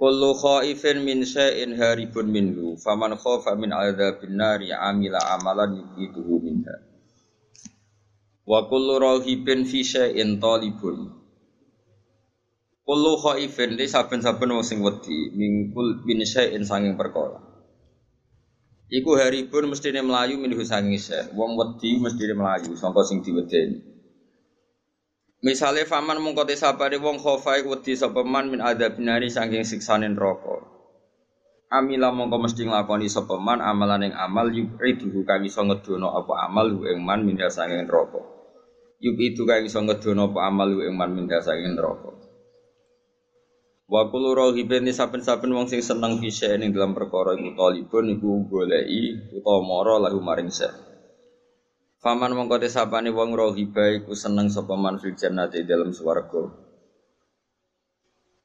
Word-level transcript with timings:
Kullu 0.00 0.32
khaifin 0.32 1.04
min 1.04 1.28
syai'in 1.28 1.76
haribun 1.76 2.32
minhu. 2.32 2.80
Faman 2.80 3.20
khafa 3.20 3.52
min 3.52 3.68
adzabin 3.68 4.32
nari 4.32 4.72
amila 4.72 5.20
amalan 5.36 5.76
yuqiduhu 5.76 6.40
minha. 6.40 6.72
Wa 8.48 8.64
kullu 8.64 8.96
rahibin 8.96 9.68
fi 9.68 9.84
syai'in 9.84 10.40
talibun. 10.40 11.12
Kullu 12.88 13.12
khaifin 13.20 13.76
li 13.76 13.84
saben-saben 13.84 14.48
wong 14.48 14.64
sing 14.64 14.80
wedi 14.80 15.36
mingkul 15.36 16.00
min 16.08 16.24
syai'in 16.24 16.64
sanging 16.64 16.96
perkara. 16.96 17.36
Iku 18.88 19.20
haribun 19.20 19.68
mestine 19.68 20.00
melayu 20.00 20.40
minhu 20.40 20.64
sanging 20.64 20.96
syai' 20.96 21.28
wong 21.36 21.60
wedi 21.60 22.00
mestine 22.00 22.32
melayu 22.32 22.72
sangka 22.72 23.04
sing 23.04 23.20
diwedeni 23.20 23.99
Misale 25.40 25.88
faman 25.88 26.20
mongko 26.20 26.44
te 26.44 26.52
sapare 26.52 27.00
wong 27.00 27.16
khofa 27.16 27.64
wedi 27.64 27.96
sapa 27.96 28.20
man 28.20 28.52
min 28.52 28.60
adzabinari 28.60 29.32
saking 29.32 29.64
siksane 29.64 30.12
neraka. 30.12 30.60
Amila 31.72 32.12
mongko 32.12 32.36
mesti 32.44 32.68
nglakoni 32.68 33.08
sapa 33.08 33.40
man 33.40 33.64
amalan 33.64 34.04
ing 34.04 34.12
amal 34.12 34.52
yuqidu 34.52 35.24
kang 35.24 35.40
iso 35.40 35.64
ngedono 35.64 36.12
apa 36.12 36.44
amal 36.44 36.68
ing 36.84 37.00
man 37.00 37.24
min 37.24 37.40
saking 37.40 37.88
neraka. 37.88 38.20
Yuqidu 39.00 39.48
kang 39.48 39.64
iso 39.64 39.80
ngedono 39.80 40.28
apa 40.28 40.40
amal 40.44 40.76
ing 40.76 40.92
man 40.92 41.16
min 41.16 41.24
saking 41.24 41.72
neraka. 41.72 42.12
Wa 43.88 44.12
kullu 44.12 44.36
rahibin 44.36 44.92
saben-saben 44.92 45.56
wong 45.56 45.72
sing 45.72 45.80
seneng 45.80 46.20
bisa 46.20 46.52
ning 46.60 46.76
dalam 46.76 46.92
perkara 46.92 47.32
iku 47.32 47.56
talibun 47.56 48.12
iku 48.12 48.44
goleki 48.44 49.34
utawa 49.40 49.64
mara 49.64 49.96
lahu 50.04 50.20
maring 50.20 50.52
sek. 50.52 50.89
Faman 52.00 52.32
mongko 52.32 52.56
sapane 52.64 53.12
wong 53.12 53.36
rohiba 53.36 53.84
iku 54.00 54.16
seneng 54.16 54.48
sapa 54.48 54.72
man 54.72 54.96
fil 54.96 55.12
jannati 55.12 55.68
dalam 55.68 55.92
swarga. 55.92 56.48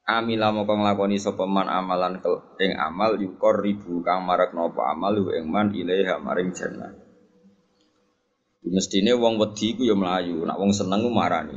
Amila 0.04 0.52
mongko 0.52 0.76
nglakoni 0.76 1.16
sapa 1.16 1.48
man 1.48 1.72
amalan 1.72 2.20
ing 2.60 2.72
amal 2.76 3.16
yukor 3.16 3.64
ribu 3.64 4.04
kang 4.04 4.28
marak 4.28 4.52
napa 4.52 4.92
amal 4.92 5.16
ing 5.32 5.48
man 5.48 5.72
ilaiha 5.72 6.20
maring 6.20 6.52
jannah. 6.52 6.92
Mestine 8.68 9.16
wong 9.16 9.40
wedi 9.40 9.72
iku 9.72 9.88
ya 9.88 9.96
mlayu, 9.96 10.44
nek 10.44 10.60
wong 10.60 10.76
seneng 10.76 11.06
ku 11.06 11.12
marani. 11.14 11.56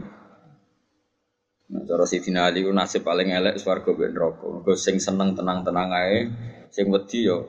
Nah, 1.68 1.82
cara 1.82 2.04
Sidina 2.06 2.46
Ali 2.46 2.62
ku 2.62 2.70
nasib 2.70 3.02
paling 3.02 3.34
elek 3.34 3.58
swarga 3.58 3.90
ben 3.96 4.14
neraka. 4.14 4.46
Mergo 4.46 4.78
sing 4.78 5.02
seneng 5.02 5.34
tenang-tenang 5.34 5.90
ae, 5.98 6.30
sing 6.70 6.92
wedi 6.94 7.26
ya 7.26 7.42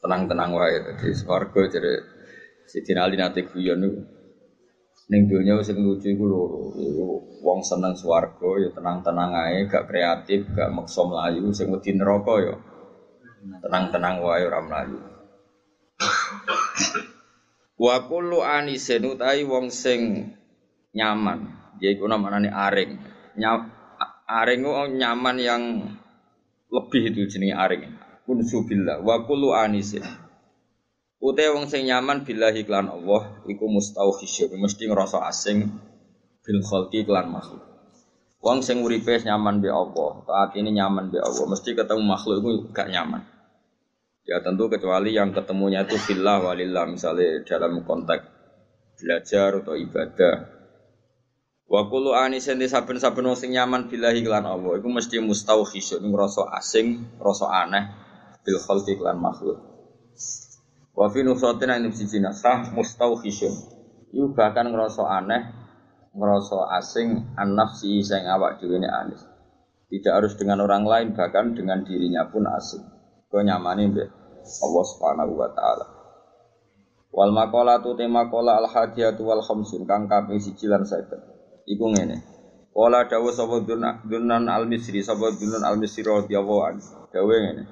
tenang-tenang 0.00 0.50
wae. 0.56 0.80
Dadi 0.80 1.12
swarga 1.12 1.60
jere 1.68 2.19
Sidin 2.70 3.02
Ali 3.02 3.18
nate 3.18 3.42
guyon 3.42 3.82
niku. 3.82 4.00
Ning 5.10 5.26
donya 5.26 5.58
sing 5.66 5.82
lucu 5.82 6.14
iku 6.14 6.22
loro. 6.22 6.70
Wong 7.42 7.66
seneng 7.66 7.98
swarga 7.98 8.50
ya 8.62 8.70
tenang-tenang 8.70 9.34
ae, 9.34 9.66
gak 9.66 9.90
kreatif, 9.90 10.46
gak 10.54 10.70
maksa 10.70 11.02
mlayu, 11.02 11.50
sing 11.50 11.66
wedi 11.74 11.98
neraka 11.98 12.34
ya 12.38 12.54
tenang-tenang 13.58 14.22
wae 14.22 14.46
ora 14.46 14.60
mlayu. 14.62 14.98
Wa 17.80 17.96
kullu 18.04 18.44
anisin 18.44 19.08
utahi 19.08 19.42
wong 19.48 19.72
sing 19.72 20.30
nyaman, 20.92 21.48
yaiku 21.80 22.04
namanya 22.04 22.52
aring. 22.68 23.00
Nyam, 23.40 23.72
aring 24.28 24.62
nyaman 25.00 25.36
yang 25.40 25.62
lebih 26.68 27.08
itu 27.08 27.24
jenis 27.24 27.56
aring. 27.56 27.88
Unsubillah 28.28 29.00
wa 29.02 29.24
kullu 29.26 29.56
anisin. 29.56 30.04
Ute 31.20 31.52
wong 31.52 31.68
sing 31.68 31.84
nyaman 31.84 32.24
billahi 32.24 32.64
klan 32.64 32.88
Allah 32.88 33.44
iku 33.44 33.68
mustauhisyun 33.68 34.56
mesti 34.56 34.88
ngerasa 34.88 35.20
asing 35.28 35.68
bil 36.40 36.60
khalqi 36.64 37.04
klan 37.04 37.28
makhluk. 37.28 37.60
Wong 38.40 38.64
sing 38.64 38.80
uripe 38.80 39.20
nyaman 39.20 39.60
be 39.60 39.68
Allah, 39.68 40.24
saat 40.24 40.56
ini 40.56 40.72
nyaman 40.72 41.12
be 41.12 41.20
Allah, 41.20 41.44
mesti 41.44 41.76
ketemu 41.76 42.00
makhluk 42.08 42.40
itu 42.40 42.50
gak 42.72 42.88
nyaman. 42.88 43.20
Ya 44.24 44.40
tentu 44.40 44.72
kecuali 44.72 45.12
yang 45.12 45.36
ketemunya 45.36 45.84
itu 45.84 46.00
fillah 46.00 46.40
walillah 46.40 46.88
misalnya 46.88 47.44
dalam 47.44 47.84
konteks 47.84 48.24
belajar 48.96 49.60
atau 49.60 49.76
ibadah. 49.76 50.36
Wa 51.68 51.84
kullu 51.92 52.16
anisen 52.16 52.64
saben-saben 52.64 53.28
wong 53.28 53.36
sing 53.36 53.52
nyaman 53.52 53.92
billahi 53.92 54.24
klan 54.24 54.48
Allah 54.48 54.80
iku 54.80 54.88
mesti 54.88 55.20
mustauhisyun 55.20 56.00
ngerasa 56.00 56.48
asing, 56.56 57.20
ngerasa 57.20 57.44
aneh 57.44 57.84
bil 58.40 58.56
khalqi 58.56 58.96
klan 58.96 59.20
makhluk. 59.20 59.60
Wa 60.94 61.06
fi 61.08 61.22
ini 61.22 61.90
siji 61.94 62.18
nasah 62.18 62.74
mustauhisyun. 62.74 63.54
Iku 64.10 64.34
bahkan 64.34 64.66
ngerasa 64.66 65.06
aneh, 65.06 65.42
ngerasa 66.12 66.74
asing 66.82 67.38
an 67.38 67.54
nafsi 67.54 68.02
sing 68.02 68.26
awak 68.26 68.58
dhewe 68.58 68.82
anis. 68.82 69.22
Tidak 69.90 70.10
harus 70.10 70.34
dengan 70.38 70.62
orang 70.62 70.86
lain, 70.86 71.08
bahkan 71.14 71.54
dengan 71.54 71.82
dirinya 71.82 72.26
pun 72.30 72.46
asing. 72.46 72.82
Kau 73.30 73.42
nyamani 73.42 73.90
mbek 73.90 74.08
Allah 74.42 74.84
Subhanahu 74.86 75.32
wa 75.38 75.48
taala. 75.54 75.86
Wal 77.10 77.34
maqalatu 77.34 77.94
tema 77.98 78.26
qala 78.30 78.58
al 78.58 78.70
hadiyatu 78.70 79.22
wal 79.26 79.42
khamsun 79.42 79.86
kang 79.86 80.10
kaping 80.10 80.38
siji 80.42 80.66
lan 80.70 80.86
50. 80.86 81.70
Iku 81.70 81.86
ngene. 81.90 82.18
Wala 82.70 83.06
dawu 83.06 83.34
sapa 83.34 83.62
dunan 83.66 84.46
al 84.46 84.66
misri 84.66 85.02
sapa 85.02 85.34
dunan 85.34 85.62
al 85.62 85.78
misri 85.78 86.06
radhiyallahu 86.06 86.62
anhu. 86.66 87.10
Dawe 87.10 87.34
ngene. 87.34 87.62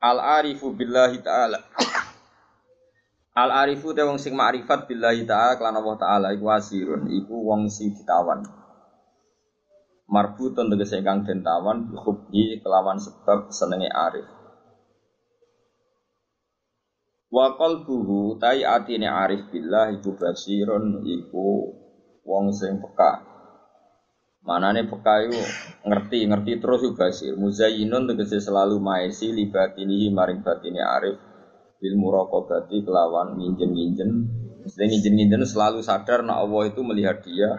Al 0.00 0.16
arifu 0.16 0.72
billahi 0.72 1.20
taala. 1.20 1.60
Al 3.36 3.50
arifu 3.52 3.92
te 3.92 4.00
wong 4.00 4.16
sing 4.16 4.32
ma'rifat 4.32 4.88
billahi 4.88 5.28
taala 5.28 5.60
kelan 5.60 5.76
Allah 5.76 5.96
taala 6.00 6.26
iku 6.32 6.48
asirun 6.48 7.04
iku 7.12 7.36
wong 7.36 7.68
sing 7.68 7.92
ditawan. 7.92 8.40
Marbutun 10.08 10.72
tegese 10.72 11.04
kang 11.04 11.22
den 11.28 11.44
tawan 11.44 11.92
hubbi 12.00 12.58
kelawan 12.64 12.96
sebab 12.96 13.52
senenge 13.52 13.92
arif. 13.92 14.24
Wa 17.30 17.54
qalbuhu 17.60 18.40
tai 18.42 18.64
atine 18.66 19.06
arif 19.06 19.52
billah 19.52 19.94
iku 19.94 20.16
basirun 20.16 21.04
iku 21.04 21.76
wong 22.24 22.56
sing 22.56 22.80
peka. 22.82 23.29
Manane 24.40 24.88
peka 24.88 25.28
iku 25.28 25.36
ngerti, 25.84 26.24
ngerti 26.24 26.52
terus 26.64 26.80
iku 26.80 26.96
basir. 26.96 27.36
Muzayyinun 27.36 28.08
tegese 28.08 28.40
selalu 28.40 28.80
maesi 28.80 29.36
libatinihi 29.36 30.08
maring 30.08 30.40
batine 30.40 30.80
arif 30.80 31.20
bil 31.76 31.94
muraqabati 32.00 32.80
kelawan 32.80 33.36
nginjen-nginjen. 33.36 34.10
Mesti 34.64 34.80
nginjen-nginjen 34.80 35.44
selalu 35.44 35.84
sadar 35.84 36.24
nak 36.24 36.40
Allah 36.40 36.72
itu 36.72 36.80
melihat 36.80 37.20
dia. 37.20 37.52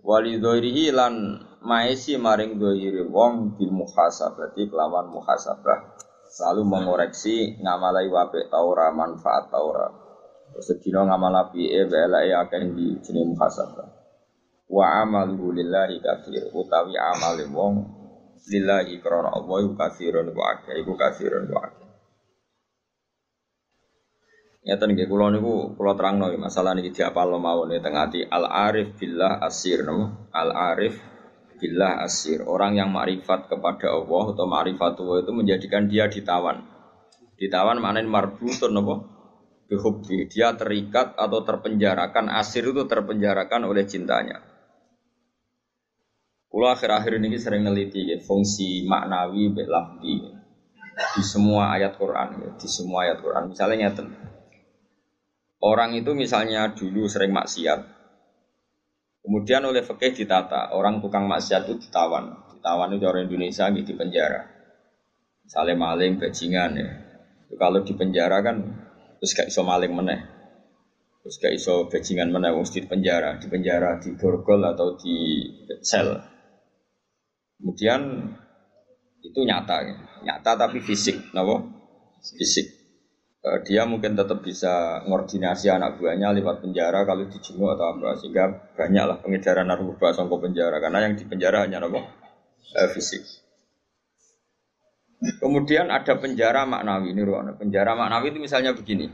Wali 0.00 0.40
dhoirihi 0.40 0.88
lan 0.96 1.36
maesi 1.60 2.16
maring 2.16 2.56
dhoiri 2.56 3.04
wong 3.12 3.60
bil 3.60 3.68
muhasabati 3.68 4.72
kelawan 4.72 5.12
muhasabah. 5.12 6.00
Selalu 6.32 6.64
mengoreksi 6.64 7.60
ngamalai 7.60 8.08
wape 8.08 8.48
taura 8.48 8.88
manfaat 8.88 9.52
taura. 9.52 9.92
Terus 10.56 10.80
ngamal 10.80 11.44
api 11.44 11.76
e 11.76 11.84
belake 11.84 12.32
akan 12.32 12.62
di 12.72 12.96
jenis 13.04 13.36
muhasabah 13.36 13.91
wa 14.72 15.04
amaluhu 15.04 15.52
lillahi 15.52 16.00
kathir 16.00 16.48
utawi 16.56 16.96
amale 16.96 17.44
wong 17.52 17.84
lillahi 18.48 19.04
krana 19.04 19.28
Allah 19.28 19.68
iku 19.68 19.76
kathirun 19.76 20.32
wa 20.32 20.44
akeh 20.56 20.80
iku 20.80 20.96
kathirun 20.96 21.44
wa 21.52 21.60
akeh. 21.60 21.88
Nyata 24.62 24.88
nih 24.88 25.04
kulo 25.04 25.28
niku 25.28 25.76
kulo 25.76 25.92
terang 25.92 26.24
nih 26.24 26.40
masalah 26.40 26.72
nih 26.72 26.88
diapal 26.88 27.36
mawon 27.36 27.76
nih 27.76 27.84
tengah 27.84 28.08
di 28.08 28.24
al 28.24 28.48
arif 28.48 28.96
billah 28.96 29.44
asir 29.44 29.84
no 29.84 30.30
al 30.32 30.50
arif 30.72 30.96
billah 31.60 32.00
asir. 32.08 32.40
Orang 32.40 32.80
yang 32.80 32.88
marifat 32.88 33.52
kepada 33.52 33.92
Allah 33.92 34.24
atau 34.32 34.46
marifat 34.48 34.96
Allah 34.96 35.16
itu 35.20 35.32
menjadikan 35.36 35.84
dia 35.84 36.08
ditawan. 36.08 36.64
Ditawan 37.36 37.76
mana 37.76 38.00
marbutun 38.06 38.72
nopo 38.72 38.94
bihubbi 39.68 40.30
dia 40.32 40.56
terikat 40.56 41.12
atau 41.18 41.44
terpenjarakan. 41.44 42.32
Asir 42.32 42.64
itu 42.64 42.86
terpenjarakan 42.86 43.66
oleh 43.66 43.82
cintanya 43.84 44.51
Kulo 46.52 46.68
akhir-akhir 46.68 47.16
ini 47.16 47.40
sering 47.40 47.64
neliti 47.64 48.12
ya, 48.12 48.20
fungsi 48.20 48.84
maknawi 48.84 49.56
belafdi 49.56 50.20
di 51.16 51.22
semua 51.24 51.72
ayat 51.72 51.96
Quran 51.96 52.28
ya, 52.44 52.48
di 52.60 52.68
semua 52.68 53.08
ayat 53.08 53.24
Quran. 53.24 53.48
Misalnya 53.48 53.88
nyata, 53.88 54.04
orang 55.64 55.96
itu 55.96 56.12
misalnya 56.12 56.68
dulu 56.76 57.08
sering 57.08 57.32
maksiat, 57.32 57.80
kemudian 59.24 59.64
oleh 59.64 59.80
fakih 59.80 60.12
ditata, 60.12 60.76
orang 60.76 61.00
tukang 61.00 61.24
maksiat 61.24 61.72
itu 61.72 61.88
ditawan, 61.88 62.36
Tawan 62.62 62.94
itu 62.94 63.04
orang 63.08 63.26
Indonesia 63.26 63.66
gitu 63.74 63.90
di 63.90 63.94
penjara. 63.98 64.46
Misalnya 65.42 65.74
maling, 65.74 66.20
bajingan 66.22 66.70
ya. 66.78 66.90
Kalau 67.58 67.82
di 67.82 67.92
penjara 67.92 68.38
kan 68.40 68.62
terus 69.18 69.34
gak 69.34 69.50
iso 69.50 69.66
maling 69.66 69.92
meneh. 69.92 70.20
Terus 71.26 71.36
gak 71.42 71.52
iso 71.58 71.90
bajingan 71.90 72.30
meneh 72.30 72.54
wong 72.54 72.62
di 72.70 72.86
penjara, 72.86 73.40
di 73.42 73.50
penjara 73.50 73.98
di 73.98 74.14
borgol 74.14 74.62
atau 74.62 74.94
di 74.94 75.48
sel. 75.82 76.31
Kemudian 77.62 78.26
itu 79.22 79.38
nyata 79.46 79.76
ya. 79.86 79.94
Nyata 80.26 80.58
tapi 80.58 80.82
fisik, 80.82 81.30
napa? 81.30 81.62
Fisik. 82.18 82.82
Eh, 83.42 83.58
dia 83.66 83.82
mungkin 83.90 84.14
tetap 84.14 84.38
bisa 84.38 85.02
ngordinasi 85.02 85.66
anak 85.66 85.98
buahnya 85.98 86.30
lewat 86.30 86.62
penjara 86.62 87.02
kalau 87.02 87.26
dijenguk 87.26 87.74
atau 87.74 87.90
apa 87.90 88.14
sehingga 88.14 88.70
banyaklah 88.78 89.18
pengedaran 89.18 89.66
narkoba 89.66 90.14
songkok 90.14 90.46
penjara 90.46 90.78
karena 90.78 91.10
yang 91.10 91.18
di 91.18 91.26
penjara 91.26 91.66
hanya 91.66 91.82
apa 91.82 92.06
eh, 92.78 92.88
fisik 92.94 93.18
kemudian 95.42 95.90
ada 95.90 96.14
penjara 96.22 96.62
maknawi 96.70 97.10
ini 97.10 97.22
ruang 97.26 97.50
penjara 97.58 97.98
maknawi 97.98 98.30
itu 98.30 98.38
misalnya 98.38 98.78
begini 98.78 99.10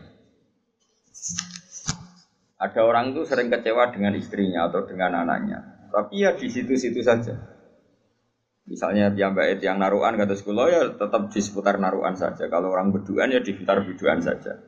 ada 2.60 2.80
orang 2.84 3.16
itu 3.16 3.24
sering 3.24 3.48
kecewa 3.48 3.88
dengan 3.96 4.12
istrinya 4.12 4.68
atau 4.68 4.84
dengan 4.84 5.24
anaknya 5.24 5.88
tapi 5.88 6.20
ya 6.20 6.36
di 6.36 6.52
situ-situ 6.52 7.00
saja 7.00 7.32
Misalnya 8.68 9.08
tiang 9.16 9.32
bait 9.32 9.56
yang 9.64 9.80
naruhan 9.80 10.20
kata 10.20 10.36
sekolah 10.36 10.64
ya 10.68 10.82
tetap 10.92 11.32
di 11.32 11.40
seputar 11.40 11.80
naruhan 11.80 12.12
saja. 12.12 12.46
Kalau 12.52 12.68
orang 12.68 12.92
berduaan 12.92 13.32
ya 13.32 13.40
di 13.40 13.56
sekitar 13.56 13.80
berduaan 13.80 14.20
saja. 14.20 14.60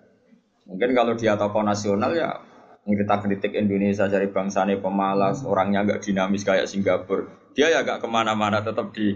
Mungkin 0.65 0.97
kalau 0.97 1.13
dia 1.21 1.37
tokoh 1.37 1.61
nasional 1.61 2.17
ya 2.17 2.41
kita 2.81 3.21
kritik 3.23 3.53
Indonesia 3.55 4.09
dari 4.09 4.33
bangsanya 4.33 4.81
pemalas, 4.81 5.45
orangnya 5.45 5.85
agak 5.85 6.03
dinamis 6.03 6.43
kayak 6.43 6.67
Singapura. 6.67 7.29
Dia 7.53 7.69
ya 7.69 7.85
agak 7.85 8.01
ke 8.03 8.09
mana-mana 8.09 8.65
tetap 8.65 8.91
di 8.97 9.15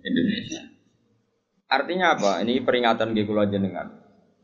Indonesia. 0.00 0.62
Artinya 1.70 2.18
apa? 2.18 2.42
Ini 2.42 2.62
peringatan 2.66 3.14
di 3.14 3.22
aja 3.22 3.46
jenengan. 3.46 3.88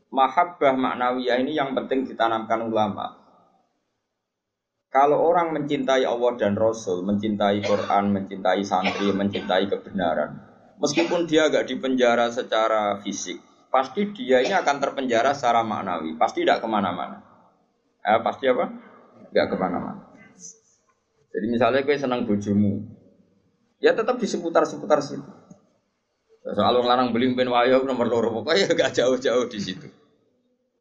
Mahabbah 0.07 0.75
maknawiyah 0.75 1.43
ini 1.43 1.59
yang 1.59 1.75
penting 1.75 2.07
ditanamkan 2.07 2.63
ulama. 2.63 3.26
Kalau 4.87 5.19
orang 5.19 5.51
mencintai 5.51 6.07
Allah 6.07 6.39
dan 6.39 6.55
Rasul, 6.55 7.03
mencintai 7.03 7.59
Quran, 7.59 8.15
mencintai 8.15 8.63
santri, 8.63 9.11
mencintai 9.11 9.67
kebenaran, 9.67 10.39
meskipun 10.79 11.27
dia 11.27 11.51
agak 11.51 11.67
dipenjara 11.67 12.31
secara 12.31 12.95
fisik, 13.03 13.35
pasti 13.67 14.07
dia 14.15 14.39
ini 14.39 14.55
akan 14.55 14.79
terpenjara 14.79 15.35
secara 15.35 15.59
maknawi, 15.67 16.15
pasti 16.15 16.47
tidak 16.47 16.63
ke 16.63 16.67
mana-mana. 16.71 17.19
Eh, 17.99 18.19
pasti 18.23 18.47
apa? 18.47 18.71
Tidak 19.27 19.45
ke 19.51 19.55
mana-mana. 19.59 20.07
Jadi 21.35 21.45
misalnya 21.51 21.83
gue 21.83 21.95
senang 21.99 22.23
bojomu, 22.23 22.87
ya 23.83 23.91
tetap 23.91 24.15
di 24.15 24.25
seputar-seputar 24.25 25.03
situ. 25.03 25.27
Soal 26.47 26.79
orang 26.79 26.87
larang 26.87 27.09
beli 27.11 27.35
pen 27.35 27.51
wayo 27.51 27.83
nomor 27.83 28.07
loro 28.07 28.31
pokoknya 28.31 28.71
gak 28.71 28.95
jauh-jauh 28.95 29.51
di 29.51 29.59
situ. 29.59 29.83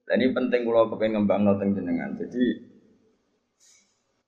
Dan 0.06 0.23
ini 0.23 0.31
penting 0.31 0.62
kalau 0.62 0.87
pengen 0.94 1.26
ngembang 1.26 1.43
noteng 1.43 1.75
jenengan. 1.75 2.14
Jadi 2.14 2.75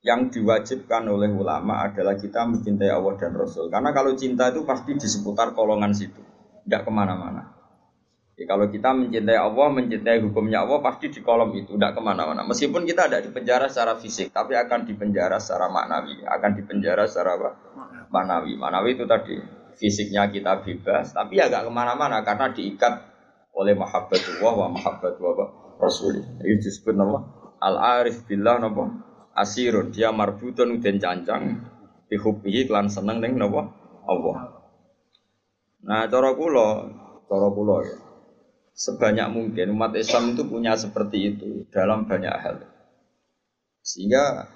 yang 0.02 0.30
diwajibkan 0.30 1.02
oleh 1.10 1.30
ulama 1.34 1.82
adalah 1.82 2.14
kita 2.14 2.46
mencintai 2.46 2.90
Allah 2.90 3.14
dan 3.18 3.34
Rasul. 3.34 3.66
Karena 3.66 3.90
kalau 3.90 4.14
cinta 4.14 4.50
itu 4.54 4.62
pasti 4.62 4.94
di 4.94 5.08
seputar 5.10 5.52
kolongan 5.58 5.90
situ, 5.90 6.22
tidak 6.66 6.86
ke 6.86 6.90
mana-mana. 6.94 7.58
Ya, 8.38 8.46
kalau 8.46 8.70
kita 8.70 8.94
mencintai 8.94 9.34
Allah, 9.34 9.66
mencintai 9.74 10.22
hukumnya 10.22 10.62
Allah, 10.62 10.78
pasti 10.78 11.10
di 11.10 11.18
kolom 11.26 11.50
itu, 11.58 11.74
tidak 11.74 11.98
ke 11.98 12.00
mana-mana. 12.00 12.46
Meskipun 12.46 12.86
kita 12.86 13.10
tidak 13.10 13.26
dipenjara 13.26 13.66
secara 13.66 13.98
fisik, 13.98 14.30
tapi 14.30 14.54
akan 14.54 14.86
dipenjara 14.86 15.42
secara 15.42 15.66
maknawi, 15.66 16.22
akan 16.22 16.50
dipenjara 16.54 17.10
secara 17.10 17.34
apa? 17.34 17.50
Maknawi. 18.14 18.54
Maknawi 18.54 18.94
itu 18.94 19.04
tadi, 19.10 19.34
fisiknya 19.74 20.30
kita 20.30 20.62
bebas, 20.62 21.10
tapi 21.10 21.42
ya 21.42 21.50
ke 21.50 21.70
mana-mana 21.70 22.22
karena 22.22 22.54
diikat 22.54 22.94
oleh 23.58 23.74
mahabbatullah 23.74 24.54
wa 24.54 24.68
mahabbatullah 24.70 25.78
Rasul. 25.82 26.22
Itu 26.42 26.62
disebut 26.62 26.94
nama 26.94 27.18
al-arif 27.58 28.22
billah 28.26 28.62
nama 28.62 29.07
asirun 29.42 29.94
dia 29.94 30.10
marbutun 30.10 30.82
den 30.82 30.98
cancang 30.98 31.62
dihubbihi 32.08 32.66
klan 32.66 32.90
seneng 32.90 33.22
ning 33.22 33.36
napa 33.38 33.70
Allah. 34.08 34.58
Nah, 35.84 36.08
cara 36.08 36.34
kula, 36.34 36.68
cara 37.28 37.48
kula 37.52 37.76
ya. 37.86 37.96
Sebanyak 38.78 39.28
mungkin 39.34 39.74
umat 39.74 39.94
Islam 39.98 40.34
itu 40.34 40.46
punya 40.46 40.78
seperti 40.78 41.34
itu 41.34 41.66
dalam 41.70 42.06
banyak 42.06 42.30
hal. 42.30 42.62
Sehingga 43.82 44.46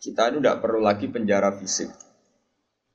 kita 0.00 0.32
itu 0.32 0.38
tidak 0.40 0.60
perlu 0.64 0.80
lagi 0.80 1.08
penjara 1.08 1.52
fisik. 1.56 1.92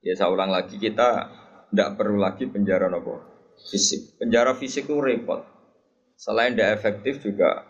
Ya 0.01 0.15
saya 0.15 0.31
ulang 0.31 0.49
lagi 0.49 0.79
kita 0.79 1.29
tidak 1.69 1.89
perlu 1.99 2.17
lagi 2.17 2.49
penjara 2.49 2.89
nopo 2.89 3.21
fisik. 3.69 4.17
Penjara 4.17 4.55
fisik 4.57 4.87
itu 4.89 4.97
repot. 4.97 5.45
Selain 6.19 6.55
tidak 6.55 6.81
efektif 6.81 7.21
juga 7.23 7.63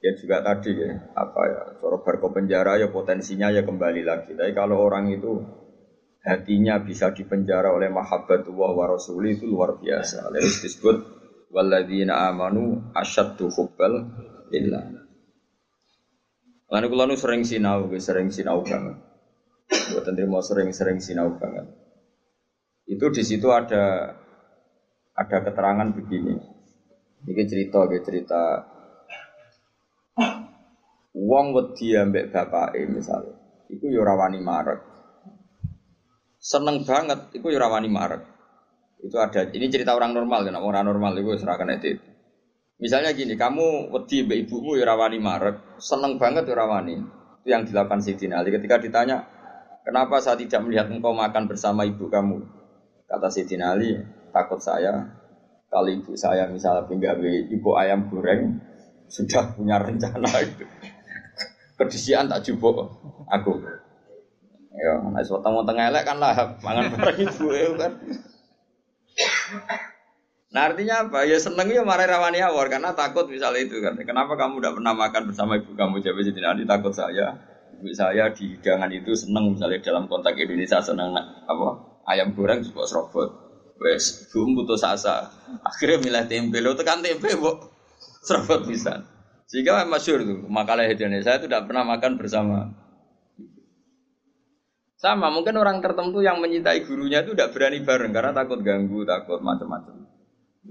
ya 0.00 0.16
juga 0.16 0.40
tadi 0.40 0.72
ya 0.80 1.12
apa 1.12 1.40
ya 1.44 1.62
coro 1.76 2.00
barco 2.00 2.32
penjara 2.32 2.80
ya 2.80 2.88
potensinya 2.88 3.52
ya 3.52 3.62
kembali 3.64 4.02
lagi 4.02 4.32
tapi 4.32 4.52
kalau 4.56 4.80
orang 4.80 5.12
itu 5.12 5.44
hatinya 6.24 6.80
bisa 6.80 7.12
dipenjara 7.12 7.72
oleh 7.72 7.92
mahabbatullah 7.92 8.70
wa 8.76 8.96
itu 9.28 9.44
luar 9.44 9.76
biasa 9.76 10.32
lalu 10.32 10.48
disebut 10.48 10.96
walladzina 11.52 12.32
amanu 12.32 12.92
asyaddu 12.96 13.52
hubbal 13.52 14.08
lillah 14.48 15.00
Lalu 16.70 16.86
kalau 16.86 17.10
nu 17.10 17.16
sering 17.18 17.42
sinau, 17.42 17.90
sering 17.98 18.30
sinau 18.30 18.62
banget. 18.62 18.94
Buat 19.90 20.06
mau 20.30 20.38
sering-sering 20.38 21.02
sinau 21.02 21.34
banget. 21.34 21.66
Itu 22.86 23.10
di 23.10 23.26
situ 23.26 23.50
ada 23.50 24.14
ada 25.18 25.36
keterangan 25.42 25.90
begini. 25.90 26.38
Ini 27.26 27.42
cerita, 27.50 27.90
cerita 28.06 28.69
Wong 31.10 31.50
wedi 31.52 31.98
ambek 31.98 32.30
bapake 32.30 32.86
misalnya, 32.86 33.34
iku 33.66 33.90
yo 33.90 34.06
ora 34.06 34.14
wani 34.14 34.38
marek. 34.38 34.78
Seneng 36.38 36.86
banget, 36.86 37.34
iku 37.34 37.50
yo 37.50 37.58
ora 37.58 37.74
wani 37.74 37.90
marek. 37.90 38.22
Itu 39.02 39.18
ada. 39.18 39.42
Ini 39.50 39.66
cerita 39.66 39.98
orang 39.98 40.14
normal 40.14 40.46
kan, 40.46 40.54
orang 40.54 40.86
normal 40.86 41.18
itu 41.18 41.34
serahkan 41.34 41.82
itu. 41.82 41.98
Misalnya 42.78 43.10
gini, 43.12 43.34
kamu 43.34 43.90
wedi 43.90 44.22
mbak 44.22 44.38
ibumu 44.46 44.78
yo 44.78 44.86
ora 44.86 44.94
wani 44.94 45.18
seneng 45.82 46.14
banget 46.16 46.46
yo 46.46 46.54
ora. 46.54 46.78
Itu 46.86 47.48
yang 47.48 47.66
dilakukan 47.66 48.04
Siti 48.04 48.30
Ali 48.30 48.52
ketika 48.54 48.78
ditanya, 48.78 49.24
"Kenapa 49.82 50.20
saya 50.20 50.36
tidak 50.38 50.62
melihat 50.62 50.92
engkau 50.92 51.10
makan 51.10 51.48
bersama 51.50 51.82
ibu 51.88 52.06
kamu?" 52.06 52.38
Kata 53.10 53.28
Siti 53.32 53.58
Ali, 53.58 53.98
"Takut 54.30 54.62
saya 54.62 55.20
kalau 55.70 55.86
ibu 55.86 56.12
saya 56.18 56.50
misalnya 56.50 56.86
pindah 56.90 57.14
ibu 57.50 57.70
ayam 57.78 58.10
goreng, 58.10 58.58
sudah 59.06 59.54
punya 59.54 59.78
rencana 59.78 60.26
itu. 60.42 60.66
Kedisian 61.80 62.28
tak 62.28 62.44
jubuk 62.44 62.76
aku. 63.32 63.56
Ya, 64.70 64.92
nek 65.00 65.24
weteng 65.24 65.54
tengah 65.64 65.84
elek 65.88 66.04
kan 66.04 66.16
lah 66.20 66.36
mangan 66.60 66.92
bareng 66.92 67.18
ibu 67.24 67.46
ya 67.56 67.68
kan. 67.74 67.92
Nah 70.50 70.62
artinya 70.66 71.08
apa? 71.08 71.24
Ya 71.24 71.40
seneng 71.40 71.72
ya 71.72 71.80
marah 71.86 72.04
rawani 72.04 72.44
awal 72.44 72.68
karena 72.68 72.92
takut 72.92 73.26
misalnya 73.32 73.64
itu 73.64 73.80
kan. 73.80 73.96
Kenapa 73.96 74.36
kamu 74.36 74.60
tidak 74.60 74.76
pernah 74.76 74.92
makan 74.92 75.22
bersama 75.30 75.56
ibu 75.56 75.72
kamu? 75.72 76.04
Jadi 76.04 76.20
jadi 76.30 76.40
nanti 76.42 76.64
takut 76.68 76.92
saya. 76.92 77.32
Ibu 77.80 77.88
saya 77.96 78.28
di 78.34 78.60
hidangan 78.60 78.92
itu 78.92 79.16
seneng 79.16 79.56
misalnya 79.56 79.80
dalam 79.80 80.04
konteks 80.04 80.36
Indonesia 80.36 80.78
seneng 80.84 81.16
apa? 81.16 81.68
Ayam 82.04 82.36
goreng 82.36 82.60
juga 82.60 82.84
serobot. 82.84 83.30
Wes, 83.80 84.28
bum 84.28 84.52
putus 84.52 84.84
asa. 84.84 85.32
Akhirnya 85.64 86.04
milih 86.04 86.24
tempe. 86.28 86.60
Lo 86.60 86.76
tekan 86.76 87.00
tempe, 87.00 87.32
bu. 87.40 87.56
Serobot 88.20 88.68
bisa. 88.68 89.00
Sehingga 89.50 89.82
masyur 89.82 90.22
tuh 90.22 90.38
makalah 90.46 90.86
hedonnya 90.86 91.26
saya 91.26 91.42
tidak 91.42 91.66
pernah 91.66 91.82
makan 91.82 92.14
bersama. 92.14 92.70
Sama 94.94 95.26
mungkin 95.34 95.58
orang 95.58 95.82
tertentu 95.82 96.22
yang 96.22 96.38
mencintai 96.38 96.86
gurunya 96.86 97.26
itu 97.26 97.34
tidak 97.34 97.50
berani 97.50 97.82
bareng 97.82 98.14
karena 98.14 98.30
takut 98.30 98.62
ganggu, 98.62 99.02
takut 99.02 99.42
macam-macam. 99.42 100.06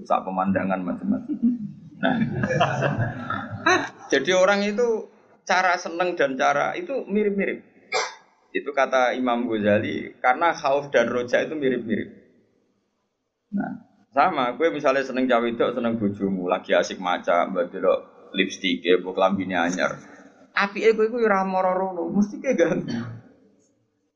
Rusak 0.00 0.20
pemandangan 0.24 0.80
macam-macam. 0.80 1.36
Nah, 2.00 2.16
jadi 4.08 4.32
orang 4.32 4.64
itu 4.64 5.12
cara 5.44 5.76
seneng 5.76 6.16
dan 6.16 6.40
cara 6.40 6.72
itu 6.72 7.04
mirip-mirip. 7.04 7.60
Itu 8.56 8.72
kata 8.72 9.12
Imam 9.12 9.44
Ghazali 9.44 10.16
karena 10.24 10.56
khauf 10.56 10.88
dan 10.88 11.12
roja 11.12 11.44
itu 11.44 11.52
mirip-mirip. 11.52 12.08
Nah, 13.52 13.82
sama, 14.16 14.56
gue 14.56 14.72
misalnya 14.72 15.04
seneng 15.04 15.28
cawe 15.28 15.44
itu 15.44 15.68
seneng 15.76 16.00
bojomu, 16.00 16.48
lagi 16.48 16.72
asik 16.72 16.96
maca, 16.96 17.44
mbak 17.44 17.68
lipstick 18.36 18.84
ya, 18.84 18.98
bu 18.98 19.14
kelambine 19.14 19.56
anyar. 19.56 19.98
Api 20.54 20.84
ego 20.84 21.06
iku 21.06 21.22
ora 21.22 21.46
moro 21.46 21.94
mesti 22.10 22.42
ke 22.42 22.58
ganggu. 22.58 22.90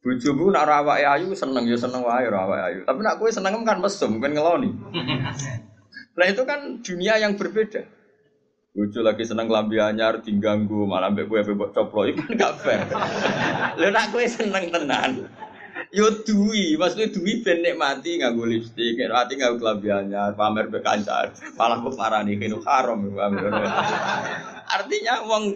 Bojomu 0.05 0.53
nak 0.53 0.69
ora 0.69 1.01
ayu 1.17 1.33
seneng 1.33 1.65
ya 1.65 1.81
seneng 1.81 2.05
wae 2.05 2.29
ora 2.29 2.69
ayu. 2.69 2.85
Tapi 2.85 3.01
nak 3.01 3.17
kowe 3.17 3.31
seneng 3.33 3.65
kan 3.65 3.81
mesum, 3.81 4.21
kan 4.21 4.31
ngeloni. 4.31 4.71
Nah 6.15 6.31
itu 6.31 6.47
kan 6.47 6.79
dunia 6.79 7.19
yang 7.19 7.35
berbeda. 7.35 7.83
Bojo 8.75 9.03
lagi 9.03 9.27
seneng 9.27 9.51
kelambi 9.51 9.83
anyar 9.83 10.23
diganggu 10.23 10.87
malah 10.87 11.11
mbek 11.11 11.27
kowe 11.27 11.71
coplo 11.75 12.07
itu 12.07 12.23
kan 12.23 12.39
gak 12.39 12.55
fair. 12.63 12.87
Lha 13.83 13.89
nak 13.91 14.15
kowe 14.15 14.23
seneng 14.23 14.71
tenan. 14.71 15.27
Yo 15.95 16.11
duwi, 16.27 16.75
maksudnya 16.75 17.07
duwi 17.07 17.39
ben 17.47 17.63
mati 17.79 18.19
nganggo 18.19 18.51
lipstik, 18.51 18.99
mati 19.07 19.39
nganggo 19.39 19.63
klambi 19.63 19.95
anyar, 19.95 20.35
pamer 20.35 20.67
be 20.67 20.83
kancan. 20.83 21.31
Malah 21.55 21.79
kok 21.87 21.95
parani 21.95 22.35
kene 22.35 22.59
haram. 22.67 22.99
Artinya 24.67 25.23
wong 25.23 25.55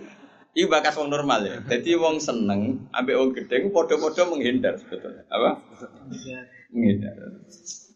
iki 0.55 0.71
bakas 0.71 0.95
wong 0.95 1.11
normal 1.11 1.43
ya. 1.43 1.59
Jadi 1.67 1.99
wong 1.99 2.23
seneng 2.23 2.87
ambek 2.95 3.19
wong 3.19 3.35
gedhe 3.35 3.67
padha-padha 3.75 4.31
menghindar 4.31 4.79
sebetulnya. 4.79 5.27
Apa? 5.27 5.59
Menghindar. 6.71 7.19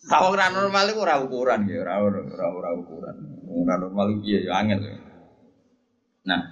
Tahu 0.03 0.35
ora 0.35 0.51
normal 0.51 0.91
iku 0.91 1.07
ora 1.07 1.23
ukuran 1.23 1.63
ya, 1.71 1.87
ora 1.87 2.03
ora 2.03 2.47
ora 2.51 2.71
ukuran. 2.75 3.17
Ora 3.47 3.75
normal 3.79 4.19
iki 4.19 4.51
ya 4.51 4.59
angel. 4.59 4.99
Nah, 6.27 6.43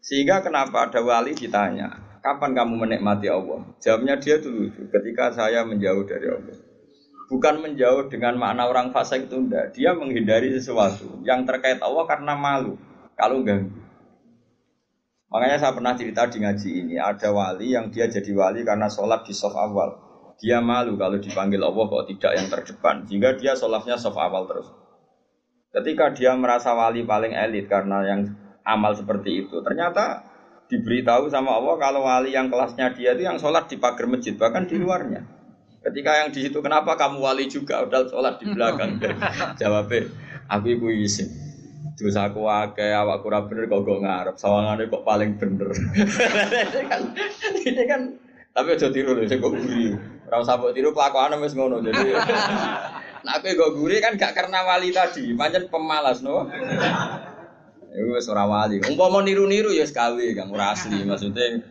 sehingga 0.00 0.40
kenapa 0.40 0.88
ada 0.88 1.04
wali 1.04 1.36
ditanya, 1.36 2.07
Kapan 2.28 2.52
kamu 2.52 2.84
menikmati 2.84 3.24
Allah? 3.32 3.64
Jawabnya 3.80 4.20
dia 4.20 4.36
dulu 4.36 4.68
ketika 4.92 5.32
saya 5.32 5.64
menjauh 5.64 6.04
dari 6.04 6.28
Allah. 6.28 6.60
Bukan 7.32 7.64
menjauh 7.64 8.12
dengan 8.12 8.36
makna 8.36 8.68
orang 8.68 8.92
fasik 8.92 9.32
itu 9.32 9.40
enggak. 9.40 9.72
Dia 9.72 9.96
menghindari 9.96 10.52
sesuatu 10.52 11.24
yang 11.24 11.48
terkait 11.48 11.80
Allah 11.80 12.04
karena 12.04 12.36
malu 12.36 12.76
kalau 13.16 13.40
ganggu. 13.40 13.72
Makanya 15.32 15.56
saya 15.56 15.72
pernah 15.72 15.96
cerita 15.96 16.28
di 16.28 16.44
ngaji 16.44 16.70
ini, 16.84 16.94
ada 17.00 17.32
wali 17.32 17.72
yang 17.72 17.88
dia 17.88 18.04
jadi 18.12 18.28
wali 18.36 18.60
karena 18.60 18.92
sholat 18.92 19.24
di 19.24 19.32
soft 19.32 19.56
awal. 19.56 19.96
Dia 20.36 20.60
malu 20.60 21.00
kalau 21.00 21.16
dipanggil 21.16 21.64
Allah 21.64 21.84
kok 21.88 22.12
tidak 22.12 22.32
yang 22.36 22.48
terdepan, 22.52 23.08
sehingga 23.08 23.40
dia 23.40 23.56
sholatnya 23.56 23.96
soft 23.96 24.20
awal 24.20 24.44
terus. 24.44 24.68
Ketika 25.72 26.12
dia 26.12 26.36
merasa 26.36 26.76
wali 26.76 27.08
paling 27.08 27.32
elit 27.32 27.72
karena 27.72 28.04
yang 28.04 28.36
amal 28.68 28.92
seperti 28.92 29.48
itu, 29.48 29.64
ternyata 29.64 30.28
diberitahu 30.68 31.32
sama 31.32 31.56
Allah 31.56 31.74
kalau 31.80 32.04
wali 32.04 32.36
yang 32.36 32.52
kelasnya 32.52 32.92
dia 32.92 33.16
itu 33.16 33.24
yang 33.24 33.40
sholat 33.40 33.66
di 33.66 33.80
pagar 33.80 34.04
masjid 34.04 34.36
bahkan 34.36 34.68
di 34.68 34.76
luarnya. 34.76 35.24
Ketika 35.80 36.20
yang 36.20 36.28
di 36.28 36.44
situ 36.44 36.60
kenapa 36.60 36.94
kamu 36.94 37.18
wali 37.24 37.48
juga 37.48 37.82
udah 37.88 38.04
sholat 38.06 38.36
di 38.36 38.46
belakang? 38.52 39.00
Jawabnya, 39.60 40.12
aku 40.52 40.66
ibu 40.76 40.92
isin. 40.92 41.32
Terus 41.96 42.14
aku 42.14 42.46
wakai 42.46 42.94
awak 42.94 43.26
kurang 43.26 43.50
bener 43.50 43.66
kok 43.66 43.82
gak 43.82 43.98
ngarep 44.04 44.36
sawangannya 44.38 44.86
kok 44.86 45.02
paling 45.02 45.34
bener. 45.34 45.70
ini 45.74 46.82
kan, 46.86 47.02
ini 47.64 47.84
kan 47.88 48.02
tapi 48.58 48.74
aja 48.74 48.90
tiru 48.90 49.14
loh, 49.14 49.22
saya 49.22 49.38
kok 49.38 49.54
guri. 49.54 49.94
Rau 50.26 50.42
sabuk 50.42 50.74
tiru 50.74 50.90
kelakuan 50.90 51.38
wis 51.38 51.54
ngono 51.54 51.80
jadi. 51.80 52.06
Nah, 53.18 53.34
aku 53.34 53.50
kok 53.50 53.74
guri 53.74 53.98
kan 53.98 54.14
gak 54.14 54.30
karena 54.30 54.62
wali 54.62 54.94
tadi, 54.94 55.34
macam 55.34 55.66
pemalas 55.66 56.22
no. 56.22 56.46
Iku 57.94 58.10
wis 58.16 58.28
ora 58.28 58.44
wali. 58.44 58.82
Umpama 58.84 59.24
niru-niru 59.24 59.72
ya 59.72 59.88
sekawe 59.88 60.24
Kang 60.36 60.52
ora 60.52 60.76
asli. 60.76 61.00
Maksudnya 61.08 61.64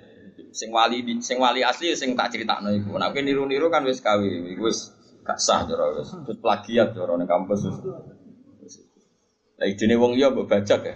sing 0.50 0.69
wali 0.74 1.03
sing 1.21 1.38
wali 1.38 1.62
asli 1.62 1.93
ya 1.93 1.97
sing 1.97 2.17
tak 2.17 2.33
critakno 2.33 2.74
iku. 2.74 2.97
Nek 2.97 3.13
niru-niru 3.13 3.69
kan 3.69 3.86
wis 3.86 4.01
kawe. 4.01 4.25
Iku 4.25 4.62
wis 4.65 4.93
gak 5.21 5.38
sah 5.38 5.67
cara 5.69 5.93
wis. 5.97 6.09
Terus 6.13 6.39
plagiat 6.41 6.97
cara 6.97 7.13
ning 7.17 7.29
kampus 7.29 7.69
wis. 7.69 7.77
Lah 9.57 9.65
idene 9.65 9.97
wong 9.97 10.13
liya 10.13 10.29
mbok 10.29 10.50
bajak 10.50 10.81
ya. 10.86 10.95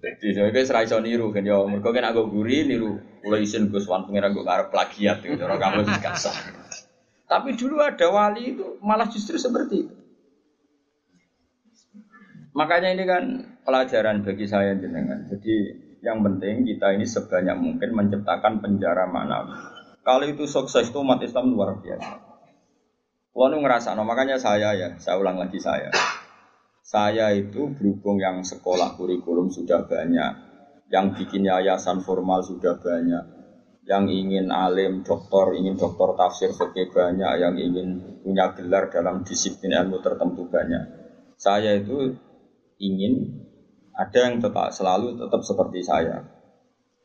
Jadi 0.00 0.32
saya 0.32 0.48
kira 0.48 0.64
serai 0.64 0.88
niru 1.04 1.28
kan 1.28 1.44
ya, 1.44 1.60
mereka 1.60 1.92
kan 1.92 2.08
aku 2.08 2.32
guri 2.32 2.64
niru, 2.64 2.96
mulai 3.20 3.44
isin 3.44 3.68
gus 3.68 3.84
wan 3.84 4.08
pengiran 4.08 4.32
gue 4.32 4.48
karep 4.48 4.72
plagiat 4.72 5.20
gitu, 5.20 5.36
orang 5.44 5.60
kamu 5.60 5.84
gak 6.00 6.16
sah. 6.16 6.32
Tapi 7.28 7.52
dulu 7.52 7.84
ada 7.84 8.08
wali 8.08 8.56
itu 8.56 8.80
malah 8.80 9.12
justru 9.12 9.36
seperti 9.36 9.84
itu. 9.84 9.94
Makanya 12.56 12.96
ini 12.96 13.04
kan 13.04 13.24
pelajaran 13.70 14.26
bagi 14.26 14.50
saya 14.50 14.74
jenengan. 14.74 15.30
Jadi 15.30 15.54
yang 16.02 16.26
penting 16.26 16.66
kita 16.66 16.90
ini 16.98 17.06
sebanyak 17.06 17.54
mungkin 17.54 17.94
menciptakan 17.94 18.58
penjara 18.58 19.06
mana. 19.06 19.46
Kalau 20.02 20.26
itu 20.26 20.50
sukses 20.50 20.90
itu 20.90 20.98
umat 20.98 21.22
Islam 21.22 21.54
luar 21.54 21.78
biasa. 21.78 22.18
Wanu 23.30 23.62
ngerasa, 23.62 23.94
no, 23.94 24.02
makanya 24.02 24.42
saya 24.42 24.74
ya, 24.74 24.98
saya 24.98 25.22
ulang 25.22 25.38
lagi 25.38 25.62
saya. 25.62 25.86
Saya 26.82 27.30
itu 27.30 27.70
berhubung 27.78 28.18
yang 28.18 28.42
sekolah 28.42 28.98
kurikulum 28.98 29.54
sudah 29.54 29.86
banyak, 29.86 30.32
yang 30.90 31.14
bikin 31.14 31.46
yayasan 31.46 32.02
formal 32.02 32.42
sudah 32.42 32.82
banyak, 32.82 33.22
yang 33.86 34.10
ingin 34.10 34.50
alim, 34.50 35.06
doktor, 35.06 35.54
ingin 35.54 35.78
doktor 35.78 36.18
tafsir 36.18 36.50
fikih 36.50 36.90
banyak, 36.90 37.38
yang 37.38 37.54
ingin 37.54 38.18
punya 38.26 38.50
gelar 38.58 38.90
dalam 38.90 39.22
disiplin 39.22 39.78
ilmu 39.78 40.02
tertentu 40.02 40.50
banyak. 40.50 40.82
Saya 41.38 41.78
itu 41.78 42.18
ingin 42.82 43.46
ada 44.00 44.18
yang 44.24 44.40
tetap 44.40 44.72
selalu 44.72 45.20
tetap 45.20 45.44
seperti 45.44 45.84
saya. 45.84 46.24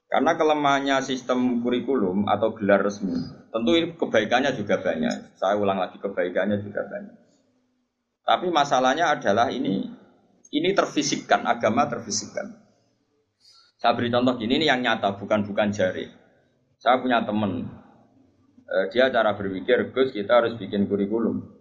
Karena 0.07 0.39
kelemahannya 0.39 1.03
sistem 1.03 1.59
kurikulum 1.59 2.29
atau 2.31 2.55
gelar 2.55 2.87
resmi, 2.87 3.19
tentu 3.51 3.71
ini 3.75 3.99
kebaikannya 3.99 4.55
juga 4.55 4.79
banyak. 4.79 5.35
Saya 5.35 5.59
ulang 5.59 5.75
lagi 5.75 5.99
kebaikannya 5.99 6.63
juga 6.63 6.87
banyak. 6.87 7.15
Tapi 8.23 8.47
masalahnya 8.47 9.11
adalah 9.11 9.51
ini 9.51 9.91
ini 10.55 10.69
terfisikkan, 10.71 11.43
agama 11.43 11.89
terfisikkan. 11.91 12.47
Saya 13.75 13.91
beri 13.91 14.07
contoh 14.07 14.39
gini 14.39 14.55
ini 14.61 14.65
yang 14.71 14.79
nyata, 14.79 15.19
bukan 15.19 15.43
bukan 15.43 15.75
jari. 15.75 16.07
Saya 16.79 17.03
punya 17.03 17.27
teman, 17.27 17.65
eh, 18.65 18.85
dia 18.93 19.11
cara 19.11 19.35
berpikir, 19.35 19.91
Gus 19.91 20.15
kita 20.15 20.41
harus 20.41 20.55
bikin 20.55 20.87
kurikulum. 20.87 21.54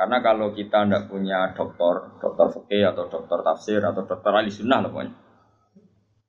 Karena 0.00 0.24
kalau 0.24 0.56
kita 0.56 0.88
tidak 0.88 1.12
punya 1.12 1.52
dokter, 1.52 2.16
dokter 2.16 2.48
fikih 2.56 2.88
atau 2.88 3.12
dokter 3.12 3.44
tafsir 3.44 3.84
atau 3.84 4.08
dokter 4.08 4.32
ahli 4.32 4.48
sunnah 4.48 4.80
pokoknya. 4.88 5.12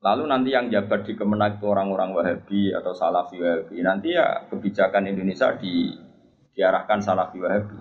Lalu 0.03 0.23
nanti 0.27 0.51
yang 0.51 0.67
jabat 0.67 1.07
di 1.07 1.15
Kemenak 1.15 1.63
itu 1.63 1.71
orang-orang 1.71 2.11
Wahabi 2.11 2.75
atau 2.75 2.91
Salafi 2.91 3.39
Wahabi. 3.39 3.79
Nanti 3.79 4.11
ya 4.11 4.43
kebijakan 4.51 5.07
Indonesia 5.07 5.55
di, 5.55 5.87
diarahkan 6.51 6.99
Salafi 6.99 7.39
Wahabi. 7.39 7.79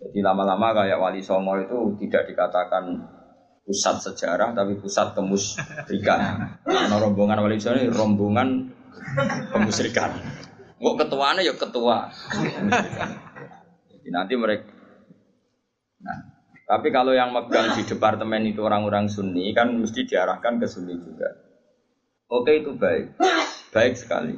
Jadi 0.00 0.18
lama-lama 0.24 0.80
kayak 0.80 0.96
Wali 0.96 1.20
Songo 1.20 1.60
itu 1.60 2.08
tidak 2.08 2.32
dikatakan 2.32 3.04
pusat 3.68 4.00
sejarah 4.00 4.56
tapi 4.56 4.80
pusat 4.80 5.12
kemusrikan. 5.12 6.56
Karena 6.64 6.96
rombongan 7.04 7.44
Wali 7.44 7.60
Songo 7.60 7.84
ini 7.84 7.92
rombongan 7.92 8.48
kemusrikan. 9.52 10.08
Kok 10.80 10.96
ketuanya 11.04 11.44
ya 11.44 11.52
ketua. 11.52 12.08
Jadi 13.92 14.08
nanti 14.08 14.34
mereka 14.40 14.71
Nah, 16.02 16.18
tapi 16.66 16.90
kalau 16.90 17.14
yang 17.14 17.30
megang 17.30 17.74
di 17.78 17.82
departemen 17.86 18.42
itu 18.46 18.62
orang-orang 18.62 19.06
Sunni 19.06 19.54
kan 19.54 19.70
mesti 19.76 20.06
diarahkan 20.06 20.58
ke 20.58 20.66
Sunni 20.66 20.98
juga. 20.98 21.28
Oke 22.32 22.64
itu 22.64 22.72
baik, 22.74 23.18
baik 23.70 23.94
sekali. 23.94 24.34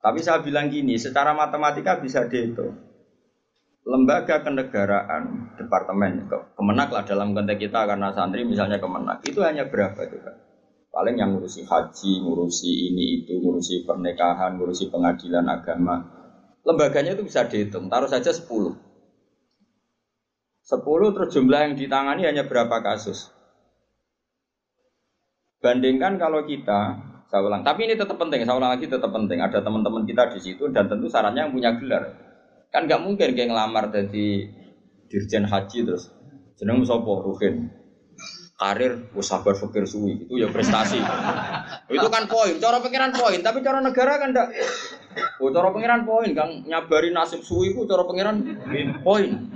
Tapi 0.00 0.20
saya 0.20 0.40
bilang 0.44 0.68
gini, 0.68 1.00
secara 1.00 1.32
matematika 1.32 1.96
bisa 2.00 2.28
dihitung. 2.28 2.76
Lembaga 3.84 4.40
kenegaraan, 4.40 5.56
departemen, 5.60 6.24
kemenak 6.56 6.88
lah 6.88 7.04
dalam 7.04 7.36
konteks 7.36 7.68
kita 7.68 7.84
karena 7.84 8.12
santri 8.16 8.44
misalnya 8.48 8.80
kemenak, 8.80 9.20
itu 9.28 9.44
hanya 9.44 9.68
berapa 9.68 10.08
juga? 10.08 10.32
Paling 10.88 11.20
yang 11.20 11.36
ngurusi 11.36 11.68
haji, 11.68 12.12
ngurusi 12.24 12.70
ini 12.92 13.04
itu, 13.20 13.36
ngurusi 13.44 13.84
pernikahan, 13.84 14.56
ngurusi 14.56 14.88
pengadilan 14.88 15.44
agama. 15.52 16.00
Lembaganya 16.64 17.12
itu 17.12 17.28
bisa 17.28 17.44
dihitung, 17.44 17.92
taruh 17.92 18.08
saja 18.08 18.32
10 18.32 18.83
Sepuluh 20.64 21.12
terus 21.12 21.36
jumlah 21.36 21.60
yang 21.60 21.74
ditangani 21.76 22.24
hanya 22.24 22.48
berapa 22.48 22.80
kasus? 22.80 23.28
Bandingkan 25.60 26.16
kalau 26.16 26.48
kita, 26.48 26.96
saya 27.28 27.40
ulang, 27.44 27.60
tapi 27.60 27.84
ini 27.84 28.00
tetap 28.00 28.16
penting, 28.16 28.48
saya 28.48 28.56
ulang 28.56 28.72
lagi 28.72 28.88
tetap 28.88 29.12
penting. 29.12 29.44
Ada 29.44 29.60
teman-teman 29.60 30.08
kita 30.08 30.32
di 30.32 30.40
situ 30.40 30.72
dan 30.72 30.88
tentu 30.88 31.12
syaratnya 31.12 31.44
yang 31.44 31.52
punya 31.52 31.76
gelar. 31.76 32.16
Kan 32.72 32.88
nggak 32.88 33.00
mungkin 33.04 33.36
kayak 33.36 33.52
ngelamar 33.52 33.92
jadi 33.92 34.48
dirjen 35.12 35.44
haji 35.44 35.78
terus. 35.84 36.08
Jeneng 36.56 36.80
sopo 36.88 37.20
Ruhin. 37.20 37.68
Karir 38.56 39.12
sabar 39.20 39.52
fakir 39.52 39.84
suwi. 39.84 40.24
Itu 40.24 40.40
ya 40.40 40.48
prestasi. 40.48 40.96
Itu 41.92 42.08
kan 42.08 42.24
poin 42.24 42.56
cara 42.56 42.80
pikiran 42.80 43.12
poin. 43.12 43.40
Tapi 43.44 43.60
cara 43.60 43.84
negara 43.84 44.16
kan 44.16 44.32
enggak 44.32 44.48
oh 45.42 45.50
cara 45.52 45.68
pikiran 45.74 46.08
poin 46.08 46.30
kang. 46.32 46.64
Nyabari 46.64 47.12
nasib 47.12 47.44
suwi 47.44 47.76
itu 47.76 47.84
cara 47.84 48.06
pikiran 48.06 48.36
poin 49.04 49.53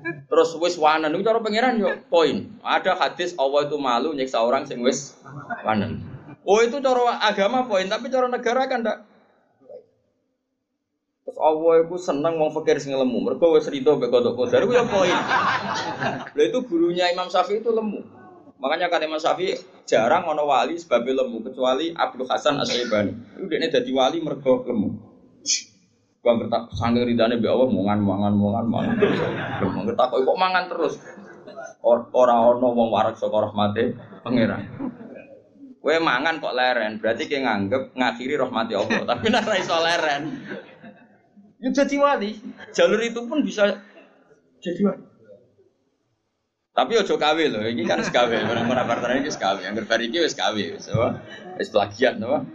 Terus 0.00 0.50
wis 0.56 0.80
wanen 0.80 1.12
itu 1.12 1.26
cara 1.26 1.44
pangeran 1.44 1.76
yo 1.76 1.92
poin. 2.08 2.48
Ada 2.64 2.96
hadis 2.96 3.36
Allah 3.36 3.68
itu 3.68 3.76
malu 3.76 4.16
nyiksa 4.16 4.40
orang 4.40 4.64
sing 4.64 4.80
wis 4.80 5.12
wanen. 5.60 6.00
Oh 6.40 6.64
itu 6.64 6.80
cara 6.80 7.20
agama 7.20 7.68
poin, 7.68 7.84
tapi 7.84 8.08
cara 8.08 8.24
negara 8.24 8.64
kan 8.64 8.80
ndak. 8.80 9.04
Terus 11.28 11.36
Allah 11.36 11.84
itu 11.84 11.96
seneng 12.00 12.40
wong 12.40 12.50
fakir 12.56 12.80
sing 12.80 12.96
lemu. 12.96 13.18
Mergo 13.20 13.52
wis 13.54 13.68
rido 13.68 14.00
mbek 14.00 14.08
kodok 14.08 14.40
kodar 14.40 14.64
yo 14.64 14.84
poin. 14.88 15.12
Lah 16.32 16.44
itu 16.48 16.58
gurunya 16.64 17.12
Imam 17.12 17.28
Syafi'i 17.28 17.60
itu 17.60 17.68
lemu. 17.68 18.00
Makanya 18.56 18.88
kata 18.88 19.04
Imam 19.04 19.20
Syafi'i 19.20 19.56
jarang 19.84 20.24
ono 20.32 20.48
wali 20.48 20.80
sebab 20.80 21.04
lemu 21.04 21.44
kecuali 21.44 21.92
Abdul 21.92 22.24
Hasan 22.24 22.56
Asy-Syaibani. 22.56 23.36
Itu 23.36 23.44
dia 23.52 23.68
jadi 23.68 23.90
wali 23.92 24.24
mergo 24.24 24.64
lemu. 24.64 24.96
Gua 26.20 26.36
ngertak 26.36 26.76
sange 26.76 27.00
ridane 27.00 27.40
mbek 27.40 27.48
Allah 27.48 27.68
mangan 27.72 27.98
mangan 28.04 28.32
mangan 28.36 28.64
mangan. 28.68 28.94
Gua 29.60 29.70
ngertak 29.84 30.06
kok 30.12 30.38
mangan 30.40 30.64
terus. 30.68 30.94
Ora 31.80 32.36
ono 32.52 32.76
wong 32.76 32.88
warak 32.92 33.16
saka 33.16 33.48
rahmate 33.48 33.96
pangeran. 34.20 34.62
Kowe 35.80 35.96
mangan 35.96 36.44
kok 36.44 36.52
leren, 36.52 37.00
berarti 37.00 37.24
kayak 37.24 37.48
nganggep 37.48 37.82
ngakhiri 37.96 38.36
rahmati 38.36 38.76
Allah. 38.76 39.00
Tapi 39.16 39.32
nek 39.32 39.48
ra 39.48 39.56
iso 39.56 39.76
leren. 39.80 40.22
Ya 41.56 41.68
jadi 41.72 41.96
wali. 41.96 42.36
Jalur 42.76 43.00
itu 43.00 43.20
pun 43.24 43.40
bisa 43.40 43.80
jadi 44.60 44.80
wali. 44.84 45.04
Tapi 46.70 46.92
ojo 46.96 47.18
kawe 47.18 47.44
loh, 47.50 47.66
ini 47.66 47.82
kan 47.82 47.98
sekawe, 48.00 48.30
orang-orang 48.30 48.86
partner 48.86 49.18
ini 49.18 49.28
sekawe, 49.28 49.58
yang 49.58 49.74
berfari 49.74 50.06
ini 50.06 50.22
wis 50.22 50.38
kawe, 50.38 50.54
wis 50.54 51.68
plagiat, 51.68 52.16
no. 52.16 52.46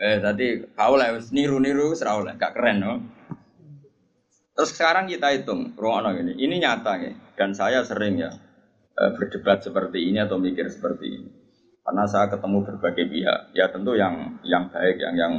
Eh, 0.00 0.16
tadi 0.16 0.64
kau 0.72 0.96
lah, 0.96 1.12
niru-niru, 1.28 1.92
serau 1.92 2.24
lah, 2.24 2.32
gak 2.40 2.56
keren, 2.56 2.76
no. 2.80 2.92
Terus 4.56 4.72
sekarang 4.72 5.12
kita 5.12 5.28
hitung, 5.36 5.76
ruang 5.76 6.16
ini, 6.16 6.40
ini 6.40 6.56
nyata 6.56 6.96
ya, 6.96 7.12
dan 7.36 7.52
saya 7.52 7.84
sering 7.84 8.16
ya 8.16 8.32
eh, 8.96 9.10
berdebat 9.12 9.60
seperti 9.60 10.08
ini 10.08 10.24
atau 10.24 10.40
mikir 10.40 10.72
seperti 10.72 11.20
ini, 11.20 11.28
karena 11.84 12.08
saya 12.08 12.32
ketemu 12.32 12.64
berbagai 12.64 13.04
pihak, 13.12 13.40
ya 13.52 13.68
tentu 13.68 13.92
yang 13.92 14.40
yang 14.40 14.72
baik, 14.72 15.04
yang 15.04 15.16
yang 15.20 15.32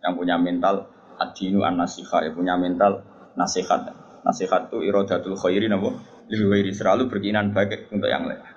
yang 0.00 0.12
punya 0.16 0.40
mental 0.40 0.88
adinu 1.20 1.60
an 1.68 1.76
nasihat, 1.76 2.24
ya 2.24 2.32
punya 2.32 2.56
mental 2.56 3.04
nasihat, 3.36 3.84
nasihat 4.24 4.72
itu 4.72 4.80
irodatul 4.80 5.36
khairin 5.36 5.76
apa? 5.76 5.92
Lil 6.32 6.72
selalu 6.72 7.12
berkeinginan 7.12 7.52
baik 7.52 7.92
untuk 7.92 8.08
yang 8.08 8.24
lain. 8.24 8.55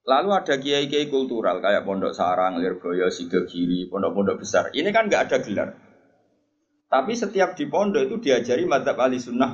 Lalu 0.00 0.28
ada 0.32 0.54
kiai-kiai 0.56 1.12
kultural 1.12 1.60
kayak 1.60 1.84
Pondok 1.84 2.16
Sarang, 2.16 2.56
Lirboyo, 2.56 3.12
Sidogiri, 3.12 3.84
pondok-pondok 3.92 4.40
besar. 4.40 4.72
Ini 4.72 4.88
kan 4.96 5.12
nggak 5.12 5.22
ada 5.28 5.36
gelar. 5.44 5.68
Tapi 6.90 7.12
setiap 7.14 7.54
di 7.54 7.70
pondok 7.70 8.02
itu 8.08 8.16
diajari 8.18 8.66
madzhab 8.66 8.98
ahli 8.98 9.20
sunnah. 9.20 9.52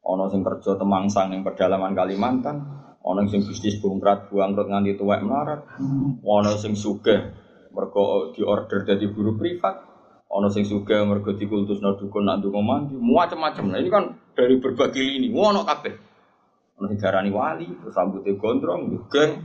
Ono 0.00 0.24
sing 0.32 0.40
kerja 0.40 0.80
temangsang 0.80 1.36
yang 1.36 1.44
pedalaman 1.44 1.92
Kalimantan, 1.92 2.56
ono 3.04 3.20
sing 3.28 3.44
bisnis 3.44 3.76
bungkrat 3.78 4.32
buangkrut 4.32 4.72
nganti 4.72 4.96
tuwek 4.96 5.20
melarat, 5.20 5.60
ono 6.24 6.56
sing 6.56 6.72
sugih 6.72 7.20
mergo 7.70 8.32
diorder 8.32 8.88
dari 8.88 9.06
guru 9.12 9.36
privat, 9.36 9.84
ono 10.32 10.48
sing 10.48 10.64
sugih 10.64 11.04
mergo 11.04 11.36
dikultusno 11.36 12.00
dukun 12.00 12.24
nak 12.26 12.40
ndonga 12.40 12.60
mandi, 12.64 12.96
macam-macam. 12.96 13.64
Nah 13.70 13.78
ini 13.78 13.90
kan 13.92 14.16
dari 14.32 14.56
berbagai 14.56 15.04
lini, 15.04 15.28
ono 15.30 15.62
kabeh. 15.68 16.09
Ono 16.80 16.96
darani 16.96 17.28
wali, 17.28 17.68
terus 17.68 17.92
rambutnya 17.92 18.32
gondrong, 18.40 18.88
geng, 19.12 19.44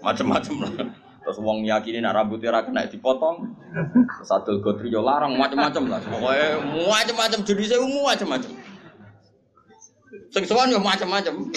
macam-macam 0.00 0.54
lah. 0.64 0.72
Terus 1.20 1.36
wong 1.44 1.68
yakini 1.68 2.00
nak 2.00 2.16
rambutnya 2.16 2.48
ra 2.48 2.64
kena 2.64 2.88
dipotong. 2.88 3.52
Terus 4.16 4.32
adol 4.32 4.64
gotri 4.64 4.88
yo 4.88 5.04
larang 5.04 5.36
macam-macam 5.36 5.92
lah. 5.92 6.00
Pokoke 6.00 6.40
macam-macam 6.88 7.38
jenisnya 7.44 7.76
umum 7.76 8.08
macam-macam. 8.08 8.52
Sing 10.32 10.44
sowan 10.48 10.72
yo 10.72 10.80
macam-macam. 10.80 11.52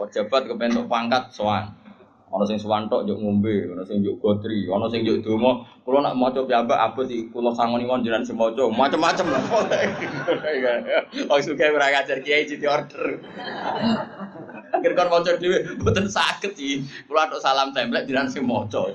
Pejabat 0.00 0.42
kepentok 0.48 0.88
pangkat 0.88 1.28
sowan. 1.36 1.76
Ana 2.30 2.46
sing 2.46 2.62
sowan 2.62 2.86
tok 2.86 3.10
yo 3.10 3.18
ngombe, 3.18 3.74
ana 3.74 3.82
sing 3.82 4.06
yo 4.06 4.14
gotri, 4.22 4.70
ana 4.70 4.86
sing 4.86 5.02
yo 5.02 5.18
donga. 5.18 5.66
Kula 5.82 5.98
nak 5.98 6.14
maca 6.14 6.46
piyambak 6.46 6.78
abot 6.78 7.10
iki 7.10 7.26
kula 7.34 7.50
sangoni 7.50 7.82
mon 7.82 8.06
jenengan 8.06 8.22
sing 8.22 8.38
maca 8.38 8.70
macam-macam 8.70 9.26
lah. 9.34 9.42
Suka 11.42 11.74
ora 11.74 11.90
ngajar 11.90 12.22
kiai 12.22 12.46
di 12.46 12.66
order. 12.70 13.18
Akhir 14.70 14.94
kon 14.94 15.10
maca 15.10 15.34
dhewe 15.42 15.74
mboten 15.82 16.06
saged 16.06 16.54
iki. 16.54 16.86
Kula 17.10 17.26
tok 17.26 17.42
salam 17.42 17.74
template 17.74 18.06
jenengan 18.06 18.30
sing 18.30 18.46
maca. 18.46 18.86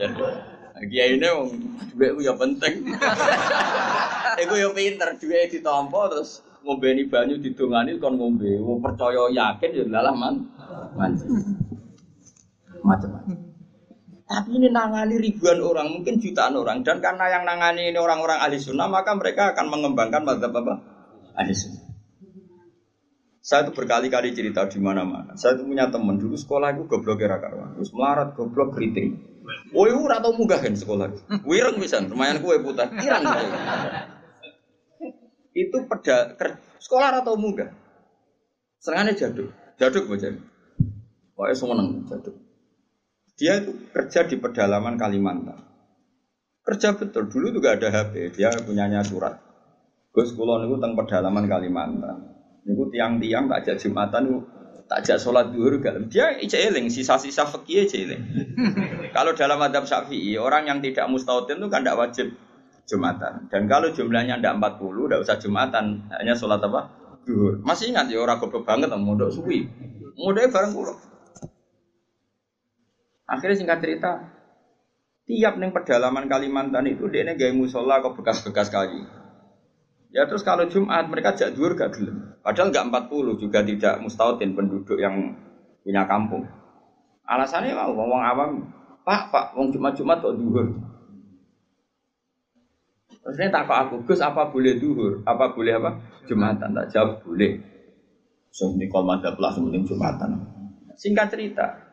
Kiai 0.87 1.19
ini 1.19 1.27
wong 1.27 1.51
dhuwit 1.91 2.15
ku 2.15 2.19
ya 2.23 2.39
penting. 2.39 2.87
Iku 4.39 4.53
ya 4.55 4.71
pinter 4.71 5.11
dhuwit 5.19 5.51
ditampa 5.51 6.07
terus 6.07 6.39
ngombeni 6.63 7.11
banyu 7.11 7.35
didongani 7.43 7.99
kon 7.99 8.15
ngombe. 8.15 8.63
Wong 8.63 8.79
percaya 8.79 9.27
yakin 9.27 9.75
ya 9.75 9.83
lalah 9.91 10.15
man. 10.15 10.47
Manci. 10.95 11.27
Macam-macam. 12.85 13.55
Tapi 14.25 14.49
ini 14.57 14.73
nangani 14.73 15.21
ribuan 15.21 15.61
orang, 15.61 15.89
mungkin 15.93 16.17
jutaan 16.17 16.57
orang. 16.57 16.81
Dan 16.81 16.97
karena 16.97 17.29
yang 17.29 17.45
nangani 17.45 17.93
ini 17.93 17.97
orang-orang 17.97 18.41
ahli 18.41 18.57
sunnah, 18.57 18.89
maka 18.89 19.13
mereka 19.13 19.53
akan 19.53 19.69
mengembangkan 19.69 20.25
madzhab 20.25 20.53
apa? 20.53 20.73
Ahli 21.37 21.53
sunnah. 21.53 21.85
Saya 23.45 23.69
itu 23.69 23.77
berkali-kali 23.77 24.33
cerita 24.33 24.65
di 24.65 24.81
mana-mana. 24.81 25.37
Saya 25.37 25.53
itu 25.53 25.69
punya 25.69 25.93
teman 25.93 26.17
dulu 26.17 26.33
sekolah 26.33 26.73
itu 26.73 26.89
goblok 26.89 27.21
kira 27.21 27.37
karuan. 27.37 27.77
Terus 27.77 27.93
melarat 27.93 28.33
goblok 28.33 28.73
keriting. 28.73 29.21
Woi, 29.69 29.93
ora 29.93 30.17
munggah 30.17 30.57
kan 30.57 30.73
sekolah. 30.73 31.13
Wireng 31.45 31.77
bisa, 31.77 32.01
lumayan 32.01 32.41
kue 32.41 32.57
putar. 32.65 32.89
Irang. 32.97 33.21
itu 35.55 35.77
peda 35.85 36.33
ker, 36.33 36.57
sekolah 36.81 37.21
atau 37.21 37.37
munggah. 37.37 37.69
Serangannya 38.81 39.13
jaduk. 39.13 39.53
Jaduk 39.77 40.09
baca. 40.09 40.27
Pokoknya 41.37 41.53
seneng 41.53 41.89
jaduk. 42.09 42.44
Dia 43.35 43.59
itu 43.59 43.91
kerja 43.91 44.23
di 44.23 44.39
pedalaman 44.39 44.95
Kalimantan. 44.95 45.59
Kerja 46.63 46.95
betul. 46.95 47.27
Dulu 47.27 47.51
juga 47.51 47.75
ada 47.75 47.91
HP. 47.91 48.31
Dia 48.35 48.55
punyanya 48.63 49.03
surat. 49.03 49.37
Gus 50.15 50.31
Kulon 50.31 50.65
itu 50.65 50.79
tentang 50.79 50.95
pedalaman 50.95 51.45
Kalimantan. 51.51 52.17
Niku 52.65 52.87
tiang-tiang 52.89 53.51
tak 53.51 53.67
ajak 53.67 53.75
Jumatan 53.83 54.21
itu 54.25 54.39
tak 54.85 55.01
ajak 55.01 55.17
sholat 55.17 55.49
duhur 55.49 55.81
gak. 55.81 55.97
Dia 56.09 56.37
eling 56.37 56.93
sisa-sisa 56.93 57.45
fakih 57.45 57.89
eling. 57.89 58.21
kalau 59.15 59.33
dalam 59.33 59.57
adab 59.61 59.89
syafi'i 59.89 60.37
orang 60.37 60.69
yang 60.69 60.79
tidak 60.81 61.09
mustautin 61.09 61.57
itu 61.57 61.67
kan 61.69 61.81
tidak 61.81 61.97
wajib 61.97 62.27
Jumatan. 62.85 63.49
Dan 63.49 63.65
kalau 63.65 63.89
jumlahnya 63.89 64.37
tidak 64.37 64.61
40, 64.61 65.09
tidak 65.09 65.19
usah 65.25 65.37
Jumatan, 65.41 65.85
hanya 66.13 66.37
sholat 66.37 66.61
apa? 66.61 66.85
Duhur. 67.25 67.57
Masih 67.65 67.89
ingat 67.89 68.13
ya 68.13 68.21
orang 68.21 68.37
goblok 68.37 68.61
banget 68.61 68.93
mau 68.93 69.01
mondok 69.01 69.33
suwi. 69.33 69.65
Mondoknya 70.13 70.53
bareng 70.53 70.71
pulau. 70.77 70.93
Akhirnya 73.25 73.57
singkat 73.57 73.81
cerita, 73.81 74.11
tiap 75.25 75.57
neng 75.57 75.73
pedalaman 75.73 76.29
Kalimantan 76.29 76.85
itu 76.85 77.09
dia 77.09 77.25
gaya 77.33 77.53
musola 77.57 78.01
kok 78.05 78.13
bekas-bekas 78.13 78.69
kayu. 78.69 79.01
Ya 80.13 80.29
terus 80.29 80.45
kalau 80.45 80.69
Jumat 80.69 81.11
mereka 81.11 81.35
jak 81.35 81.57
dur 81.57 81.75
gak 81.75 81.91
gelem. 81.97 82.39
Padahal 82.39 82.71
nggak 82.71 83.09
40 83.11 83.41
juga 83.41 83.59
tidak 83.65 83.99
mustautin 83.99 84.55
penduduk 84.55 84.95
yang 84.95 85.35
punya 85.83 86.07
kampung. 86.07 86.45
Alasannya 87.25 87.73
mau 87.73 87.91
ngomong 87.91 88.21
awam, 88.21 88.51
Pak, 89.01 89.33
Pak, 89.33 89.45
wong 89.57 89.73
Jumat-Jumat 89.73 90.21
kok 90.21 90.37
duhur. 90.37 90.67
Terus 93.09 93.37
ini 93.41 93.49
tak 93.49 93.65
aku, 93.65 94.05
Gus 94.05 94.21
apa 94.21 94.53
boleh 94.53 94.77
duhur? 94.77 95.25
Apa 95.25 95.57
boleh 95.57 95.73
apa? 95.81 95.97
Jumatan, 96.29 96.77
tak 96.77 96.93
jawab 96.93 97.25
boleh. 97.25 97.57
So 98.53 98.71
ini 98.77 98.85
kalau 98.87 99.09
ada 99.13 99.33
pelas 99.33 99.57
Jumatan. 99.57 100.31
Singkat 100.95 101.27
cerita, 101.33 101.84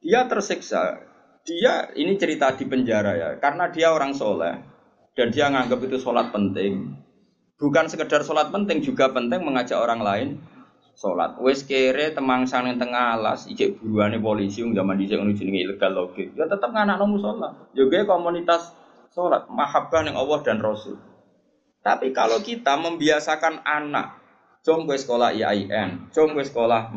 dia 0.00 0.26
tersiksa. 0.26 1.02
Dia 1.46 1.94
ini 1.94 2.18
cerita 2.18 2.50
di 2.58 2.66
penjara 2.66 3.14
ya, 3.14 3.28
karena 3.38 3.70
dia 3.70 3.94
orang 3.94 4.10
soleh 4.10 4.58
dan 5.14 5.30
dia 5.30 5.46
nganggap 5.46 5.78
itu 5.86 6.02
sholat 6.02 6.34
penting. 6.34 6.98
Bukan 7.56 7.86
sekedar 7.86 8.26
sholat 8.26 8.50
penting, 8.50 8.82
juga 8.82 9.08
penting 9.14 9.46
mengajak 9.46 9.78
orang 9.78 10.02
lain 10.02 10.28
sholat. 10.98 11.38
Wes 11.38 11.62
kere 11.62 12.10
temang 12.10 12.50
sang 12.50 12.66
tengah 12.66 13.14
alas, 13.14 13.46
ijek 13.46 13.78
buruannya 13.78 14.18
polisi, 14.18 14.66
yang 14.66 14.74
zaman 14.74 14.98
dijek 14.98 15.22
menuju 15.22 15.42
ilegal 15.46 15.92
logik. 15.94 16.34
Ya 16.34 16.50
tetap 16.50 16.74
nganak 16.74 16.98
nomu 16.98 17.22
sholat. 17.22 17.70
Juga 17.78 18.02
komunitas 18.04 18.74
sholat, 19.14 19.46
mahabbah 19.46 20.02
yang 20.02 20.18
Allah 20.18 20.42
dan 20.42 20.58
Rasul. 20.58 20.98
Tapi 21.86 22.10
kalau 22.10 22.42
kita 22.42 22.74
membiasakan 22.74 23.62
anak, 23.62 24.18
jom 24.66 24.90
gue 24.90 24.98
sekolah 24.98 25.30
IAIN, 25.30 26.10
jom 26.10 26.34
gue 26.34 26.42
sekolah 26.42 26.90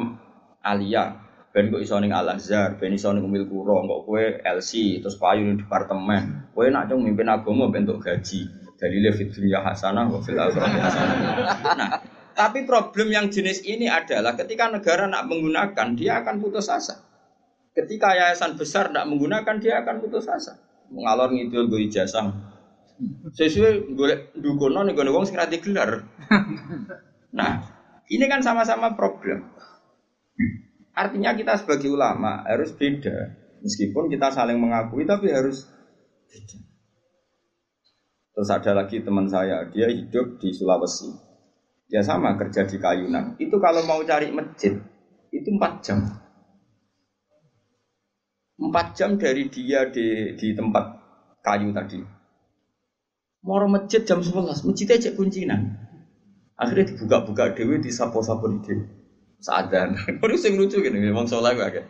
Aliyah, 0.66 1.29
ben 1.50 1.74
kok 1.74 1.82
iso 1.82 1.98
ning 1.98 2.14
Al 2.14 2.30
Azhar, 2.30 2.78
ben 2.78 2.94
iso 2.94 3.10
ning 3.10 3.26
Umil 3.26 3.50
Kuro, 3.50 3.82
kok 3.82 4.02
kowe 4.06 4.24
LC 4.46 5.02
terus 5.02 5.18
payu 5.18 5.46
ning 5.46 5.58
departemen. 5.58 6.54
Kowe 6.54 6.66
nak 6.70 6.90
cung 6.90 7.02
mimpin 7.02 7.30
agama 7.30 7.74
ben 7.74 7.90
untuk 7.90 8.06
gaji. 8.06 8.46
Dalile 8.80 9.12
fit 9.12 9.34
dunya 9.34 9.60
hasanah 9.60 10.08
wa 10.08 10.24
fil 10.24 10.40
akhirati 10.40 10.80
hasanah. 10.80 11.18
Nah, 11.76 11.90
tapi 12.32 12.64
problem 12.64 13.12
yang 13.12 13.28
jenis 13.28 13.68
ini 13.68 13.92
adalah 13.92 14.40
ketika 14.40 14.72
negara 14.72 15.04
nak 15.12 15.28
menggunakan, 15.28 16.00
dia 16.00 16.24
akan 16.24 16.40
putus 16.40 16.72
asa. 16.72 17.04
Ketika 17.76 18.16
yayasan 18.16 18.56
besar 18.56 18.88
tidak 18.88 19.12
menggunakan, 19.12 19.60
dia 19.60 19.84
akan 19.84 20.00
putus 20.00 20.32
asa. 20.32 20.56
Mengalor 20.88 21.36
ngidul 21.36 21.68
gue 21.68 21.92
ijazah. 21.92 22.32
Sesuai 23.36 23.92
gue 23.92 24.32
dukono 24.40 24.88
nih 24.88 24.96
gue 24.96 25.12
wong 25.12 25.28
sing 25.28 25.36
gelar. 25.36 26.08
Nah, 27.36 27.52
ini 28.08 28.26
kan 28.32 28.40
sama-sama 28.40 28.96
problem. 28.96 29.44
Artinya 31.00 31.32
kita 31.32 31.56
sebagai 31.56 31.88
ulama 31.88 32.44
harus 32.44 32.76
beda. 32.76 33.40
Meskipun 33.64 34.12
kita 34.12 34.36
saling 34.36 34.60
mengakui 34.60 35.08
tapi 35.08 35.32
harus 35.32 35.64
beda. 36.28 36.60
Terus 38.36 38.50
ada 38.52 38.72
lagi 38.84 39.00
teman 39.00 39.32
saya, 39.32 39.64
dia 39.72 39.88
hidup 39.88 40.44
di 40.44 40.52
Sulawesi. 40.52 41.08
Dia 41.88 42.04
sama 42.04 42.36
kerja 42.36 42.68
di 42.68 42.76
Kayunan. 42.76 43.40
Itu 43.40 43.64
kalau 43.64 43.84
mau 43.88 44.04
cari 44.04 44.32
masjid, 44.36 44.76
itu 45.32 45.48
empat 45.56 45.74
jam. 45.84 46.04
Empat 48.60 48.92
jam 49.00 49.16
dari 49.16 49.48
dia 49.48 49.88
di, 49.88 50.36
di 50.36 50.52
tempat 50.52 51.00
kayu 51.40 51.72
tadi. 51.72 52.04
Mau 53.40 53.64
masjid 53.72 54.04
jam 54.04 54.20
11, 54.20 54.68
masjidnya 54.68 55.00
cek 55.00 55.16
kuncinan. 55.16 55.80
Akhirnya 56.60 56.92
dibuka-buka 56.92 57.56
dewi, 57.56 57.80
di 57.80 57.88
sapo-sapo 57.88 58.52
di 58.52 58.60
dewi. 58.68 58.99
Sadan. 59.40 59.96
Baru 60.20 60.36
sing 60.44 60.60
lucu 60.60 60.84
gini, 60.84 61.00
memang 61.00 61.26
soleh 61.26 61.56
gue 61.56 61.66
agak. 61.66 61.86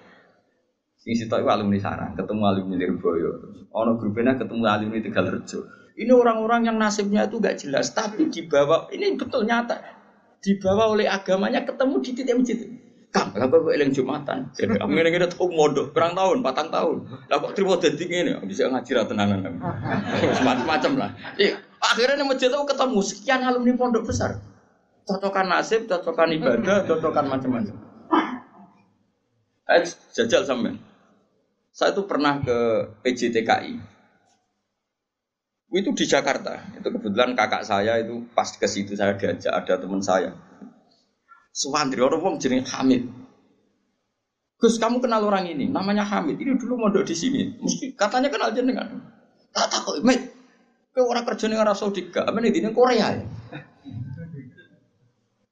Sing 1.00 1.18
sitok 1.18 1.42
iku 1.42 1.50
alumni 1.50 1.80
sarang, 1.82 2.14
ketemu 2.14 2.42
alumni 2.46 2.76
Lirboyo. 2.78 3.32
Ono 3.74 3.98
grupnya 3.98 4.38
ketemu 4.38 4.62
alumni 4.66 5.00
Tegalrejo. 5.02 5.60
Ini 6.00 6.12
orang-orang 6.16 6.72
yang 6.72 6.78
nasibnya 6.80 7.28
itu 7.28 7.44
gak 7.44 7.60
jelas, 7.60 7.92
tapi 7.92 8.32
dibawa 8.32 8.88
ini 8.96 9.20
betul 9.20 9.44
nyata. 9.44 9.84
Dibawa 10.40 10.96
oleh 10.96 11.12
agamanya 11.12 11.68
ketemu 11.68 11.96
di 12.00 12.10
titik 12.16 12.36
masjid. 12.40 12.60
Kang, 13.10 13.34
apa 13.34 13.50
kok 13.50 13.74
eling 13.74 13.90
Jumatan? 13.90 14.48
Jadi 14.60 14.78
kamu 14.78 15.02
ini 15.02 15.10
kita 15.18 15.28
tahu 15.34 15.50
modal, 15.50 15.90
berang 15.90 16.14
tahun, 16.14 16.46
patang 16.46 16.70
tahun. 16.70 16.98
Lah 17.26 17.38
kok 17.42 17.52
terima 17.58 17.82
dadi 17.82 18.06
ngene, 18.06 18.38
bisa 18.46 18.70
ngaji 18.70 18.92
ra 18.94 19.04
tenanan. 19.10 19.40
Macam-macam 20.46 20.92
lah. 20.94 21.10
Iya, 21.36 21.58
akhirnya 21.82 22.22
nih 22.22 22.28
masjid 22.30 22.54
itu 22.54 22.60
ketemu 22.70 23.00
sekian 23.02 23.42
alumni 23.42 23.74
pondok 23.76 24.06
besar. 24.06 24.38
Cocokan 25.10 25.48
nasib, 25.50 25.90
cocokan 25.90 26.30
ibadah, 26.38 26.86
cocokan 26.86 27.26
macam-macam. 27.26 27.76
Eh, 29.70 29.82
jajal 30.14 30.46
sampai. 30.46 30.78
Saya 31.74 31.98
itu 31.98 32.06
pernah 32.06 32.38
ke 32.42 32.58
PJTKI. 33.02 33.74
Itu 35.70 35.90
di 35.98 36.06
Jakarta. 36.06 36.62
Itu 36.78 36.94
kebetulan 36.94 37.34
kakak 37.34 37.66
saya 37.66 37.98
itu 37.98 38.26
pas 38.38 38.50
ke 38.54 38.70
situ 38.70 38.94
saya 38.94 39.18
diajak 39.18 39.54
ada 39.54 39.78
teman 39.78 40.02
saya 40.02 40.34
Suwandri 41.54 42.02
orang 42.02 42.22
wong 42.22 42.36
jenenge 42.38 42.70
Hamid. 42.74 43.10
Gus, 44.60 44.76
kamu 44.78 45.02
kenal 45.02 45.26
orang 45.26 45.50
ini? 45.50 45.66
Namanya 45.72 46.06
Hamid. 46.06 46.38
Ini 46.38 46.60
dulu 46.60 46.78
mondok 46.78 47.08
di 47.08 47.16
sini. 47.18 47.58
Mesti 47.58 47.98
katanya 47.98 48.30
kenal 48.30 48.54
jenengan. 48.54 48.92
Tak 49.50 49.66
tak 49.72 49.80
kok, 49.82 49.98
Mit. 50.06 50.22
Ke 50.94 51.02
orang 51.02 51.26
kerja 51.26 51.50
ning 51.50 51.58
Arab 51.62 51.78
Saudi 51.78 52.10
gak, 52.10 52.28
apa 52.28 52.38
di 52.42 52.62
Korea 52.74 53.14
ya? 53.14 53.26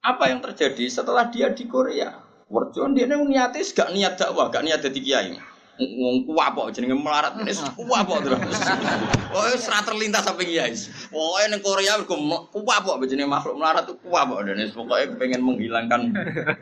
Apa 0.08 0.32
yang 0.32 0.40
terjadi 0.40 0.88
setelah 0.88 1.28
dia 1.28 1.52
di 1.52 1.68
Korea? 1.68 2.16
Warjon 2.48 2.96
dia 2.96 3.12
niatis 3.12 3.76
gak 3.76 3.92
niat 3.92 4.16
dakwah, 4.16 4.48
gak 4.48 4.64
niat 4.64 4.80
jadi 4.80 5.00
kiai 5.04 5.36
ngomong 5.78 6.26
kuwapo 6.26 6.74
jenenge 6.74 6.98
melarat 6.98 7.38
wis 7.46 7.62
kuwapo 7.78 8.18
terus. 8.26 8.58
Oh 9.30 9.46
ra 9.46 9.80
terlintas 9.86 10.26
sampai 10.26 10.50
kiai. 10.50 10.74
Pokoke 11.14 11.46
ning 11.54 11.62
Korea 11.62 11.94
mergo 12.02 12.50
kuwapo 12.50 12.98
jenenge 13.06 13.30
makhluk 13.30 13.62
melarat 13.62 13.86
tuh 13.86 13.98
kuwapo 14.02 14.42
dan 14.42 14.58
pokoke 14.74 15.06
pengen 15.22 15.46
menghilangkan 15.46 16.02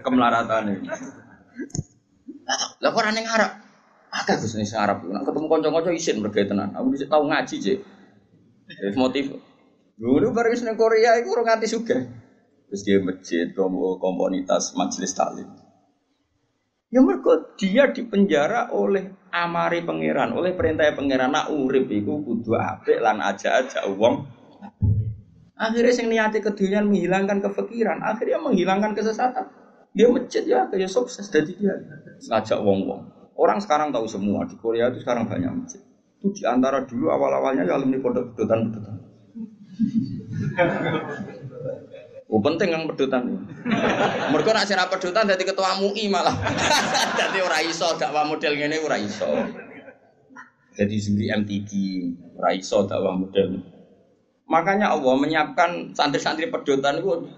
kemelaratan 0.04 0.76
ini. 0.76 0.88
Lah 2.84 2.90
kok 2.92 3.00
ora 3.00 3.12
ning 3.16 3.26
Arab? 3.26 3.52
Akeh 4.12 4.36
Gus 4.36 4.54
ning 4.60 4.68
Arab. 4.76 5.08
Nek 5.08 5.24
ketemu 5.24 5.48
kanca-kanca 5.48 5.92
isin 5.96 6.16
mergo 6.20 6.42
tenan. 6.44 6.76
Aku 6.76 6.92
bisa 6.92 7.08
tau 7.08 7.24
ngaji, 7.24 7.56
Cek. 7.56 7.78
Wis 8.84 8.98
motif. 9.00 9.32
Dulu 9.96 10.36
bareng 10.36 10.60
ning 10.60 10.76
Korea 10.76 11.16
iku 11.24 11.40
ora 11.40 11.56
nganti 11.56 11.72
sugih. 11.72 12.04
Terus 12.70 12.82
dia 12.82 12.98
masjid, 13.02 13.46
komunitas 14.00 14.74
majelis 14.74 15.14
taklim. 15.14 15.48
Ya 16.94 17.04
mereka 17.04 17.52
dia 17.60 17.92
dipenjara 17.92 18.72
oleh 18.72 19.12
amari 19.34 19.84
pangeran, 19.84 20.32
oleh 20.32 20.56
perintah 20.56 20.88
pangeran 20.96 21.34
nak 21.34 21.52
urip 21.52 21.92
iku 21.92 22.24
kudu 22.24 22.56
apik 22.56 23.04
lan 23.04 23.20
aja-aja 23.20 23.84
wong. 23.92 24.24
Akhirnya 25.56 25.92
sing 25.92 26.08
niati 26.08 26.40
kedunian 26.40 26.88
menghilangkan 26.88 27.44
kefikiran, 27.44 28.00
akhirnya 28.00 28.40
menghilangkan 28.40 28.96
kesesatan. 28.96 29.44
Dia 29.96 30.12
masjid 30.12 30.44
ya 30.44 30.68
kayak 30.68 30.92
sukses 30.92 31.28
jadi 31.32 31.52
dia 31.56 31.76
ngajak 32.28 32.60
wong-wong. 32.60 33.08
Orang 33.36 33.60
sekarang 33.60 33.92
tahu 33.92 34.08
semua 34.08 34.48
di 34.48 34.56
Korea 34.60 34.92
itu 34.92 35.04
sekarang 35.04 35.28
banyak 35.28 35.52
masjid. 35.52 35.84
Itu 36.20 36.32
di 36.32 36.44
antara 36.48 36.84
dulu 36.84 37.12
awal-awalnya 37.12 37.68
ya 37.68 37.76
alumni 37.76 38.00
pondok 38.00 38.36
bedotan-bedotan. 38.36 38.96
Oh 42.26 42.42
penting 42.42 42.74
yang 42.74 42.90
pedutan. 42.90 43.46
Mereka 44.34 44.50
nak 44.50 44.66
sira 44.66 44.90
pedutan 44.90 45.30
jadi 45.30 45.46
ketua 45.46 45.78
MUI 45.78 46.10
malah. 46.10 46.34
jadi 47.22 47.38
ora 47.46 47.62
iso 47.62 47.94
dakwah 48.02 48.26
model 48.26 48.58
ngene 48.58 48.82
ora 48.82 48.98
iso. 48.98 49.30
Jadi 50.74 50.96
zuri 50.98 51.30
MTG 51.30 51.72
ora 52.42 52.50
iso 52.58 52.82
dakwah 52.90 53.14
model. 53.14 53.62
Makanya 54.50 54.98
Allah 54.98 55.14
menyiapkan 55.22 55.94
santri-santri 55.94 56.50
pedutan 56.50 56.98
itu 56.98 57.30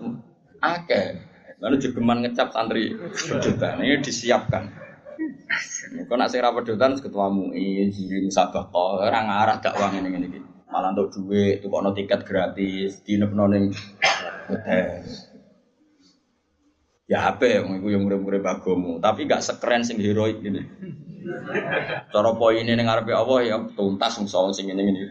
akeh. 0.63 1.19
Lalu 1.59 1.75
jegeman 1.83 2.23
ngecap 2.23 2.55
santri 2.55 2.95
pedutan 3.11 3.83
ini 3.83 3.99
disiapkan. 3.99 4.71
Kau 6.07 6.15
nak 6.15 6.31
sira 6.31 6.55
pedutan 6.55 6.95
ketua 6.95 7.27
MUI, 7.27 7.91
zuri 7.91 8.23
musabah 8.23 8.71
orang 8.71 9.27
arah 9.27 9.59
dakwah 9.59 9.91
ini 9.91 10.15
ini. 10.15 10.46
Malah 10.67 10.91
untuk 10.91 11.15
duit, 11.15 11.63
tuh 11.63 11.71
kok 11.71 11.95
tiket 11.95 12.21
gratis, 12.27 12.99
di 13.07 13.15
ning 13.15 13.71
Ya 17.07 17.31
apa 17.31 17.47
ya, 17.47 17.63
iku 17.63 17.87
yang 17.87 18.03
murid-murid 18.03 18.43
bagomu, 18.43 18.99
tapi 18.99 19.23
gak 19.31 19.39
sekeren 19.39 19.87
sing 19.87 19.95
heroik 20.03 20.43
gini. 20.43 20.59
Cara 22.11 22.35
poin 22.35 22.59
ini 22.59 22.75
ngarepe 22.75 23.15
Allah 23.15 23.39
ya 23.47 23.55
tuntas 23.79 24.19
soal 24.27 24.51
sing 24.51 24.67
ini 24.67 24.83
ini. 24.83 25.03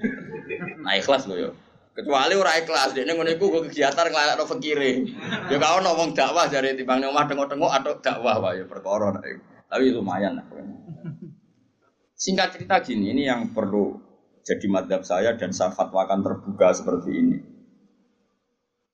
Nah 0.84 0.92
ikhlas 0.92 1.24
loh 1.24 1.40
ya. 1.40 1.50
Kecuali 1.96 2.36
ora 2.36 2.60
ikhlas, 2.60 2.92
dia 2.92 3.08
ngono 3.08 3.32
iku 3.32 3.48
kegiatan 3.64 4.12
ngelakno 4.12 4.44
fakire. 4.44 5.08
Ya 5.48 5.56
kau 5.56 5.80
ngomong 5.80 6.12
dakwah 6.12 6.44
dari 6.52 6.76
timbang 6.76 7.00
omah 7.08 7.24
tengok-tengok 7.24 7.72
atau 7.72 7.92
dakwah 8.04 8.44
wae 8.44 8.68
perkara 8.68 9.16
Tapi 9.72 9.84
lumayan 9.96 10.36
lah. 10.36 10.44
Singkat 12.12 12.60
cerita 12.60 12.84
gini, 12.84 13.16
ini 13.16 13.24
yang 13.24 13.56
perlu 13.56 14.05
jadi 14.46 14.66
madhab 14.70 15.02
saya 15.02 15.34
dan 15.34 15.50
saya 15.50 15.74
fatwakan 15.74 16.22
terbuka 16.22 16.70
seperti 16.70 17.10
ini. 17.10 17.38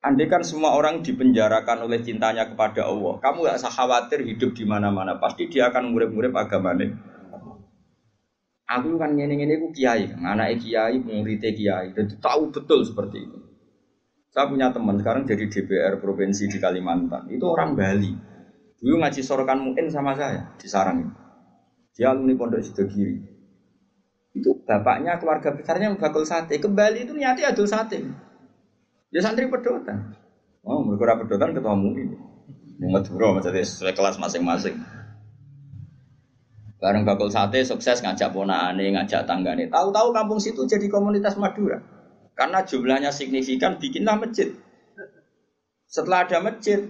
Andai 0.02 0.26
kan 0.26 0.42
semua 0.42 0.74
orang 0.74 1.04
dipenjarakan 1.04 1.86
oleh 1.86 2.02
cintanya 2.02 2.50
kepada 2.50 2.88
Allah, 2.88 3.22
kamu 3.22 3.46
gak 3.46 3.60
usah 3.60 3.70
khawatir 3.70 4.24
hidup 4.26 4.50
di 4.56 4.64
mana-mana. 4.66 5.20
Pasti 5.20 5.46
dia 5.46 5.70
akan 5.70 5.94
murid-murid 5.94 6.34
agamanya. 6.34 6.90
Aku 8.66 8.96
kan 8.96 9.14
ngene 9.14 9.36
ngene 9.38 9.60
aku 9.60 9.68
kiai, 9.76 10.10
anak 10.10 10.58
kiai, 10.64 10.98
muridnya 10.98 11.52
kiai, 11.52 11.92
dan 11.92 12.08
tahu 12.18 12.50
betul 12.50 12.82
seperti 12.82 13.20
itu. 13.20 13.38
Saya 14.32 14.48
punya 14.48 14.72
teman 14.72 14.96
sekarang 14.96 15.28
jadi 15.28 15.44
DPR 15.44 16.00
provinsi 16.00 16.48
di 16.48 16.56
Kalimantan. 16.56 17.28
Itu 17.28 17.52
orang 17.52 17.76
Bali. 17.76 18.16
Dulu 18.80 18.96
ngaji 19.04 19.20
sorokan 19.20 19.60
mungkin 19.60 19.92
sama 19.92 20.16
saya 20.16 20.56
di 20.56 20.66
sarang. 20.66 21.04
Dia 21.92 22.16
alumni 22.16 22.32
Pondok 22.34 22.64
Sidogiri. 22.64 23.31
Itu 24.32 24.64
bapaknya 24.64 25.20
keluarga 25.20 25.52
besarnya 25.52 25.92
bakul 25.96 26.24
sate. 26.24 26.56
Ke 26.56 26.68
Bali 26.68 27.04
itu 27.04 27.12
niatnya 27.12 27.52
adul 27.52 27.68
sate. 27.68 28.00
Ya 29.12 29.20
santri 29.20 29.48
pedotan. 29.52 30.16
Oh, 30.64 30.80
mereka 30.80 31.20
pedotan 31.20 31.52
ketemu 31.52 31.88
ini. 32.00 32.16
Madura 32.82 33.38
maksudnya 33.38 33.62
sesuai 33.62 33.94
kelas 33.94 34.16
masing-masing. 34.18 34.74
Bareng 36.82 37.06
bakul 37.06 37.30
sate 37.30 37.62
sukses 37.62 38.02
ngajak 38.02 38.34
ponakane, 38.34 38.90
ngajak 38.90 39.22
tanggane. 39.28 39.70
Tahu-tahu 39.70 40.10
kampung 40.10 40.42
situ 40.42 40.66
jadi 40.66 40.90
komunitas 40.90 41.38
Madura. 41.38 41.78
Karena 42.34 42.64
jumlahnya 42.66 43.14
signifikan 43.14 43.78
bikinlah 43.78 44.18
masjid. 44.18 44.50
Setelah 45.86 46.24
ada 46.24 46.40
masjid, 46.40 46.80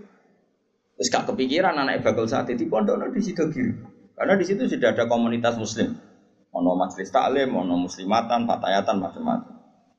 terus 0.95 1.11
gak 1.11 1.27
kepikiran 1.27 1.75
anak 1.75 2.07
bakul 2.07 2.31
sate 2.31 2.55
di 2.55 2.71
pondok 2.71 3.03
di 3.11 3.21
situ 3.21 3.51
kiri. 3.51 3.75
Karena 4.15 4.39
di 4.39 4.47
situ 4.47 4.71
sudah 4.71 4.95
ada 4.95 5.11
komunitas 5.11 5.59
muslim. 5.59 5.99
Ono 6.53 6.77
majelis 6.77 7.09
taklim, 7.09 7.57
ono 7.57 7.81
muslimatan, 7.81 8.45
fatayatan, 8.45 8.97
macam-macam. 9.01 9.53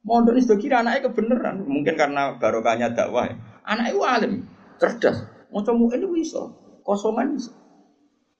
Mondok 0.04 0.36
ini 0.36 0.44
sudah 0.44 0.60
kira 0.60 0.76
anaknya 0.84 1.10
kebenaran. 1.10 1.63
Mungkin 1.63 1.96
karena 1.96 2.38
barokahnya 2.38 2.92
dakwah. 2.94 3.32
Ya. 3.32 3.36
Anaknya 3.63 4.04
alim, 4.04 4.34
cerdas. 4.78 5.24
Mau 5.50 5.63
ini 5.63 6.06
bisa, 6.10 6.44
kosongan 6.84 7.39
bisa. 7.39 7.54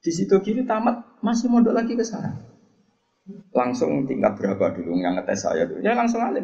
Di 0.04 0.12
situ 0.12 0.36
kiri 0.44 0.68
tamat 0.68 1.24
masih 1.24 1.48
mondok 1.48 1.74
lagi 1.74 1.96
ke 1.96 2.04
sana. 2.04 2.36
Langsung 3.56 4.04
tingkat 4.04 4.36
berapa 4.36 4.76
dulu 4.76 5.00
yang 5.00 5.16
ngetes 5.16 5.48
saya 5.48 5.64
dulu? 5.64 5.80
Ya 5.80 5.96
langsung 5.96 6.20
alim. 6.20 6.44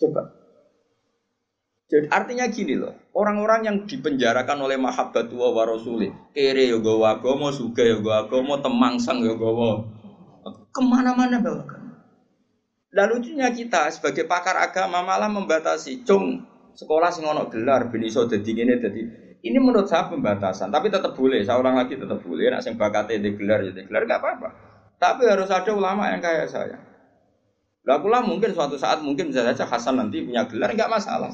Coba. 0.00 0.32
Jadi 1.84 2.08
artinya 2.08 2.48
gini 2.48 2.80
loh, 2.80 2.96
orang-orang 3.12 3.68
yang 3.68 3.76
dipenjarakan 3.84 4.56
oleh 4.64 4.80
mahabbatu 4.80 5.36
wa 5.36 5.68
rasulih, 5.68 6.32
kere 6.32 6.72
gawa 6.80 7.20
agama, 7.20 7.52
suga 7.52 7.84
gawa 8.00 8.24
agama, 8.24 8.56
temangsang 8.64 9.20
ya 9.20 9.36
gawa. 9.36 9.84
Ke 10.74 10.80
mana-mana 10.82 11.38
bawa 11.38 11.84
dan 12.94 13.10
lucunya 13.10 13.50
kita 13.50 13.90
sebagai 13.90 14.22
pakar 14.22 14.54
agama 14.54 15.02
malah 15.02 15.26
membatasi, 15.26 16.06
cung 16.06 16.46
sekolah 16.78 17.10
sing 17.10 17.26
ono 17.26 17.50
gelar 17.50 17.90
ben 17.90 18.06
iso 18.06 18.22
dadi 18.30 18.54
ngene 18.54 18.78
dadi 18.78 19.02
ini 19.44 19.60
menurut 19.60 19.84
saya 19.84 20.08
pembatasan, 20.08 20.72
tapi 20.72 20.88
tetap 20.88 21.12
boleh. 21.12 21.44
Saya 21.44 21.60
ulang 21.60 21.76
lagi 21.76 22.00
tetap 22.00 22.16
boleh. 22.24 22.48
Nak 22.48 22.64
sing 22.64 22.80
bakate 22.80 23.20
di 23.20 23.36
gelar 23.36 23.60
jadi 23.60 23.76
ya 23.76 23.82
gelar 23.84 24.02
gak 24.08 24.20
apa-apa. 24.24 24.48
Tapi 24.96 25.28
harus 25.28 25.52
ada 25.52 25.68
ulama 25.76 26.08
yang 26.08 26.24
kayak 26.24 26.48
saya. 26.48 26.80
Lah 27.84 28.00
pula 28.00 28.24
mungkin 28.24 28.56
suatu 28.56 28.80
saat 28.80 29.04
mungkin 29.04 29.28
bisa 29.28 29.44
saja 29.44 29.68
Hasan 29.68 30.00
nanti 30.00 30.24
punya 30.24 30.48
gelar 30.48 30.72
nggak 30.72 30.88
masalah. 30.88 31.28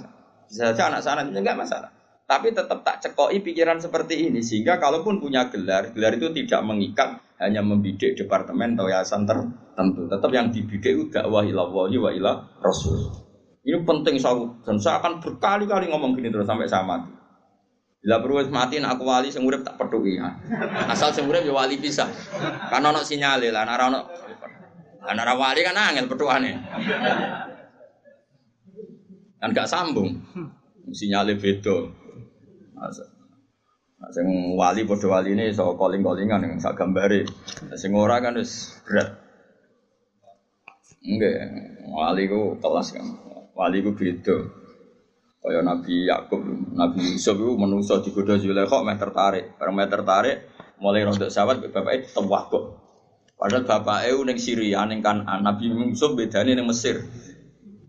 Bisa 0.50 0.74
saja 0.74 0.90
anak 0.90 1.06
sana 1.06 1.22
punya 1.22 1.38
nggak 1.38 1.58
masalah. 1.62 1.94
Tapi 2.26 2.50
tetap 2.50 2.82
tak 2.82 2.98
cekoi 2.98 3.38
pikiran 3.46 3.78
seperti 3.78 4.26
ini 4.26 4.42
sehingga 4.42 4.82
kalaupun 4.82 5.22
punya 5.22 5.46
gelar, 5.46 5.94
gelar 5.94 6.10
itu 6.18 6.34
tidak 6.34 6.66
mengikat 6.66 7.22
hanya 7.40 7.64
membidik 7.64 8.14
departemen 8.14 8.76
atau 8.76 8.86
yayasan 8.92 9.24
tertentu. 9.24 10.04
Tetap 10.06 10.30
yang 10.30 10.52
dibidik 10.52 10.92
itu 10.92 11.04
dakwah 11.08 11.40
ilallah 11.40 11.88
wa 11.88 12.10
ila 12.12 12.32
rasul. 12.60 13.10
Ini 13.64 13.80
penting 13.84 14.16
saya 14.20 14.44
dan 14.64 14.76
saya 14.76 15.00
akan 15.00 15.20
berkali-kali 15.20 15.88
ngomong 15.88 16.16
gini 16.16 16.28
terus 16.28 16.48
sampai 16.48 16.68
saya 16.68 16.84
mati. 16.84 17.12
Bila 18.00 18.16
perlu 18.24 18.40
mati 18.48 18.80
aku 18.80 19.04
wali 19.04 19.28
sing 19.28 19.44
urip 19.44 19.60
tak 19.60 19.76
peduli. 19.76 20.16
Asal 20.88 21.12
sing 21.12 21.28
urip 21.28 21.44
ya 21.44 21.52
wali 21.52 21.76
bisa. 21.76 22.08
Kan 22.72 22.84
ono 22.84 23.04
sinyale 23.04 23.52
lah, 23.52 23.68
ora 23.68 23.84
ono 23.92 24.00
Ana 25.00 25.32
wali 25.32 25.64
kan 25.64 25.76
angel. 25.76 26.08
Kan 29.40 29.56
gak 29.56 29.68
sambung. 29.68 30.20
Sinyale 30.92 31.40
beda. 31.40 31.88
Nah, 34.00 34.08
sing 34.16 34.56
wali 34.56 34.88
padha 34.88 35.12
wali 35.12 35.36
ini 35.36 35.52
so 35.52 35.76
calling-callingan 35.76 36.40
yang 36.40 36.56
sak 36.56 36.72
gambare. 36.72 37.28
Sing 37.76 37.92
ora 37.92 38.16
kan 38.24 38.40
wis 38.40 38.80
berat. 38.88 39.12
Enggak, 41.04 41.36
wali 41.84 42.24
ku 42.24 42.56
kelas 42.56 42.96
kan. 42.96 43.04
Wali 43.52 43.84
ku 43.84 43.92
beda. 43.92 44.36
Kaya 45.40 45.60
Nabi 45.64 46.04
Yakub, 46.04 46.44
Nabi 46.76 47.16
Yusuf 47.16 47.36
itu 47.40 47.56
menungso 47.56 48.00
digoda 48.04 48.36
Zulaikha 48.36 48.84
meh 48.84 48.96
tertarik. 48.96 49.56
Bareng 49.56 49.76
meh 49.76 49.88
tertarik, 49.88 50.36
mulai 50.80 51.04
rontok 51.04 51.32
sawat 51.32 51.64
bapaknya 51.64 52.08
tewah 52.12 52.44
kok. 52.48 52.64
Padahal 53.40 53.64
bapaknya 53.64 54.20
ning 54.20 54.36
Syria 54.36 54.84
ning 54.84 55.00
kan 55.00 55.24
Nabi 55.24 55.72
Yusuf 55.72 56.12
bedane 56.12 56.52
ning 56.52 56.68
Mesir. 56.68 57.04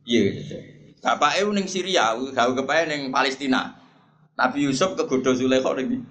Iya. 0.07 0.23
Bapaknya 1.03 1.51
ning 1.51 1.67
Syria, 1.67 2.15
gawe 2.15 2.51
kepae 2.55 2.87
ning 2.87 3.11
Palestina. 3.11 3.80
Nabi 4.39 4.59
Yusuf 4.67 4.95
kegoda 4.95 5.35
Zulaikha 5.35 5.75
ning 5.77 6.05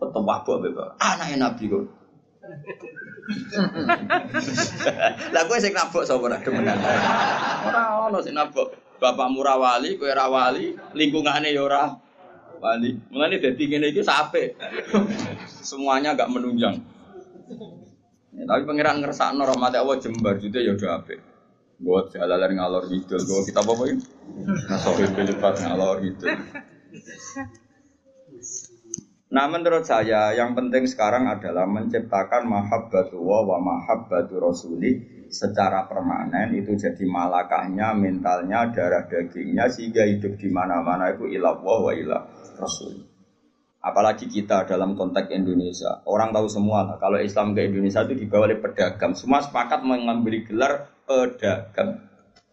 Tewah 0.00 0.40
kok 0.48 0.64
bapak. 0.64 0.96
Anaknya 0.96 1.36
Nabi 1.44 1.68
kok. 1.68 1.84
Lah 5.36 5.42
kowe 5.46 5.60
sing 5.60 5.76
nabok 5.76 6.08
sapa 6.08 6.24
ora 6.24 6.40
demenan. 6.40 6.80
Ora 7.68 8.08
ono 8.08 8.24
sing 8.24 8.32
nabok. 8.32 8.72
Bapak 9.00 9.32
murah 9.32 9.56
wali, 9.56 9.96
kue 9.96 10.12
rawali, 10.12 10.76
lingkungannya 10.92 11.56
ya 11.56 11.64
ora 11.64 11.88
wali. 12.60 12.92
Mulane 13.12 13.40
dadi 13.40 13.64
ngene 13.68 13.92
iki 13.92 14.04
sampe. 14.04 14.56
Semuanya 15.68 16.12
agak 16.16 16.28
menunjang. 16.32 16.76
Ya, 18.36 18.44
tapi 18.44 18.62
pangeran 18.68 19.00
ngersakno 19.00 19.44
rahmat 19.44 19.72
Allah 19.76 19.96
jembar 20.00 20.36
juga 20.40 20.60
ya 20.60 20.72
udah 20.76 21.00
apik. 21.00 21.20
Buat 21.80 22.12
jalalan 22.12 22.60
ngalor 22.60 22.92
gitu, 22.92 23.16
gue 23.16 23.40
kita 23.48 23.64
apa 23.64 23.72
ini? 23.88 24.04
Nasohin 24.68 25.16
pelipat 25.16 25.64
ngalor 25.64 25.96
gitu. 26.04 26.28
Nah 29.30 29.46
menurut 29.46 29.86
saya 29.86 30.34
yang 30.34 30.58
penting 30.58 30.90
sekarang 30.90 31.30
adalah 31.30 31.62
menciptakan 31.62 32.50
mahabbatu 32.50 33.14
wa 33.22 33.62
mahabbatu 33.62 34.42
rasuli 34.42 35.22
secara 35.30 35.86
permanen 35.86 36.50
itu 36.58 36.74
jadi 36.74 37.06
malakahnya, 37.06 37.94
mentalnya, 37.94 38.74
darah 38.74 39.06
dagingnya 39.06 39.70
sehingga 39.70 40.02
hidup 40.02 40.34
di 40.34 40.50
mana-mana 40.50 41.14
itu 41.14 41.30
ilah 41.30 41.62
wa 41.62 41.94
ilah 41.94 42.26
rasul. 42.58 43.06
Apalagi 43.80 44.28
kita 44.28 44.68
dalam 44.68 44.92
konteks 44.92 45.32
Indonesia, 45.32 46.04
orang 46.04 46.36
tahu 46.36 46.50
semua 46.52 46.84
lah 46.84 46.96
kalau 47.00 47.16
Islam 47.16 47.56
ke 47.56 47.64
Indonesia 47.64 48.04
itu 48.04 48.26
dibawa 48.26 48.50
oleh 48.50 48.60
pedagang. 48.60 49.16
Semua 49.16 49.40
sepakat 49.40 49.80
mengambil 49.86 50.44
gelar 50.44 50.90
pedagang. 51.08 52.04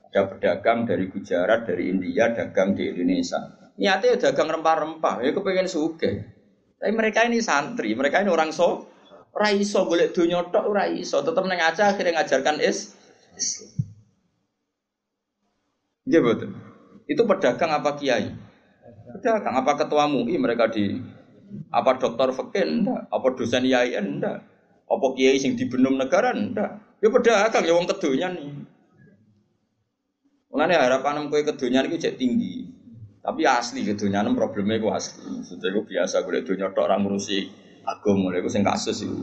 Ada 0.07 0.21
pedagang 0.23 0.87
dari 0.87 1.11
Gujarat, 1.11 1.67
dari 1.67 1.91
India, 1.91 2.31
dagang 2.31 2.79
di 2.79 2.87
Indonesia. 2.87 3.66
Niatnya 3.77 4.17
ya 4.17 4.17
dagang 4.29 4.49
rempah-rempah, 4.57 5.21
ya 5.21 5.31
kepengen 5.37 5.69
suge. 5.69 6.11
Tapi 6.81 6.93
mereka 6.93 7.25
ini 7.29 7.41
santri, 7.41 7.93
mereka 7.93 8.25
ini 8.25 8.29
orang 8.33 8.49
so, 8.49 8.89
Ora 9.37 9.53
iso 9.53 9.85
golek 9.85 10.17
donya 10.17 10.41
tok 10.49 10.65
ora 10.65 10.89
iso, 10.89 11.21
tetep 11.21 11.45
nang 11.45 11.61
aja 11.61 11.93
akhirnya 11.93 12.17
ngajarkan 12.17 12.57
is. 12.57 12.97
Iya 16.09 16.25
betul. 16.25 16.57
Itu 17.05 17.21
pedagang 17.29 17.69
apa 17.69 17.93
kiai? 18.01 18.33
Pedagang 19.13 19.61
apa 19.61 19.77
ketua 19.77 20.09
MUI 20.09 20.41
mereka 20.41 20.73
di 20.73 20.97
apa 21.69 22.01
dokter 22.01 22.33
fakir 22.33 22.65
enggak, 22.65 23.13
apa 23.13 23.27
dosen 23.37 23.61
IAI 23.61 23.93
enggak, 24.01 24.41
apa 24.89 25.07
kiai 25.13 25.37
sing 25.37 25.53
dibenum 25.53 26.01
negara 26.01 26.33
enggak. 26.33 26.81
Ya 26.97 27.13
pedagang 27.13 27.61
ya 27.61 27.77
wong 27.77 27.85
kedonya 27.85 28.33
nih. 28.33 28.57
Mulane 30.49 30.73
harapan 30.81 31.29
kowe 31.29 31.45
kedonya 31.45 31.85
iki 31.85 32.01
cek 32.01 32.17
tinggi. 32.17 32.56
Tapi 33.27 33.43
asli 33.43 33.83
kedonyanem 33.83 34.39
problemnya 34.39 34.79
ku 34.79 34.87
asli. 34.87 35.27
Maksudnya 35.27 35.75
ku 35.75 35.83
biasa 35.83 36.23
gue 36.23 36.47
donya 36.47 36.71
tok 36.71 36.87
orang 36.87 37.03
ngurusi 37.03 37.37
agama 37.83 38.31
itu 38.31 38.47
sing 38.47 38.63
kasus 38.63 39.03
itu. 39.03 39.19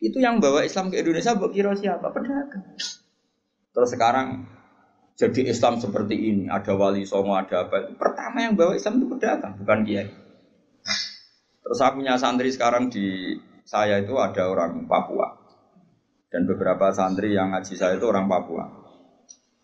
Itu 0.00 0.16
yang 0.16 0.40
bawa 0.40 0.64
Islam 0.64 0.88
ke 0.88 1.04
Indonesia 1.04 1.36
buat 1.36 1.52
kira 1.52 1.76
siapa? 1.76 2.08
Pedagang. 2.08 2.72
Terus 3.76 3.90
sekarang 3.92 4.48
jadi 5.20 5.52
Islam 5.52 5.76
seperti 5.76 6.16
ini, 6.16 6.48
ada 6.48 6.72
wali 6.72 7.04
songo, 7.04 7.36
ada 7.36 7.68
apa. 7.68 7.92
Pertama 7.92 8.48
yang 8.48 8.56
bawa 8.56 8.72
Islam 8.72 9.04
itu 9.04 9.06
pedagang, 9.12 9.60
bukan 9.60 9.84
kiai. 9.84 10.08
Terus 11.60 11.76
saya 11.76 11.92
punya 11.92 12.16
santri 12.16 12.48
sekarang 12.48 12.88
di 12.88 13.36
saya 13.68 14.00
itu 14.00 14.16
ada 14.16 14.48
orang 14.48 14.88
Papua. 14.88 15.36
Dan 16.32 16.48
beberapa 16.48 16.88
santri 16.96 17.36
yang 17.36 17.52
ngaji 17.52 17.76
saya 17.76 18.00
itu 18.00 18.08
orang 18.08 18.24
Papua. 18.24 18.79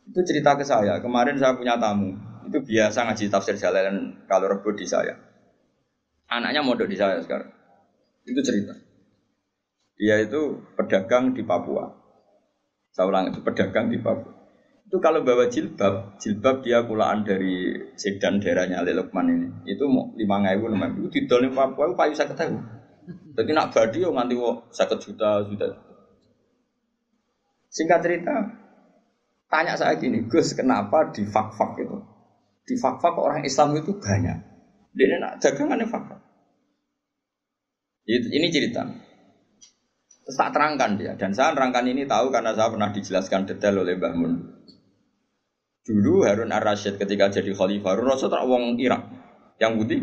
Itu 0.06 0.20
cerita 0.22 0.54
ke 0.54 0.62
saya, 0.62 1.02
kemarin 1.02 1.36
saya 1.36 1.58
punya 1.58 1.74
tamu. 1.76 2.14
Itu 2.46 2.62
biasa 2.62 3.10
ngaji 3.10 3.26
tafsir 3.26 3.58
jalan 3.58 4.22
kalau 4.30 4.46
rebut 4.46 4.78
di 4.78 4.86
saya. 4.86 5.18
Anaknya 6.30 6.62
mondok 6.62 6.86
di 6.86 6.98
saya 6.98 7.18
sekarang. 7.22 7.50
Itu 8.26 8.40
cerita. 8.42 8.74
Dia 9.96 10.22
itu 10.22 10.62
pedagang 10.74 11.34
di 11.34 11.42
Papua. 11.42 11.90
Saya 12.94 13.10
ulang 13.10 13.30
itu 13.34 13.42
pedagang 13.42 13.90
di 13.90 13.98
Papua. 13.98 14.34
Itu 14.86 15.02
kalau 15.02 15.26
bawa 15.26 15.50
jilbab, 15.50 16.14
jilbab 16.22 16.62
dia 16.62 16.86
kulaan 16.86 17.26
dari 17.26 17.74
sedan 17.98 18.38
daerahnya 18.38 18.86
Ali 18.86 18.94
Lukman 18.94 19.26
ini. 19.26 19.48
Itu 19.66 19.90
mau 19.90 20.14
lima 20.14 20.38
ribu 20.46 20.70
enam. 20.70 21.10
Itu 21.10 21.10
di 21.10 21.50
Papua 21.50 21.90
itu 21.90 21.94
payu 21.98 22.14
saya 22.14 22.30
ketahui. 22.30 22.62
Jadi 23.06 23.50
nak 23.54 23.70
badi 23.70 24.02
yo 24.02 24.10
nganti 24.10 24.34
wo 24.34 24.66
seket 24.74 24.98
juta 24.98 25.42
juta. 25.46 25.66
Singkat 27.70 28.00
cerita, 28.02 28.34
tanya 29.46 29.78
saya 29.78 29.94
gini, 29.98 30.26
Gus 30.26 30.54
kenapa 30.54 31.10
di 31.14 31.26
fak-fak 31.26 31.70
itu? 31.80 31.98
Di 32.66 32.74
fak-fak 32.78 33.14
orang 33.14 33.42
Islam 33.46 33.78
itu 33.78 33.94
banyak. 33.94 34.38
Dia 34.96 35.16
nak 35.20 35.38
dagangannya 35.38 35.86
fakta. 35.86 36.16
Ini 38.06 38.46
cerita. 38.48 38.86
Terus 40.26 40.36
tak 40.38 40.50
terangkan 40.54 40.98
dia. 40.98 41.12
Dan 41.14 41.34
saya 41.34 41.54
terangkan 41.54 41.86
ini 41.86 42.02
tahu 42.06 42.34
karena 42.34 42.50
saya 42.54 42.70
pernah 42.70 42.90
dijelaskan 42.90 43.46
detail 43.46 43.82
oleh 43.82 43.94
Mbah 43.94 44.14
Mun. 44.18 44.32
Dulu 45.86 46.26
Harun 46.26 46.50
Ar-Rasyid 46.50 46.98
ketika 46.98 47.30
jadi 47.30 47.54
khalifah, 47.54 47.94
Harun 47.94 48.10
Rasyid 48.10 48.30
tak 48.34 48.42
wong 48.42 48.74
Irak. 48.82 49.06
Yang 49.62 49.72
putih, 49.78 50.00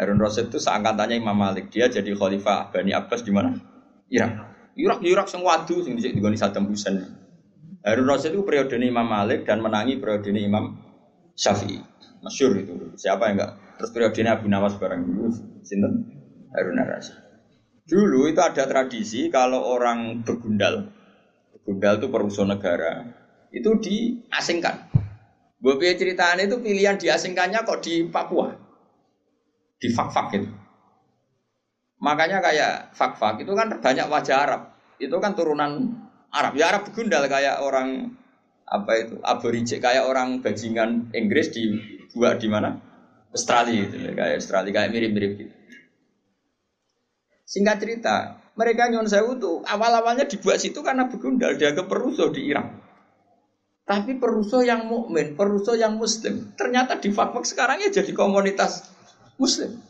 Harun 0.00 0.16
Rasyid 0.16 0.48
itu 0.48 0.56
seangkatannya 0.56 1.20
Imam 1.20 1.36
Malik. 1.36 1.68
Dia 1.68 1.92
jadi 1.92 2.08
khalifah 2.16 2.72
Bani 2.72 2.96
Abbas 2.96 3.20
di 3.20 3.32
mana? 3.36 3.52
Irak. 4.08 4.32
Irak, 4.80 4.98
Irak 5.04 5.26
sing 5.28 5.44
wadu 5.44 5.84
sing 5.84 5.92
dhisik 5.92 6.16
digoni 6.16 6.40
Saddam 6.40 6.64
Hussein. 6.64 7.04
Harun 7.80 8.08
Rasyid 8.08 8.36
itu 8.36 8.44
periode 8.44 8.76
Imam 8.76 9.08
Malik 9.08 9.48
dan 9.48 9.64
menangi 9.64 9.96
periode 9.96 10.28
Imam 10.36 10.76
Syafi'i. 11.32 11.80
Masyur 12.20 12.52
itu. 12.60 12.72
Siapa 13.00 13.32
yang 13.32 13.40
enggak 13.40 13.52
Terus 13.80 13.96
periodenya 13.96 14.36
Abu 14.36 14.44
Nawas 14.52 14.76
barang 14.76 15.08
dulu, 15.08 15.32
sinten 15.64 16.04
Harun 16.52 16.76
Rasyid. 16.76 17.16
Dulu 17.88 18.28
itu 18.28 18.36
ada 18.44 18.68
tradisi 18.68 19.32
kalau 19.32 19.64
orang 19.64 20.20
begundal, 20.20 20.92
begundal 21.56 21.96
itu 21.96 22.12
perusahaan 22.12 22.52
negara, 22.52 23.08
itu 23.48 23.72
diasingkan. 23.80 24.92
Bobi 25.64 25.96
ceritanya 25.96 26.44
itu 26.44 26.60
pilihan 26.60 27.00
diasingkannya 27.00 27.64
kok 27.64 27.80
di 27.80 28.04
Papua, 28.12 28.52
di 29.80 29.88
fak-fak 29.88 30.28
itu. 30.36 30.52
Makanya 32.04 32.44
kayak 32.44 32.92
fak-fak 32.92 33.40
itu 33.40 33.56
kan 33.56 33.80
banyak 33.80 34.06
wajah 34.12 34.36
Arab, 34.44 34.62
itu 35.00 35.16
kan 35.24 35.32
turunan 35.32 35.88
Arab. 36.30 36.52
Ya 36.54 36.70
Arab 36.70 36.86
begundal 36.90 37.26
kayak 37.26 37.62
orang 37.62 38.14
apa 38.70 38.92
itu 39.02 39.14
aborigin 39.26 39.82
kayak 39.82 40.06
orang 40.06 40.38
bajingan 40.38 41.10
Inggris 41.10 41.50
dibuat 41.50 42.38
di 42.38 42.46
mana? 42.46 42.78
Australia 43.30 43.86
gitu 43.86 43.96
ya, 43.98 44.10
kayak 44.14 44.34
Australia 44.42 44.72
kayak 44.74 44.90
mirip-mirip 44.90 45.32
gitu. 45.38 45.54
Singkat 47.46 47.76
cerita, 47.82 48.14
mereka 48.54 48.90
nyon 48.90 49.06
sewu 49.10 49.38
tuh 49.38 49.62
awal-awalnya 49.66 50.26
dibuat 50.26 50.62
situ 50.62 50.82
karena 50.82 51.10
begundal 51.10 51.54
dia 51.58 51.74
ke 51.74 51.82
Peruso 51.86 52.30
di 52.30 52.46
Irak. 52.50 52.66
Tapi 53.86 54.22
Peruso 54.22 54.62
yang 54.62 54.86
mukmin, 54.86 55.34
Peruso 55.34 55.74
yang 55.74 55.98
Muslim, 55.98 56.54
ternyata 56.54 56.98
di 57.02 57.10
Fakfak 57.10 57.42
sekarang 57.42 57.82
ya 57.82 57.90
jadi 57.90 58.14
komunitas 58.14 58.86
Muslim. 59.34 59.82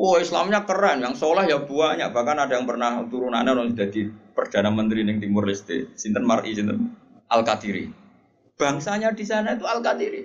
Wow, 0.00 0.16
Islamnya 0.16 0.64
keren, 0.64 1.04
yang 1.04 1.12
soleh 1.12 1.44
ya 1.44 1.60
banyak. 1.60 2.08
Bahkan 2.08 2.36
ada 2.48 2.56
yang 2.56 2.64
pernah 2.64 3.04
turunannya 3.04 3.52
orang 3.52 3.76
jadi 3.76 4.08
perdana 4.32 4.72
menteri 4.72 5.04
di 5.04 5.20
Timur 5.20 5.44
Leste, 5.44 5.92
Sinten 5.92 6.24
Mar'i, 6.24 6.56
Sinten 6.56 6.88
Al 7.28 7.44
Qadiri. 7.44 7.84
Bangsanya 8.56 9.12
di 9.12 9.28
sana 9.28 9.52
itu 9.52 9.68
Al 9.68 9.84
Qadiri. 9.84 10.24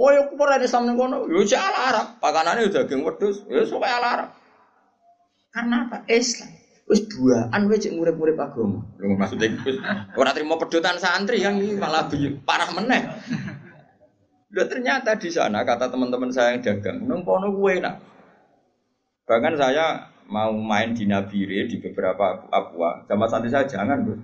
Oh 0.00 0.08
ya 0.08 0.24
ada 0.32 0.64
Islam 0.64 0.88
ning 0.88 0.96
kono, 0.96 1.28
yo 1.28 1.44
cek 1.44 1.60
ala 1.60 1.80
Arab, 1.92 2.06
pakanane 2.24 2.64
udah 2.64 2.88
daging 2.88 3.04
wedhus, 3.04 3.44
ya 3.52 3.68
sok 3.68 3.84
ala 3.84 4.08
Arab. 4.16 4.28
Karena 5.52 5.84
apa? 5.84 6.08
Islam. 6.08 6.56
Wis 6.88 7.04
duaan 7.04 7.68
cek 7.68 7.92
murid-murid 8.00 8.40
agama. 8.40 8.80
Lho 8.96 9.12
maksudnya 9.20 9.52
wis 9.60 9.76
ora 10.16 10.32
trimo 10.32 10.56
pedotan 10.56 10.96
santri 10.96 11.44
ini 11.44 11.76
malah 11.76 12.08
parah 12.48 12.72
meneh. 12.72 13.12
Udah 14.50 14.66
ternyata 14.66 15.14
di 15.14 15.30
sana 15.30 15.62
kata 15.62 15.86
teman-teman 15.86 16.30
saya 16.34 16.58
yang 16.58 16.62
dagang, 16.62 17.06
nang 17.06 17.22
pono 17.22 17.54
kue 17.54 17.78
nak. 17.78 18.02
Bahkan 19.30 19.54
saya 19.54 20.10
mau 20.26 20.50
main 20.50 20.90
di 20.90 21.06
Nabire 21.06 21.70
di 21.70 21.78
beberapa 21.78 22.50
Papua, 22.50 23.06
sama 23.06 23.30
santri 23.30 23.46
saya 23.46 23.66
jangan 23.70 24.02
bro. 24.02 24.18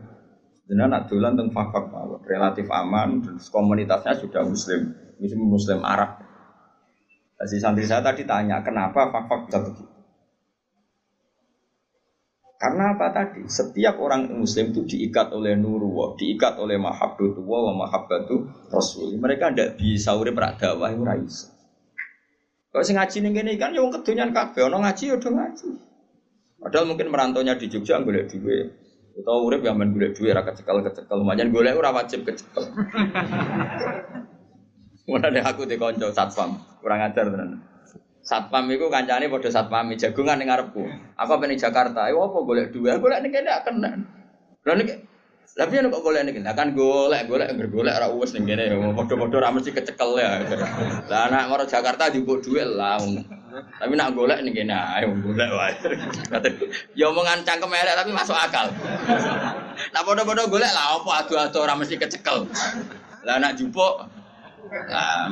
Jangan 0.67 0.89
nak 0.91 1.07
dolan 1.07 1.39
tentang 1.39 1.55
fakfak 1.55 2.27
relatif 2.27 2.67
aman, 2.75 3.23
terus 3.23 3.47
komunitasnya 3.55 4.19
sudah 4.19 4.43
muslim, 4.43 4.99
muslim 5.23 5.41
muslim 5.47 5.79
Arab. 5.87 6.19
Si 7.47 7.63
santri 7.63 7.87
saya 7.87 8.03
tadi 8.03 8.27
tanya, 8.27 8.67
kenapa 8.67 9.07
fakfak 9.15 9.47
bisa 9.47 9.59
begitu? 9.63 9.96
Karena 12.57 12.97
apa 12.97 13.13
tadi? 13.13 13.45
Setiap 13.45 14.01
orang 14.01 14.33
muslim 14.33 14.73
itu 14.73 14.89
diikat 14.89 15.29
oleh 15.37 15.61
nurullah, 15.61 16.17
diikat 16.17 16.57
oleh 16.57 16.81
mahabbatullah 16.81 17.61
wa 17.69 17.85
mahabbatu 17.85 18.49
rasul. 18.73 19.13
Mereka 19.21 19.53
tidak 19.53 19.77
bisa 19.77 20.17
urip 20.17 20.41
rak 20.41 20.57
dakwah 20.57 20.89
itu 20.89 21.05
iso. 21.29 21.53
Kalau 22.73 22.85
sing 22.85 22.97
ngaji 22.97 23.17
ning 23.25 23.33
kene 23.37 23.53
kan 23.61 23.77
yang 23.77 23.93
kedonyan 23.93 24.33
kabeh, 24.33 24.69
ono 24.69 24.81
ngaji 24.85 25.05
ya 25.13 25.17
ngaji. 25.17 25.69
Padahal 26.57 26.89
mungkin 26.89 27.13
merantaunya 27.13 27.61
di 27.61 27.69
Jogja 27.69 28.01
golek 28.01 28.33
duit. 28.33 28.73
Utawa 29.17 29.39
urip 29.45 29.65
yang 29.65 29.77
men 29.77 29.93
golek 29.93 30.17
duit 30.17 30.33
ra 30.33 30.45
kecekel-kecekel, 30.45 31.17
lumayan 31.17 31.53
golek 31.53 31.77
ora 31.77 31.93
wajib 31.93 32.25
kecekel. 32.25 32.65
Mulane 35.09 35.41
aku 35.41 35.65
dikonco 35.69 36.13
satpam, 36.13 36.57
kurang 36.81 37.01
ajar 37.05 37.31
tenan. 37.31 37.76
Satpam 38.27 38.67
itu 38.75 38.91
kancane 38.91 39.31
padha 39.31 39.55
satpam 39.55 39.95
jagungan 39.95 40.43
ning 40.43 40.51
ngarepku. 40.51 40.83
Aku 41.15 41.31
apa 41.31 41.47
ning 41.47 41.63
Jakarta, 41.63 42.11
ayo 42.11 42.27
apa 42.27 42.43
golek 42.43 42.75
duwe? 42.75 42.99
Golek 42.99 43.23
ning 43.23 43.31
kene 43.31 43.55
kena. 43.63 43.91
Lha 44.67 44.73
nek 44.75 44.91
Lah 45.57 45.65
piye 45.71 45.79
kok 45.79 46.03
golek 46.03 46.27
ning 46.27 46.43
Lah 46.43 46.53
kan 46.59 46.75
golek, 46.75 47.31
golek 47.31 47.55
ngger 47.55 47.71
golek 47.71 47.95
ora 47.95 48.11
uwes 48.11 48.35
ning 48.35 48.51
kene. 48.51 48.67
Padha-padha 48.99 49.39
ra 49.39 49.55
mesti 49.55 49.71
kecekel 49.71 50.19
ya. 50.19 50.43
Lah 51.07 51.31
anak 51.31 51.47
maro 51.47 51.65
Jakarta 51.71 52.11
dijupuk 52.11 52.43
dhuwit 52.43 52.67
lah. 52.67 52.99
Tapi 53.79 53.95
nak 53.95 54.19
golek 54.19 54.43
ning 54.43 54.59
kene 54.59 54.75
ayo 54.75 55.15
golek 55.23 55.51
wae. 55.55 55.73
Ya 56.99 57.07
omongan 57.07 57.47
cangkem 57.47 57.71
elek 57.71 57.95
tapi 57.95 58.11
masuk 58.11 58.35
akal. 58.35 58.75
Lah 59.95 60.03
padha-padha 60.03 60.51
golek 60.51 60.73
lah 60.75 60.99
apa 60.99 61.11
adu-adu 61.23 61.63
ora 61.63 61.79
mesti 61.79 61.95
kecekel. 61.95 62.51
Lah 63.23 63.39
nak 63.39 63.55
jupuk 63.55 64.03
Lah 64.91 65.31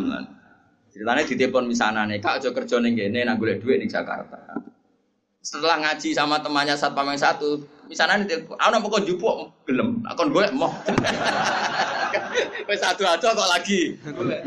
Ceritanya 0.94 1.26
di 1.26 1.34
telepon 1.34 1.66
misalnya 1.66 2.06
nih, 2.06 2.22
kak 2.22 2.38
aja 2.38 2.54
kerja 2.54 2.78
nih 2.78 2.94
gini, 2.94 3.26
nak 3.26 3.42
gue 3.42 3.58
duit 3.58 3.82
di 3.82 3.90
Jakarta. 3.90 4.38
Setelah 5.42 5.82
ngaji 5.82 6.14
sama 6.14 6.38
temannya 6.38 6.78
saat 6.78 6.94
yang 6.94 7.18
satu, 7.18 7.66
misalnya 7.90 8.22
nih 8.22 8.46
telepon, 8.46 8.54
aku 8.54 8.86
kau 8.86 9.02
jupuk, 9.02 9.36
gelem, 9.66 9.98
aku 10.06 10.30
gue 10.30 10.46
mau. 10.54 10.70
Wes 12.70 12.78
satu 12.78 13.02
aja 13.02 13.26
kok 13.26 13.50
lagi, 13.50 13.98
golek. 14.06 14.46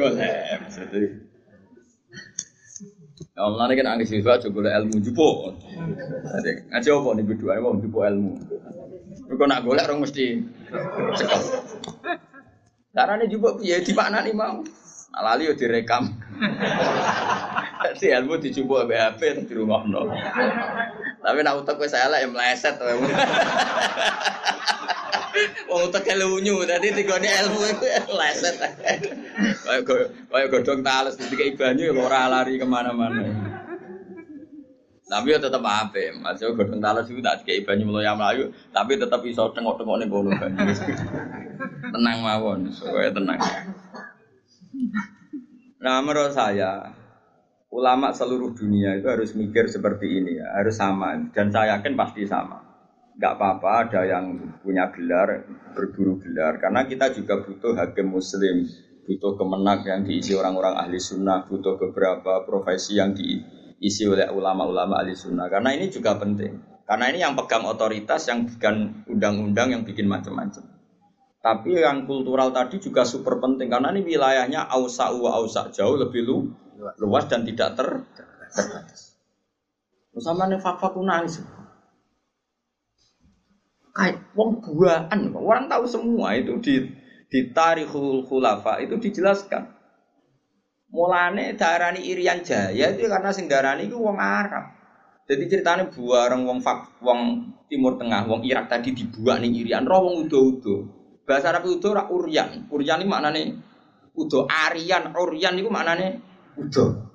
Ya 3.35 3.43
Allah 3.43 3.67
ini 3.67 3.73
kan 3.83 3.91
anggis 3.91 4.07
siswa 4.15 4.39
golek 4.39 4.71
ilmu 4.71 5.03
jupuk. 5.03 5.51
Ngaji 6.71 6.89
apa 6.95 7.09
nih 7.11 7.23
berdua, 7.27 7.59
mau 7.59 7.75
jupuk 7.75 8.07
ilmu. 8.07 8.39
Kau 9.35 9.45
nak 9.51 9.67
golek 9.67 9.83
orang 9.83 9.99
mesti 9.99 10.39
cekal. 11.11 11.41
Caranya 12.95 13.27
jupuk 13.27 13.59
ya 13.59 13.83
di 13.83 13.91
mana 13.91 14.23
nih 14.23 14.31
mau? 14.31 14.63
Lali 15.17 15.49
yo 15.49 15.53
direkam. 15.57 16.13
Dadi 17.77 18.05
ilmu 18.13 18.37
dicoba 18.37 18.85
BHP 18.85 19.49
di 19.49 19.53
rumah 19.57 19.81
no. 19.85 20.09
Tapi 21.21 21.39
nak 21.41 21.65
utek 21.65 21.81
wis 21.81 21.97
elek 21.97 22.25
ya 22.25 22.29
meleset 22.29 22.75
wae. 22.77 22.95
Wong 25.69 25.81
utek 25.89 26.09
lunyu, 26.17 26.65
dadi 26.65 26.93
digone 26.93 27.29
ilmu 27.29 27.59
iku 27.73 27.85
meleset. 28.13 28.55
Kayak 29.65 29.81
kayak 30.29 30.47
godhong 30.53 30.81
tales 30.85 31.17
dikai 31.17 31.57
banyu 31.57 31.89
ya 31.89 31.93
ora 31.97 32.29
lari 32.29 32.57
ke 32.57 32.65
mana-mana. 32.65 33.25
Tapi 35.07 35.31
ya 35.31 35.39
tetap 35.39 35.63
apa, 35.63 36.11
masih 36.19 36.51
godhong 36.51 36.83
tales 36.83 37.07
itu 37.07 37.23
tak 37.23 37.41
dikai 37.43 37.63
banyu 37.63 37.87
mloya 37.87 38.11
melayu, 38.11 38.51
tapi 38.75 38.99
tetap 38.99 39.23
iso 39.23 39.55
tengok-tengok 39.55 40.03
ning 40.03 40.09
kono 40.11 40.35
banyu. 40.35 40.67
Tenang 41.87 42.17
mawon, 42.19 42.67
supaya 42.75 43.07
tenang. 43.09 43.39
Nah 45.77 46.01
menurut 46.01 46.33
saya 46.33 46.93
ulama 47.69 48.15
seluruh 48.15 48.55
dunia 48.55 48.97
itu 48.97 49.07
harus 49.11 49.35
mikir 49.37 49.69
seperti 49.69 50.07
ini 50.07 50.39
ya, 50.39 50.57
harus 50.57 50.77
sama 50.77 51.13
dan 51.33 51.53
saya 51.53 51.77
yakin 51.77 51.93
pasti 51.93 52.25
sama. 52.25 52.63
Gak 53.17 53.33
apa-apa 53.33 53.89
ada 53.89 54.01
yang 54.05 54.37
punya 54.61 54.93
gelar 54.93 55.41
berburu 55.73 56.21
gelar 56.21 56.61
karena 56.61 56.85
kita 56.85 57.09
juga 57.13 57.41
butuh 57.41 57.73
hakim 57.73 58.13
muslim, 58.13 58.69
butuh 59.09 59.33
kemenak 59.37 59.89
yang 59.89 60.05
diisi 60.05 60.37
orang-orang 60.37 60.77
ahli 60.77 61.01
sunnah, 61.01 61.49
butuh 61.49 61.81
beberapa 61.81 62.45
profesi 62.45 63.01
yang 63.01 63.17
diisi 63.17 64.05
oleh 64.05 64.29
ulama-ulama 64.29 65.01
ahli 65.01 65.17
sunnah 65.17 65.49
karena 65.49 65.73
ini 65.73 65.89
juga 65.89 66.17
penting. 66.21 66.77
Karena 66.87 67.11
ini 67.11 67.19
yang 67.19 67.35
pegang 67.35 67.67
otoritas, 67.67 68.31
yang 68.31 68.47
bikin 68.47 69.03
undang-undang, 69.11 69.75
yang 69.75 69.83
bikin 69.83 70.07
macam-macam. 70.07 70.76
Tapi 71.37 71.77
yang 71.77 72.09
kultural 72.09 72.49
tadi 72.49 72.81
juga 72.81 73.05
super 73.05 73.37
penting 73.37 73.69
karena 73.69 73.93
ini 73.93 74.01
wilayahnya 74.03 74.67
ausa 74.67 75.13
wa 75.13 75.37
ausa 75.37 75.69
jauh 75.69 75.95
lebih 75.95 76.25
lu, 76.25 76.49
luas 76.97 77.29
dan 77.29 77.45
tidak 77.45 77.77
ter 77.77 77.87
terbatas. 78.53 79.15
Sama 80.17 80.49
nih 80.49 80.57
fakta 80.57 80.97
nangis. 80.97 81.45
Kayak 83.93 84.29
wong 84.33 84.61
buaan, 84.61 85.33
orang 85.33 85.69
tahu 85.69 85.85
semua 85.85 86.33
itu 86.37 86.57
di 86.61 86.75
di 87.29 87.39
tarikhul 87.53 88.25
khulafa 88.25 88.81
itu 88.81 88.97
dijelaskan. 88.97 89.73
Mulane 90.89 91.53
darani 91.53 92.01
Irian 92.01 92.41
Jaya 92.41 92.95
itu 92.95 93.05
karena 93.05 93.29
sing 93.29 93.45
darani 93.45 93.85
itu 93.85 93.97
wong 93.99 94.17
Arab. 94.17 94.73
Jadi 95.27 95.43
ceritanya 95.51 95.91
buareng 95.91 96.47
wong 96.47 96.63
fak, 96.63 97.03
wong 97.03 97.51
Timur 97.67 97.99
Tengah, 97.99 98.23
wong 98.31 98.47
Irak 98.47 98.71
tadi 98.71 98.95
dibuat 98.95 99.43
nih 99.43 99.51
Irian, 99.67 99.83
roh 99.83 100.07
wong 100.07 100.25
udo-udo. 100.25 100.96
Bahasa 101.27 101.51
Arab 101.51 101.67
itu 101.67 101.83
ora 101.91 102.07
uryan. 102.07 102.71
Uryan 102.71 103.03
ini 103.03 103.11
maknane 103.11 103.41
udo. 104.15 104.47
Aryan, 104.47 105.11
uryan 105.11 105.59
itu 105.59 105.67
maknane 105.67 106.23
udo. 106.55 107.07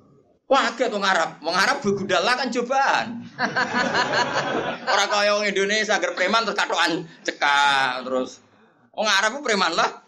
Wah, 0.45 0.69
agak 0.69 0.93
tuh 0.93 1.01
Arab. 1.01 1.41
Wong 1.41 1.57
Arab 1.57 1.81
begudala 1.81 2.37
kan 2.37 2.53
cobaan. 2.53 3.25
Orang 4.93 5.09
kaya 5.09 5.33
wong 5.33 5.49
Indonesia 5.49 5.97
agar 5.97 6.13
preman 6.13 6.45
terus 6.45 6.53
katokan 6.53 7.09
cekak 7.25 8.05
terus 8.05 8.43
Wong 8.93 9.09
Arab 9.09 9.41
preman 9.41 9.73
lah. 9.73 10.05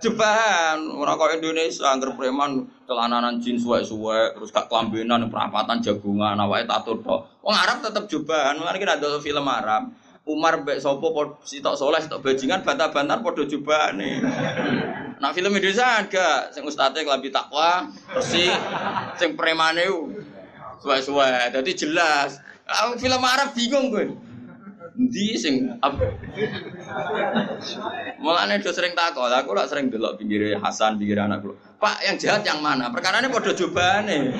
Cobaan. 0.00 0.88
Orang 0.96 1.20
kaya 1.20 1.36
Indonesia 1.36 1.92
agar 1.92 2.16
preman 2.16 2.64
celananan 2.88 3.36
jin 3.44 3.60
suwe-suwe 3.60 4.32
terus 4.32 4.48
gak 4.48 4.72
kelambenan 4.72 5.28
perapatan 5.28 5.84
jagungan 5.84 6.40
awake 6.40 6.64
tato 6.64 6.96
tok. 7.04 7.44
Wong 7.44 7.52
Arab 7.52 7.84
tetap 7.84 8.08
cobaan. 8.08 8.56
Mulane 8.56 8.80
kita 8.80 8.96
ada 8.96 9.20
film 9.20 9.44
Arab. 9.44 9.92
Umar 10.22 10.62
mbek 10.62 10.78
sapa 10.78 11.08
sitok 11.42 11.74
soleh 11.74 11.98
sitok 11.98 12.22
bajingan 12.22 12.62
bantah-bantar 12.62 13.26
padha 13.26 13.42
nih. 13.90 14.22
Nah 15.18 15.30
film 15.34 15.50
Indonesia 15.50 15.98
ada 15.98 16.50
sing 16.54 16.62
ustate 16.62 17.02
klambi 17.02 17.34
takwa, 17.34 17.90
bersih, 18.14 18.50
sing 19.18 19.34
premane 19.34 19.82
suwe-suwe. 20.78 21.50
Dadi 21.50 21.72
jelas. 21.74 22.38
Ah, 22.70 22.94
film 22.94 23.22
Arab 23.22 23.50
bingung 23.50 23.90
gue. 23.90 24.14
Ndi 24.92 25.34
sing 25.34 25.74
Mulane 28.22 28.62
do 28.62 28.70
sering 28.70 28.94
takok, 28.94 29.26
aku 29.26 29.50
lah 29.58 29.66
sering 29.66 29.90
delok 29.90 30.22
pinggire 30.22 30.54
Hasan, 30.54 31.02
pinggir 31.02 31.18
anak 31.18 31.42
kula. 31.42 31.58
Pak, 31.82 31.98
yang 32.06 32.14
jahat 32.14 32.46
yang 32.46 32.62
mana? 32.62 32.94
Perkarane 32.94 33.26
padha 33.26 33.50
jobane. 33.58 34.30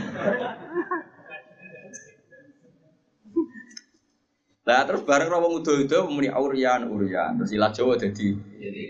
Lah 4.62 4.86
terus 4.86 5.02
bareng 5.02 5.26
romo 5.26 5.58
mudo 5.58 5.74
itu 5.74 5.98
muni 6.06 6.30
aurian 6.30 6.86
urian 6.86 7.34
terus 7.34 7.50
ilah 7.50 7.74
Jawa 7.74 7.98
jadi 7.98 8.28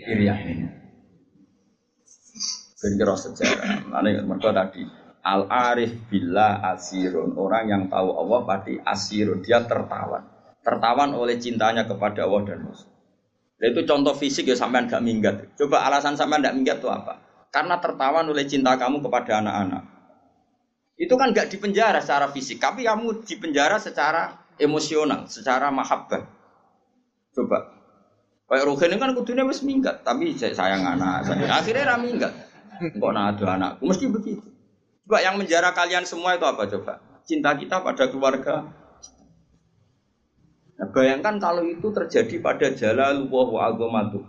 irian. 0.05 0.37
Ben 2.77 2.93
kira 2.99 3.15
sejarah. 3.17 3.89
Mane 3.89 4.21
mergo 4.21 4.53
tadi 4.53 4.85
al 5.23 5.49
arif 5.49 5.95
bila 6.11 6.61
asirun 6.75 7.33
orang 7.39 7.65
yang 7.71 7.83
tahu 7.89 8.11
Allah 8.11 8.39
pasti 8.45 8.75
asirun 8.77 9.41
dia 9.41 9.63
tertawan 9.65 10.33
tertawan 10.63 11.11
oleh 11.13 11.37
cintanya 11.37 11.83
kepada 11.83 12.23
Allah 12.23 12.41
dan 12.47 12.63
Rasul. 12.63 12.89
Nah, 13.59 13.67
itu 13.69 13.81
contoh 13.87 14.15
fisik 14.15 14.47
ya 14.47 14.55
sampean 14.55 14.91
gak 14.91 15.03
minggat. 15.03 15.55
Coba 15.59 15.87
alasan 15.87 16.15
sampean 16.15 16.43
gak 16.43 16.55
minggat 16.55 16.79
itu 16.79 16.89
apa? 16.91 17.19
Karena 17.51 17.77
tertawan 17.77 18.25
oleh 18.25 18.47
cinta 18.47 18.79
kamu 18.79 19.03
kepada 19.03 19.43
anak-anak. 19.43 19.83
Itu 20.99 21.19
kan 21.19 21.35
gak 21.35 21.51
dipenjara 21.51 21.99
secara 22.03 22.31
fisik, 22.31 22.59
tapi 22.63 22.87
kamu 22.87 23.23
dipenjara 23.27 23.77
secara 23.77 24.42
emosional, 24.59 25.25
secara 25.29 25.69
mahabbah. 25.73 26.25
Coba. 27.33 27.73
Kayak 28.49 28.69
ini 28.69 28.95
kan 29.01 29.17
kudunya 29.17 29.43
wis 29.49 29.65
minggat, 29.65 30.05
tapi 30.05 30.37
saya 30.37 30.53
sayang 30.53 30.85
anak. 30.85 31.25
Saya. 31.25 31.49
Akhirnya 31.49 31.89
ra 31.89 31.97
minggat. 31.97 32.33
Kok 33.01 33.11
ada 33.13 33.45
anakku, 33.57 33.89
mesti 33.89 34.05
begitu. 34.09 34.45
Coba 35.05 35.17
yang 35.25 35.41
menjara 35.41 35.73
kalian 35.73 36.05
semua 36.05 36.37
itu 36.37 36.45
apa 36.45 36.69
coba? 36.69 37.01
Cinta 37.25 37.57
kita 37.57 37.81
pada 37.81 38.11
keluarga. 38.11 38.69
Nah, 40.73 40.87
bayangkan 40.91 41.37
kalau 41.41 41.63
itu 41.65 41.87
terjadi 41.93 42.41
pada 42.43 42.67
jalalullah 42.73 43.47
wa 43.49 43.61
aghamatu. 43.69 44.21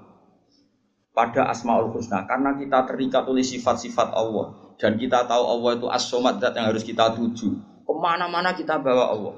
pada 1.15 1.47
Asmaul 1.47 1.95
Husna 1.95 2.27
karena 2.27 2.59
kita 2.59 2.91
terikat 2.91 3.23
oleh 3.31 3.47
sifat-sifat 3.47 4.11
Allah 4.11 4.51
dan 4.75 4.99
kita 4.99 5.23
tahu 5.31 5.47
Allah 5.47 5.79
itu 5.79 5.87
as-somad 5.87 6.43
yang 6.43 6.67
harus 6.67 6.83
kita 6.83 7.15
tuju. 7.15 7.55
Ke 7.87 7.93
mana-mana 7.95 8.51
kita 8.51 8.83
bawa 8.83 9.15
Allah. 9.15 9.35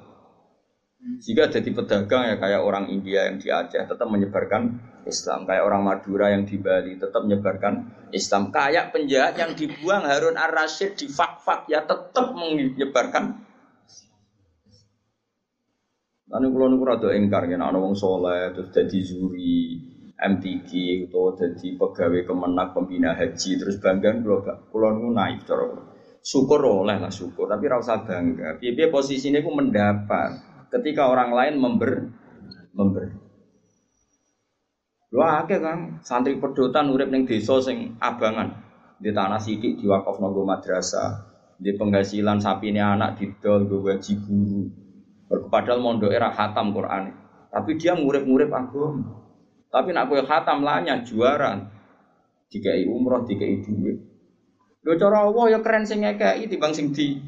Jika 0.96 1.52
jadi 1.52 1.70
pedagang 1.70 2.24
ya 2.32 2.36
kayak 2.40 2.62
orang 2.64 2.88
India 2.88 3.28
yang 3.28 3.36
di 3.38 3.52
Aceh 3.52 3.84
tetap 3.84 4.08
menyebarkan 4.08 4.80
Islam, 5.06 5.46
kayak 5.46 5.62
orang 5.62 5.82
Madura 5.86 6.32
yang 6.34 6.48
di 6.48 6.56
Bali 6.58 6.98
tetap 6.98 7.22
menyebarkan 7.22 7.74
Islam, 8.10 8.50
kayak 8.50 8.90
penjahat 8.90 9.38
yang 9.38 9.52
dibuang 9.54 10.02
Harun 10.02 10.34
Ar-Rasyid 10.34 10.98
di 10.98 11.06
fak-fak 11.06 11.68
ya 11.70 11.84
tetap 11.84 12.34
menyebarkan 12.34 13.46
Lalu 16.26 16.46
kalau 16.50 16.66
niku 16.74 16.84
rada 16.90 17.08
engkar 17.14 17.46
kan 17.46 17.62
ana 17.62 17.78
wong 17.78 17.94
soleh 17.94 18.50
terus 18.50 18.74
jadi 18.74 18.98
juri 18.98 19.78
MTQ 20.18 20.70
atau 21.06 21.38
jadi 21.38 21.78
pegawai 21.78 22.26
kemenak 22.26 22.74
pembina 22.74 23.14
haji 23.14 23.50
terus 23.62 23.78
bangga 23.78 24.10
kalau 24.10 24.42
kalau 24.42 24.88
niku 24.98 25.10
naif 25.14 25.46
cara 25.46 25.64
syukur 26.26 26.58
oleh 26.66 26.98
lah 26.98 27.12
syukur. 27.14 27.46
Tapi 27.46 27.70
rasa 27.70 28.02
bangga. 28.02 28.58
Piye 28.58 28.90
posisinya 28.90 29.38
ku 29.38 29.54
mendapat 29.54 30.55
ketika 30.72 31.08
orang 31.10 31.30
lain 31.34 31.54
member 31.60 32.10
member. 32.74 33.04
Lu 35.14 35.22
akeh 35.22 35.62
kan 35.62 36.02
santri 36.02 36.36
pedotan 36.36 36.90
urip 36.92 37.08
ning 37.08 37.24
desa 37.24 37.62
sing 37.62 37.94
abangan. 38.02 38.64
Di 38.96 39.12
tanah 39.12 39.40
sidik 39.40 39.80
wakaf 39.84 40.18
nonggo 40.18 40.42
madrasah. 40.42 41.36
Di 41.56 41.72
penghasilan 41.72 42.36
sapi 42.36 42.68
ini 42.68 42.80
anak 42.80 43.16
didol 43.16 43.64
gue 43.64 43.80
gaji 43.80 44.12
guru. 44.20 44.62
Padahal 45.48 45.80
mondok 45.80 46.12
era 46.12 46.28
hatam 46.28 46.70
Quran 46.76 47.26
tapi 47.56 47.80
dia 47.80 47.96
ngurip-ngurip 47.96 48.52
agama. 48.52 49.24
Tapi 49.72 49.96
nak 49.96 50.12
gue 50.12 50.20
hatam 50.20 50.60
lanya 50.60 51.00
juara. 51.00 51.56
Dikai 52.52 52.84
umroh 52.84 53.24
dikai 53.24 53.64
duit. 53.64 53.96
Lo 54.84 54.92
cara 55.00 55.24
Allah 55.24 55.56
ya 55.56 55.58
keren 55.64 55.88
sing 55.88 56.04
ngekei 56.04 56.46
timbang 56.46 56.76
sing 56.76 56.92
di 56.92 57.18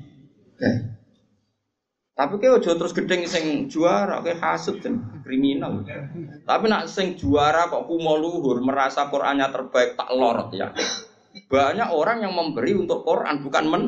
tapi 2.19 2.43
kayak 2.43 2.59
ojo 2.59 2.71
terus 2.75 2.91
gedeng 2.91 3.23
sing 3.31 3.71
juara, 3.71 4.19
kayak 4.27 4.43
hasut 4.43 4.83
kan 4.83 5.23
kriminal. 5.23 5.87
Tapi 6.43 6.67
nak 6.67 6.91
sing 6.91 7.15
juara 7.15 7.71
kok 7.71 7.87
kumo 7.87 8.19
luhur, 8.19 8.59
merasa 8.59 9.07
Qurannya 9.07 9.47
terbaik 9.55 9.95
tak 9.95 10.11
lorot 10.11 10.51
ya. 10.51 10.75
Banyak 11.47 11.95
orang 11.95 12.27
yang 12.27 12.35
memberi 12.35 12.75
untuk 12.75 13.07
Quran 13.07 13.39
bukan 13.39 13.65
men 13.71 13.83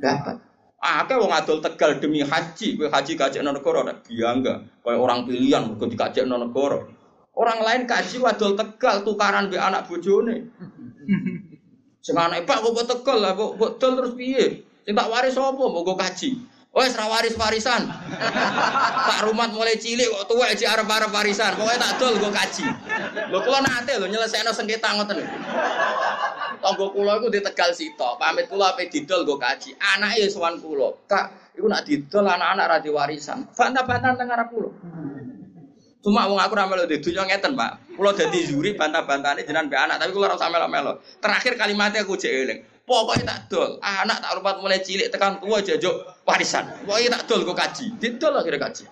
dapat. 0.00 0.40
Ah, 0.80 1.04
kayak 1.04 1.20
wong 1.20 1.36
adol 1.36 1.60
tegal 1.60 2.00
demi 2.00 2.24
haji, 2.24 2.80
gue 2.80 2.88
haji 2.88 3.12
kaji 3.12 3.44
non 3.44 3.52
negara, 3.52 3.84
ada 3.84 4.00
biangga. 4.00 4.64
Kayak 4.80 4.96
orang 4.96 5.28
pilihan, 5.28 5.76
dikaji 5.76 6.24
non 6.24 6.48
negara. 6.48 6.88
Orang 7.36 7.60
lain 7.60 7.84
kaji 7.84 8.24
wadol 8.24 8.56
tegal 8.56 9.04
tukaran 9.04 9.52
be 9.52 9.60
anak 9.60 9.84
bojone. 9.84 10.48
Sing 12.00 12.16
anak 12.16 12.48
pak 12.48 12.64
kok 12.64 12.88
tegal 12.88 13.20
lah, 13.20 13.36
kok 13.36 13.76
terus 13.76 14.16
piye? 14.16 14.64
Sing 14.88 14.96
tak 14.96 15.12
waris 15.12 15.36
apa? 15.36 15.60
Mau 15.60 15.84
gue 15.84 15.96
kaji. 16.00 16.30
Oh, 16.70 16.86
waris 16.86 17.34
warisan. 17.34 17.82
Pak 19.10 19.20
Rumat 19.26 19.50
mulai 19.50 19.74
cilik 19.74 20.06
kok 20.06 20.30
tua 20.30 20.54
aja 20.54 20.78
arep 20.78 20.86
arep 20.86 21.10
warisan. 21.10 21.58
Pokoknya 21.58 21.82
tak 21.82 21.98
dol 21.98 22.14
gue 22.14 22.30
kaji. 22.30 22.64
Lo 23.34 23.42
kula 23.42 23.58
nate 23.58 23.98
lho 23.98 24.06
nyelesaikno 24.06 24.54
sengketa 24.54 24.94
ngoten 24.94 25.18
lho. 25.18 25.26
Tangga 26.62 26.86
kula 26.94 27.18
iku 27.18 27.26
di 27.26 27.42
Tegal 27.42 27.74
Sito. 27.74 28.14
Pamit 28.22 28.46
kula 28.46 28.78
ape 28.78 28.86
didol 28.86 29.26
gue 29.26 29.34
kaji. 29.34 29.74
Anake 29.82 30.22
ya 30.22 30.26
sowan 30.30 30.62
kula. 30.62 30.94
Kak, 31.10 31.58
iku 31.58 31.66
nak 31.66 31.82
didol 31.90 32.22
anak-anak 32.22 32.66
ra 32.70 32.78
warisan. 32.86 33.50
Bantah-bantahan 33.50 34.14
teng 34.14 34.30
arep 34.30 34.48
kula. 34.54 34.70
Cuma 36.06 36.30
wong 36.30 36.38
aku 36.38 36.54
ra 36.54 36.70
melu 36.70 36.86
di 36.86 37.02
dunya 37.02 37.26
ngeten, 37.26 37.58
Pak. 37.58 37.98
Kula 37.98 38.14
dadi 38.14 38.46
juri 38.46 38.78
bantah-bantahane 38.78 39.42
jenengan 39.42 39.66
mbek 39.66 39.80
anak, 39.90 39.96
tapi 40.06 40.14
kula 40.14 40.30
ora 40.30 40.38
usah 40.38 40.48
melo-melo. 40.54 41.02
Terakhir 41.18 41.58
kalimatnya 41.58 42.06
aku 42.06 42.14
jek 42.14 42.30
eling. 42.30 42.60
Pokoknya 42.90 43.22
tak 43.22 43.40
dol. 43.46 43.78
Anak 43.78 44.18
tak 44.18 44.34
rupat 44.34 44.58
mulai 44.58 44.82
cilik 44.82 45.14
tekan 45.14 45.38
tua 45.38 45.62
jajuk 45.62 45.94
warisan. 46.26 46.66
Pokoknya 46.82 47.22
tak 47.22 47.30
dol 47.30 47.46
gue 47.46 47.54
kaji. 47.54 47.86
Didol 48.02 48.34
akhirnya 48.34 48.66
kaji. 48.66 48.84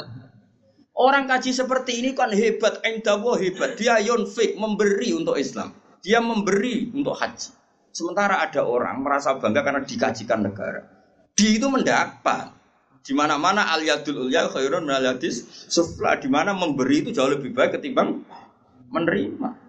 Orang 1.04 1.28
kaji 1.28 1.52
seperti 1.52 2.00
ini 2.00 2.16
kan 2.16 2.32
hebat, 2.32 2.80
endawo 2.80 3.36
hebat. 3.36 3.76
Dia 3.76 4.00
yonfik 4.00 4.56
memberi 4.56 5.12
untuk 5.12 5.36
Islam. 5.36 5.76
Dia 6.00 6.24
memberi 6.24 6.88
untuk 6.96 7.12
haji. 7.12 7.52
Sementara 7.92 8.40
ada 8.40 8.64
orang 8.64 9.04
merasa 9.04 9.36
bangga 9.36 9.60
karena 9.60 9.84
dikajikan 9.84 10.40
negara. 10.40 10.80
Di 11.36 11.60
itu 11.60 11.68
mendapat. 11.68 12.48
Di 13.04 13.12
mana-mana 13.12 13.72
aliyadul 13.76 14.28
ulya 14.28 14.48
khairun 14.48 14.88
min 14.88 15.20
sufla. 15.68 16.16
Di 16.16 16.28
mana 16.32 16.56
memberi 16.56 17.04
itu 17.04 17.12
jauh 17.12 17.28
lebih 17.28 17.52
baik 17.52 17.76
ketimbang 17.76 18.24
menerima. 18.88 19.61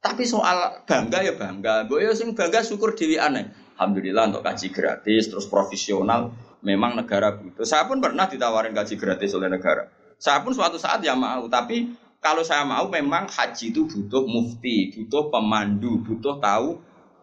Tapi 0.00 0.24
soal 0.24 0.80
bangga 0.88 1.20
ya 1.20 1.36
bangga. 1.36 1.84
Gue 1.84 2.08
ya 2.08 2.16
sing 2.16 2.32
bangga 2.32 2.64
syukur 2.64 2.96
dewi 2.96 3.20
aneh. 3.20 3.52
Alhamdulillah 3.76 4.32
untuk 4.32 4.44
kaji 4.44 4.72
gratis 4.72 5.28
terus 5.28 5.44
profesional. 5.44 6.32
Memang 6.64 6.96
negara 6.96 7.36
butuh. 7.36 7.64
Saya 7.64 7.88
pun 7.88 8.00
pernah 8.00 8.28
ditawarin 8.28 8.72
kaji 8.72 8.96
gratis 8.96 9.32
oleh 9.36 9.48
negara. 9.48 9.88
Saya 10.20 10.44
pun 10.44 10.52
suatu 10.52 10.76
saat 10.76 11.00
ya 11.00 11.16
mau. 11.16 11.48
Tapi 11.48 11.92
kalau 12.20 12.44
saya 12.44 12.68
mau 12.68 12.84
memang 12.88 13.28
haji 13.28 13.72
itu 13.72 13.88
butuh 13.88 14.28
mufti, 14.28 14.92
butuh 14.92 15.32
pemandu, 15.32 16.04
butuh 16.04 16.36
tahu 16.36 16.80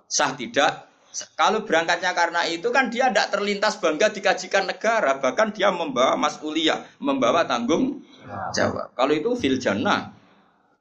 sah 0.09 0.34
tidak. 0.34 0.89
Kalau 1.38 1.65
berangkatnya 1.65 2.13
karena 2.13 2.45
itu 2.49 2.69
kan 2.69 2.89
dia 2.89 3.09
tidak 3.09 3.34
terlintas 3.34 3.78
bangga 3.82 4.13
dikajikan 4.13 4.69
negara, 4.69 5.17
bahkan 5.17 5.49
dia 5.49 5.73
membawa 5.73 6.13
masulia, 6.13 6.86
membawa 7.01 7.45
tanggung 7.45 8.05
jawab. 8.53 8.93
Kalau 8.93 9.13
itu 9.13 9.34
fil 9.34 9.57
jannah, 9.57 10.16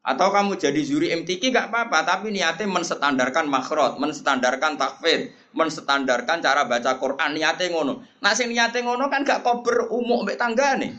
atau 0.07 0.31
kamu 0.31 0.55
jadi 0.55 0.81
juri 0.87 1.11
MTQ 1.11 1.51
gak 1.51 1.75
apa-apa, 1.75 2.07
tapi 2.07 2.31
niatnya 2.31 2.71
menstandarkan 2.71 3.51
makhrot, 3.51 3.99
menstandarkan 3.99 4.79
takfir, 4.79 5.35
menstandarkan 5.51 6.39
cara 6.39 6.63
baca 6.63 6.95
Quran, 6.95 7.35
niatnya 7.35 7.75
ngono. 7.75 8.07
Nah 8.23 8.31
sing 8.39 8.55
niatnya 8.55 8.87
ngono 8.87 9.11
kan 9.11 9.27
gak 9.27 9.43
kober 9.43 9.91
umum 9.91 10.23
mbek 10.23 10.39
nih. 10.79 10.95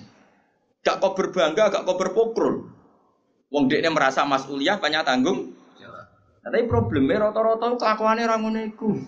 Gak 0.84 1.00
kober 1.00 1.32
bangga, 1.32 1.72
gak 1.72 1.88
kober 1.88 2.12
pokrul. 2.12 2.68
Wong 3.48 3.72
dekne 3.72 3.88
merasa 3.96 4.28
masuliah 4.28 4.76
banyak 4.76 5.08
tanggung. 5.08 5.56
Nah, 6.44 6.52
tapi 6.52 6.64
problemnya 6.64 7.28
rata-rata 7.28 7.76
kelakuannya 7.80 8.24
rangun 8.24 8.56
itu. 8.60 9.04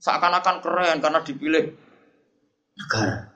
Seakan-akan 0.00 0.60
keren 0.64 1.00
karena 1.00 1.20
dipilih 1.24 1.76
negara. 2.76 3.29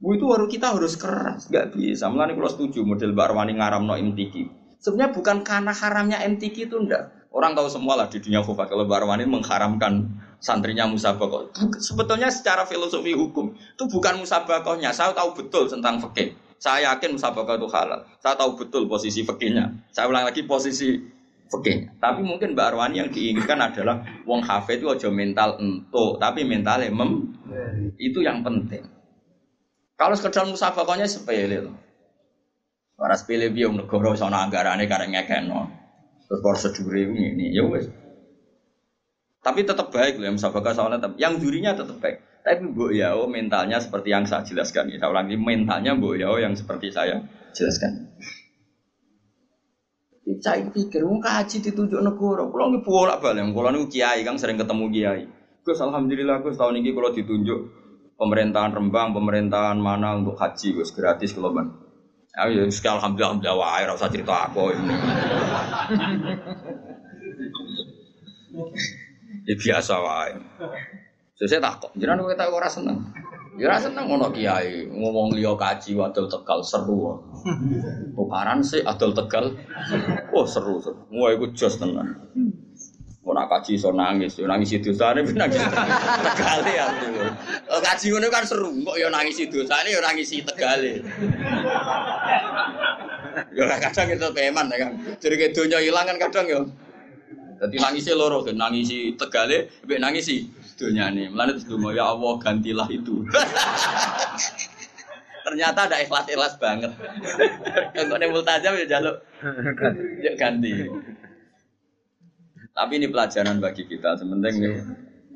Bu 0.00 0.16
itu 0.16 0.24
baru 0.24 0.48
kita 0.48 0.72
harus 0.72 0.96
keras, 0.96 1.52
nggak 1.52 1.76
bisa. 1.76 2.08
Mulai 2.08 2.32
kalau 2.32 2.48
setuju 2.48 2.80
model 2.88 3.12
Barwani 3.12 3.60
ngaram 3.60 3.84
no 3.84 3.92
MTQ. 4.00 4.48
Sebenarnya 4.80 5.12
bukan 5.12 5.44
karena 5.44 5.76
haramnya 5.76 6.24
MTQ 6.24 6.56
itu 6.72 6.76
ndak. 6.80 7.28
Orang 7.30 7.52
tahu 7.52 7.68
semua 7.68 8.00
lah 8.00 8.08
di 8.08 8.16
dunia 8.16 8.40
khufat 8.40 8.72
kalau 8.72 8.88
Barwani 8.88 9.28
mengharamkan 9.28 10.08
santrinya 10.40 10.88
musabakoh. 10.88 11.52
Sebetulnya 11.76 12.32
secara 12.32 12.64
filosofi 12.64 13.12
hukum 13.12 13.52
itu 13.52 13.84
bukan 13.92 14.24
musabakohnya. 14.24 14.88
Saya 14.96 15.12
tahu 15.12 15.36
betul 15.36 15.68
tentang 15.68 16.00
fikih. 16.00 16.32
Saya 16.56 16.96
yakin 16.96 17.20
musabakoh 17.20 17.60
itu 17.60 17.68
halal. 17.68 18.00
Saya 18.24 18.40
tahu 18.40 18.56
betul 18.56 18.88
posisi 18.88 19.20
fikihnya. 19.20 19.68
Saya 19.92 20.08
ulang 20.08 20.24
lagi 20.24 20.48
posisi 20.48 20.96
fikihnya. 21.52 22.00
Tapi 22.00 22.24
mungkin 22.24 22.56
Mbak 22.56 22.66
Arwani 22.72 23.04
yang 23.04 23.12
diinginkan 23.12 23.60
adalah 23.60 24.00
wong 24.24 24.40
hafid 24.40 24.80
itu 24.80 24.88
aja 24.88 25.12
mental 25.12 25.60
entuk, 25.60 26.16
tapi 26.16 26.48
mentalnya 26.48 26.88
mem. 26.88 27.36
Itu 28.00 28.24
yang 28.24 28.40
penting. 28.40 28.99
Kalau 30.00 30.16
sekedar 30.16 30.48
musafakohnya 30.48 31.04
sepele 31.04 31.60
loh. 31.60 31.76
Para 32.96 33.20
sepele 33.20 33.52
biar 33.52 33.68
negara 33.68 34.16
sana 34.16 34.48
anggarannya 34.48 34.88
karena 34.88 35.20
ngekeno. 35.20 35.68
Terus 36.24 36.40
prosedur 36.40 36.96
ini, 36.96 37.52
ya 37.52 37.68
wes. 37.68 37.84
Tapi 39.44 39.60
tetap 39.68 39.92
baik 39.92 40.16
loh, 40.16 40.32
yang 40.32 40.40
musafakah 40.40 40.72
soalnya 40.72 41.04
tetap. 41.04 41.20
Yang 41.20 41.44
jurinya 41.44 41.76
tetap 41.76 42.00
baik. 42.00 42.16
Tapi 42.40 42.72
Bu 42.72 42.96
Yao 42.96 43.28
mentalnya 43.28 43.76
seperti 43.76 44.08
yang 44.08 44.24
saya 44.24 44.40
jelaskan. 44.40 44.88
Ya, 44.88 44.96
saya 44.96 45.12
ulangi 45.12 45.36
mentalnya 45.36 45.92
Bu 45.92 46.16
Yao 46.16 46.40
yang 46.40 46.56
seperti 46.56 46.88
saya 46.88 47.20
jelaskan. 47.52 48.08
Saya 50.40 50.64
pikir, 50.72 51.04
mau 51.04 51.20
kaji 51.20 51.60
ditunjuk 51.60 52.00
negara. 52.00 52.48
Kalau 52.48 52.66
nggak 52.72 52.84
bolak 52.88 53.18
balik, 53.20 53.52
kalau 53.52 53.68
nih 53.76 53.84
kiai 53.92 54.24
kan 54.24 54.40
sering 54.40 54.56
ketemu 54.56 54.84
kiai. 54.88 55.22
Gus, 55.60 55.76
alhamdulillah 55.76 56.40
Gus 56.40 56.56
tahun 56.56 56.80
ini 56.80 56.96
kalau 56.96 57.12
ditunjuk 57.12 57.79
pemerintahan 58.20 58.76
Rembang, 58.76 59.16
pemerintahan 59.16 59.80
mana 59.80 60.20
untuk 60.20 60.36
haji, 60.36 60.76
gus 60.76 60.92
gratis 60.92 61.32
kalau 61.32 61.56
ban. 61.56 61.72
Ya, 62.36 62.68
sekali 62.68 63.00
alhamdulillah, 63.00 63.40
alhamdulillah, 63.40 63.56
wah, 63.56 63.80
rasa 63.88 64.06
cerita 64.12 64.52
aku 64.52 64.76
ini. 64.76 64.94
ya 69.48 69.54
biasa 69.56 69.94
wae. 69.98 70.36
So, 71.40 71.48
saya 71.48 71.64
takut, 71.64 71.90
jangan 71.96 72.20
kita 72.28 72.44
orang 72.52 72.68
seneng. 72.68 72.98
Ya 73.58 73.66
ora 73.66 73.76
seneng 73.76 74.08
ngono 74.08 74.32
kiai 74.32 74.88
ngomong 74.88 75.36
liya 75.36 75.52
kaji 75.52 75.92
wadul 75.92 76.30
Tegal 76.30 76.64
seru. 76.64 77.18
Tukaran 78.16 78.64
sih 78.64 78.80
adol 78.80 79.12
Tegal. 79.12 79.52
Wah 80.32 80.46
seru 80.48 80.80
seru. 80.80 81.04
Wah 81.12 81.34
iku 81.34 81.50
jos 81.52 81.76
tenan. 81.76 82.08
Mau 83.20 83.36
nak 83.36 83.52
kaji 83.52 83.76
so 83.76 83.92
nangis, 83.92 84.40
yo 84.40 84.48
nangis 84.48 84.80
itu 84.80 84.96
sana, 84.96 85.20
nangis 85.20 85.60
tegale 85.60 86.72
ya. 86.72 86.88
Oh, 87.68 87.76
kaji 87.76 88.16
ngono 88.16 88.32
kan 88.32 88.48
seru, 88.48 88.72
kok 88.72 88.96
yo 88.96 89.12
nangis 89.12 89.44
itu 89.44 89.60
sana, 89.68 89.84
yo 89.92 90.00
nangis 90.00 90.32
tegale. 90.40 91.04
Ya 93.52 93.76
kadang 93.76 94.08
itu 94.08 94.24
peman 94.32 94.72
ya 94.72 94.88
kan. 94.88 94.92
Jadi 95.20 95.34
kayak 95.36 95.52
dunia 95.52 95.78
hilang 95.84 96.08
kan 96.08 96.16
kadang 96.16 96.46
ya. 96.48 96.60
Jadi 97.60 97.76
nangisi 97.76 98.10
loro 98.16 98.40
kan, 98.40 98.56
nangisi 98.56 99.12
tegale, 99.20 99.68
be 99.84 100.00
nangisi 100.00 100.48
dunia 100.80 101.12
nih. 101.12 101.28
Melalui 101.28 101.60
itu 101.60 101.76
ya 101.92 102.08
Allah 102.08 102.32
gantilah 102.40 102.88
itu. 102.88 103.20
Ternyata 105.44 105.88
ada 105.88 105.96
ikhlas-ikhlas 106.00 106.56
banget. 106.56 106.92
Kalau 107.96 108.16
nih 108.16 108.28
multajam 108.32 108.72
ya 108.80 108.86
jaluk, 108.86 109.16
ya 110.24 110.32
ganti. 110.40 110.88
Tapi 112.70 112.92
ini 113.02 113.06
pelajaran 113.10 113.58
bagi 113.58 113.84
kita. 113.84 114.16
Sementing 114.16 114.54
nih, 114.62 114.74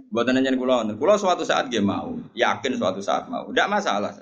buat 0.09 0.31
nanya 0.31 0.55
kulo, 0.55 0.87
kulo 0.95 1.15
suatu 1.19 1.43
saat 1.43 1.69
dia 1.69 1.83
mau, 1.83 2.15
yakin 2.33 2.73
suatu 2.79 3.03
saat 3.03 3.27
mau, 3.27 3.51
tidak 3.51 3.69
masalah. 3.69 4.13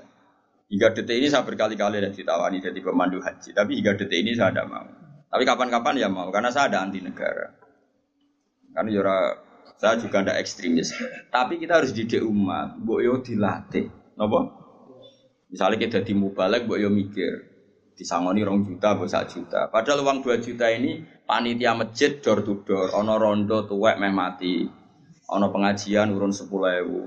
Hingga 0.73 0.97
detik 0.97 1.21
ini 1.21 1.29
saya 1.29 1.45
berkali-kali 1.45 2.01
ada 2.01 2.09
ditawani 2.09 2.65
jadi 2.65 2.81
pemandu 2.81 3.21
haji, 3.21 3.53
tapi 3.53 3.77
hingga 3.77 3.93
detik 4.01 4.25
ini 4.25 4.33
saya 4.33 4.57
tidak 4.57 4.73
mau. 4.73 4.89
Tapi 5.29 5.43
kapan-kapan 5.45 6.01
ya 6.01 6.09
mau, 6.09 6.33
karena 6.33 6.49
saya 6.49 6.73
ada 6.73 6.89
anti 6.89 7.05
negara. 7.05 7.53
Karena 8.73 8.89
yura 8.89 9.13
ya 9.13 9.53
saya 9.83 9.99
juga 9.99 10.23
tidak 10.23 10.39
ekstremis. 10.47 10.95
Tapi 11.27 11.59
kita 11.59 11.83
harus 11.83 11.91
didik 11.91 12.23
umat, 12.23 12.79
boyo 12.79 13.19
dilatih. 13.19 13.91
Nopo? 14.15 14.41
Misalnya 15.51 15.83
kita 15.83 16.07
di 16.07 16.15
mubalek, 16.15 16.71
boyo 16.71 16.87
mikir. 16.87 17.52
Disangoni 17.93 18.41
rong 18.41 18.65
juta, 18.65 18.97
boyo 18.97 19.07
sak 19.07 19.29
juta. 19.31 19.69
Padahal 19.69 20.03
uang 20.03 20.25
dua 20.25 20.41
juta 20.41 20.67
ini 20.73 21.05
panitia 21.29 21.77
masjid 21.77 22.19
door 22.19 22.41
to 22.43 22.65
door, 22.65 22.89
ono 22.97 23.21
rondo 23.21 23.69
tuwek 23.69 24.01
meh 24.01 24.11
mati, 24.11 24.65
ono 25.29 25.47
pengajian 25.53 26.11
urun 26.11 26.33
sepuluh 26.33 26.73
ewu, 26.83 27.01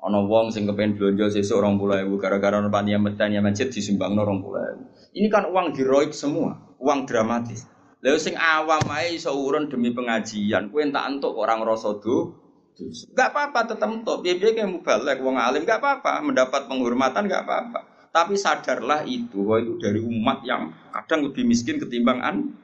ono 0.00 0.18
wong 0.24 0.48
sing 0.50 0.64
kepen 0.64 0.96
belanja 0.96 1.28
sesuk 1.28 1.60
orang 1.60 1.76
puluh 1.76 2.00
ewu 2.02 2.16
gara-gara 2.16 2.58
ono 2.58 2.72
panitia 2.72 2.98
panitia 2.98 3.44
masjid 3.44 3.68
disumbang 3.68 4.16
orang 4.16 4.40
puluh 4.40 4.60
ewu. 4.64 4.82
Ini 5.14 5.28
kan 5.30 5.46
uang 5.46 5.76
heroik 5.76 6.10
semua, 6.10 6.74
uang 6.82 7.06
dramatis. 7.06 7.68
Lalu 8.04 8.18
sing 8.20 8.34
awam 8.36 8.84
ae 8.90 9.16
iso 9.16 9.32
urun 9.32 9.70
demi 9.72 9.94
pengajian, 9.94 10.68
kue 10.68 10.84
tak 10.92 11.04
entuk 11.08 11.32
orang 11.36 11.62
rasa 11.62 11.96
do. 12.02 12.42
Gak 13.14 13.30
apa-apa 13.30 13.70
tetap 13.70 13.86
entuk. 13.86 14.26
Biar-biar 14.26 14.50
kayak 14.50 14.66
mubalek 14.66 15.22
wong 15.22 15.38
alim 15.38 15.62
gak 15.62 15.78
apa-apa, 15.78 16.26
mendapat 16.26 16.66
penghormatan 16.66 17.30
gak 17.30 17.46
apa-apa. 17.46 17.93
Tapi 18.14 18.38
sadarlah 18.38 19.02
itu 19.02 19.42
bahwa 19.42 19.58
itu 19.58 19.74
dari 19.82 19.98
umat 19.98 20.46
yang 20.46 20.70
kadang 20.94 21.26
lebih 21.26 21.42
miskin 21.42 21.82
ketimbang 21.82 22.22
an. 22.22 22.54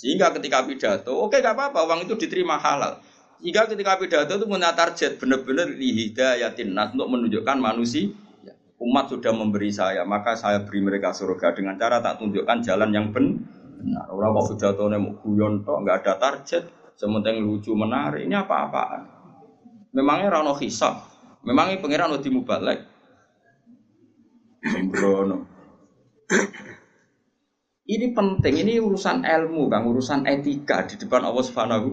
Sehingga 0.00 0.32
ketika 0.32 0.64
pidato, 0.64 1.12
oke 1.12 1.36
gak 1.36 1.52
apa-apa, 1.52 1.84
uang 1.84 2.08
itu 2.08 2.16
diterima 2.16 2.56
halal. 2.56 2.96
Sehingga 3.44 3.68
ketika 3.68 4.00
pidato 4.00 4.32
itu 4.40 4.46
punya 4.48 4.72
target 4.72 5.20
benar-benar 5.20 5.68
lihidayatin 5.68 6.72
nas 6.72 6.96
untuk 6.96 7.12
menunjukkan 7.12 7.60
manusia 7.60 8.08
umat 8.84 9.08
sudah 9.08 9.32
memberi 9.32 9.70
saya, 9.72 10.04
maka 10.04 10.36
saya 10.36 10.60
beri 10.62 10.84
mereka 10.84 11.14
surga 11.16 11.56
dengan 11.56 11.80
cara 11.80 12.04
tak 12.04 12.20
tunjukkan 12.20 12.58
jalan 12.60 12.90
yang 12.92 13.06
benar. 13.14 14.08
Orang 14.08 14.36
kok 14.40 14.56
pidatonya 14.56 14.96
mau 14.96 15.12
guyon 15.20 15.60
tok, 15.60 15.84
nggak 15.84 15.96
ada 16.04 16.14
target, 16.16 16.64
sementing 16.96 17.44
lucu 17.44 17.72
menarik. 17.76 18.24
Ini 18.24 18.44
apa-apaan? 18.44 19.02
Memangnya 19.92 20.40
rano 20.40 20.56
hisab. 20.56 21.04
Memangnya 21.44 21.80
pangeran 21.80 22.16
udah 22.16 22.32
mubalek. 22.32 22.78
Sembrono. 24.64 25.38
Ini 27.84 28.16
penting, 28.16 28.54
ini 28.64 28.80
urusan 28.80 29.28
ilmu, 29.28 29.68
kan 29.68 29.84
urusan 29.84 30.24
etika 30.24 30.88
di 30.88 30.96
depan 30.96 31.20
Allah 31.20 31.44
Subhanahu 31.44 31.90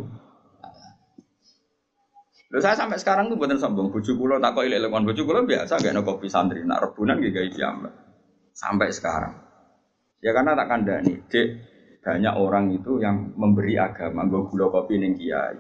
Lalu 2.51 2.67
saya 2.67 2.75
sampai 2.75 2.99
sekarang 2.99 3.31
tuh 3.31 3.39
bener 3.39 3.55
sombong, 3.55 3.95
bujuk 3.95 4.19
kulo 4.19 4.35
tak 4.43 4.51
kok 4.59 4.67
ilek 4.67 4.91
bujuk 4.91 5.23
kulo 5.23 5.47
biasa 5.47 5.79
gak 5.79 5.95
no 5.95 6.03
kopi 6.03 6.27
santri, 6.27 6.67
nak 6.67 6.83
rebunan 6.83 7.23
gak 7.23 7.31
gaya 7.31 7.71
Sampai 8.51 8.91
sekarang. 8.91 9.39
Ya 10.19 10.35
karena 10.35 10.59
tak 10.59 10.67
kandani, 10.67 11.15
dek 11.31 11.47
banyak 12.03 12.33
orang 12.35 12.75
itu 12.75 12.99
yang 12.99 13.31
memberi 13.39 13.79
agama, 13.79 14.27
gue 14.27 14.51
gula 14.51 14.67
kopi 14.67 14.99
neng 14.99 15.15
kiai. 15.15 15.55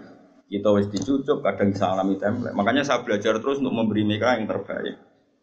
Kita 0.51 0.67
wis 0.75 0.91
dicucuk, 0.91 1.39
kadang 1.39 1.71
salami 1.71 2.19
template. 2.19 2.51
Makanya 2.51 2.83
saya 2.83 2.99
belajar 3.07 3.39
terus 3.39 3.63
untuk 3.63 3.71
memberi 3.71 4.03
mereka 4.03 4.35
yang 4.35 4.51
terbaik. 4.51 4.99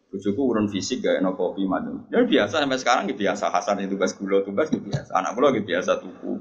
Bujuku 0.09 0.41
urun 0.41 0.65
fisik 0.65 1.05
gak 1.05 1.21
enak 1.21 1.37
kopi 1.37 1.69
macam. 1.69 2.01
Ya 2.09 2.25
biasa 2.25 2.65
sampai 2.65 2.81
sekarang 2.81 3.05
ya 3.05 3.13
biasa 3.13 3.53
Hasan 3.53 3.85
itu 3.85 3.93
tugas 3.93 4.17
gula 4.17 4.41
tugas 4.41 4.73
ya 4.73 4.81
biasa. 4.81 5.11
Anak 5.21 5.37
gula 5.37 5.53
gitu 5.53 5.69
biasa 5.69 6.01
tuku. 6.01 6.33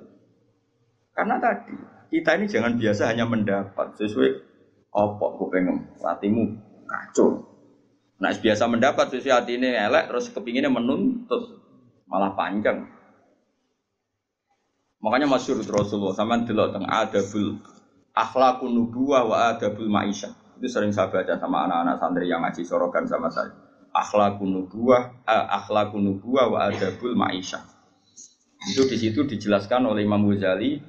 Karena 1.12 1.36
tadi 1.36 1.76
kita 2.08 2.40
ini 2.40 2.48
jangan 2.48 2.80
biasa 2.80 3.12
hanya 3.12 3.28
mendapat 3.28 3.92
sesuai 4.00 4.30
opok 4.88 5.30
gue 5.36 5.48
pengen 5.52 5.76
hatimu 6.00 6.56
kacau. 6.88 7.44
Nah 8.16 8.32
biasa 8.32 8.64
mendapat 8.72 9.12
sesuai 9.12 9.34
hati 9.36 9.60
ini 9.60 9.68
elek 9.76 10.08
terus 10.08 10.32
kepinginnya 10.32 10.72
menuntut 10.72 11.60
malah 12.08 12.32
panjang. 12.32 12.88
Makanya 14.98 15.28
masyur 15.30 15.60
Rasulullah 15.62 16.16
sama 16.16 16.42
delok 16.42 16.74
teng 16.74 16.88
adabul 16.88 17.60
akhlakun 18.16 18.72
nubuwah 18.74 19.22
wa 19.28 19.36
adabul 19.54 19.86
maisha. 19.86 20.34
Itu 20.58 20.66
sering 20.66 20.90
saya 20.90 21.06
baca 21.06 21.38
sama 21.38 21.70
anak-anak 21.70 21.96
santri 22.02 22.26
yang 22.26 22.42
ngaji 22.42 22.66
sorokan 22.66 23.06
sama 23.06 23.30
saya. 23.30 23.54
Akhlakun 23.94 24.50
nubuwah, 24.50 25.22
eh, 25.22 25.46
akhlakun 25.62 26.02
nubuwah 26.02 26.50
wa 26.50 26.58
adabul 26.66 27.14
maisha. 27.14 27.62
Itu 28.66 28.90
di 28.90 28.98
situ 28.98 29.22
dijelaskan 29.22 29.86
oleh 29.86 30.02
Imam 30.02 30.26
Ghazali 30.26 30.82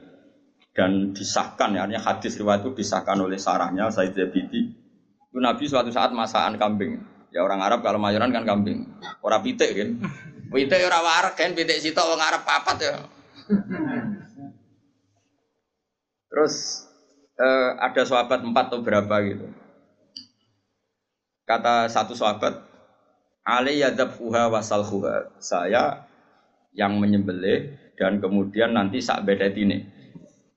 dan 0.73 1.13
disahkan 1.13 1.77
ya, 1.77 1.85
artinya 1.85 2.01
hadis 2.01 2.33
riwayat 2.41 2.65
itu 2.65 2.71
disahkan 2.81 3.17
oleh 3.21 3.37
sarahnya 3.37 3.93
Said 3.93 4.17
Zabidi. 4.17 4.73
Itu 5.29 5.37
Nabi 5.37 5.69
suatu 5.69 5.93
saat 5.93 6.09
masakan 6.09 6.57
kambing. 6.57 6.97
Ya 7.29 7.45
orang 7.45 7.61
Arab 7.61 7.85
kalau 7.85 8.01
mayoran 8.01 8.33
kan 8.33 8.41
kambing. 8.41 8.89
Orang 9.21 9.45
pitik 9.45 9.69
kan. 9.77 9.89
Pitik 10.49 10.81
orang 10.81 11.05
warak 11.05 11.37
kan, 11.37 11.53
pitik 11.53 11.77
sitok 11.77 12.09
orang 12.09 12.25
Arab 12.25 12.41
papat 12.41 12.77
ya. 12.81 12.93
Terus 16.29 16.53
eh, 17.37 17.69
ada 17.77 18.01
sahabat 18.01 18.41
empat 18.41 18.65
atau 18.73 18.81
berapa 18.81 19.15
gitu. 19.29 19.45
Kata 21.49 21.89
satu 21.89 22.13
sahabat, 22.13 22.61
Ali 23.41 23.81
yadabhuha 23.81 24.53
wasalhuha. 24.53 25.41
Saya 25.41 26.05
yang 26.77 27.01
menyembelih 27.01 27.73
dan 27.97 28.21
kemudian 28.21 28.77
nanti 28.77 29.01
sak 29.01 29.25
bedet 29.25 29.57
ini. 29.57 29.81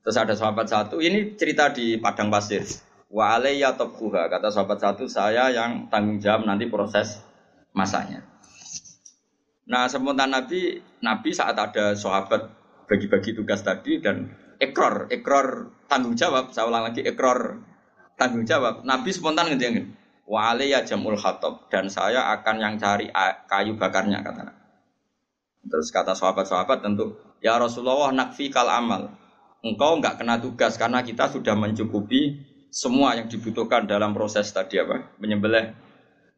Terus 0.04 0.20
ada 0.20 0.36
sahabat 0.36 0.68
satu, 0.68 1.00
ini 1.00 1.32
cerita 1.40 1.72
di 1.72 1.96
padang 1.96 2.28
pasir. 2.28 2.60
Wa 3.08 3.40
alayya 3.40 3.72
kata 3.72 4.52
sahabat 4.52 4.84
satu, 4.84 5.08
saya 5.08 5.48
yang 5.48 5.88
tanggung 5.88 6.20
jawab 6.20 6.44
nanti 6.44 6.68
proses 6.68 7.24
masanya. 7.72 8.20
Nah, 9.64 9.88
sementara 9.88 10.28
Nabi, 10.28 10.82
Nabi 11.00 11.30
saat 11.32 11.56
ada 11.56 11.96
sahabat 11.96 12.52
bagi-bagi 12.84 13.32
tugas 13.32 13.64
tadi 13.64 14.02
dan 14.02 14.28
ekor, 14.60 15.08
ekor 15.08 15.72
tanggung 15.88 16.18
jawab. 16.18 16.52
Saya 16.52 16.68
ulang 16.68 16.84
lagi 16.92 17.00
ekor 17.00 17.62
tanggung 18.20 18.44
jawab. 18.44 18.84
Nabi 18.84 19.08
spontan 19.08 19.54
ngejengin. 19.54 20.01
Wa 20.32 20.56
ya 20.56 20.80
jamul 20.80 21.20
khatab 21.20 21.68
dan 21.68 21.92
saya 21.92 22.32
akan 22.32 22.56
yang 22.56 22.74
cari 22.80 23.12
kayu 23.44 23.76
bakarnya 23.76 24.24
kata 24.24 24.48
Terus 25.68 25.92
kata 25.92 26.16
sahabat-sahabat 26.16 26.80
tentu 26.80 27.20
ya 27.44 27.60
Rasulullah 27.60 28.08
nakfi 28.16 28.48
kal 28.48 28.64
amal. 28.72 29.12
Engkau 29.60 30.00
enggak 30.00 30.16
kena 30.16 30.40
tugas 30.40 30.80
karena 30.80 31.04
kita 31.04 31.28
sudah 31.28 31.52
mencukupi 31.52 32.48
semua 32.72 33.12
yang 33.14 33.28
dibutuhkan 33.28 33.84
dalam 33.84 34.16
proses 34.16 34.48
tadi 34.50 34.80
apa 34.80 35.12
menyembelih 35.20 35.76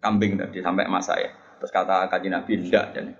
kambing 0.02 0.42
tadi 0.42 0.58
sampai 0.58 0.90
masa 0.90 1.14
ya. 1.22 1.30
Terus 1.62 1.70
kata 1.70 2.10
kaji 2.10 2.28
Nabi 2.34 2.52
tidak 2.66 2.98
jadi 2.98 3.12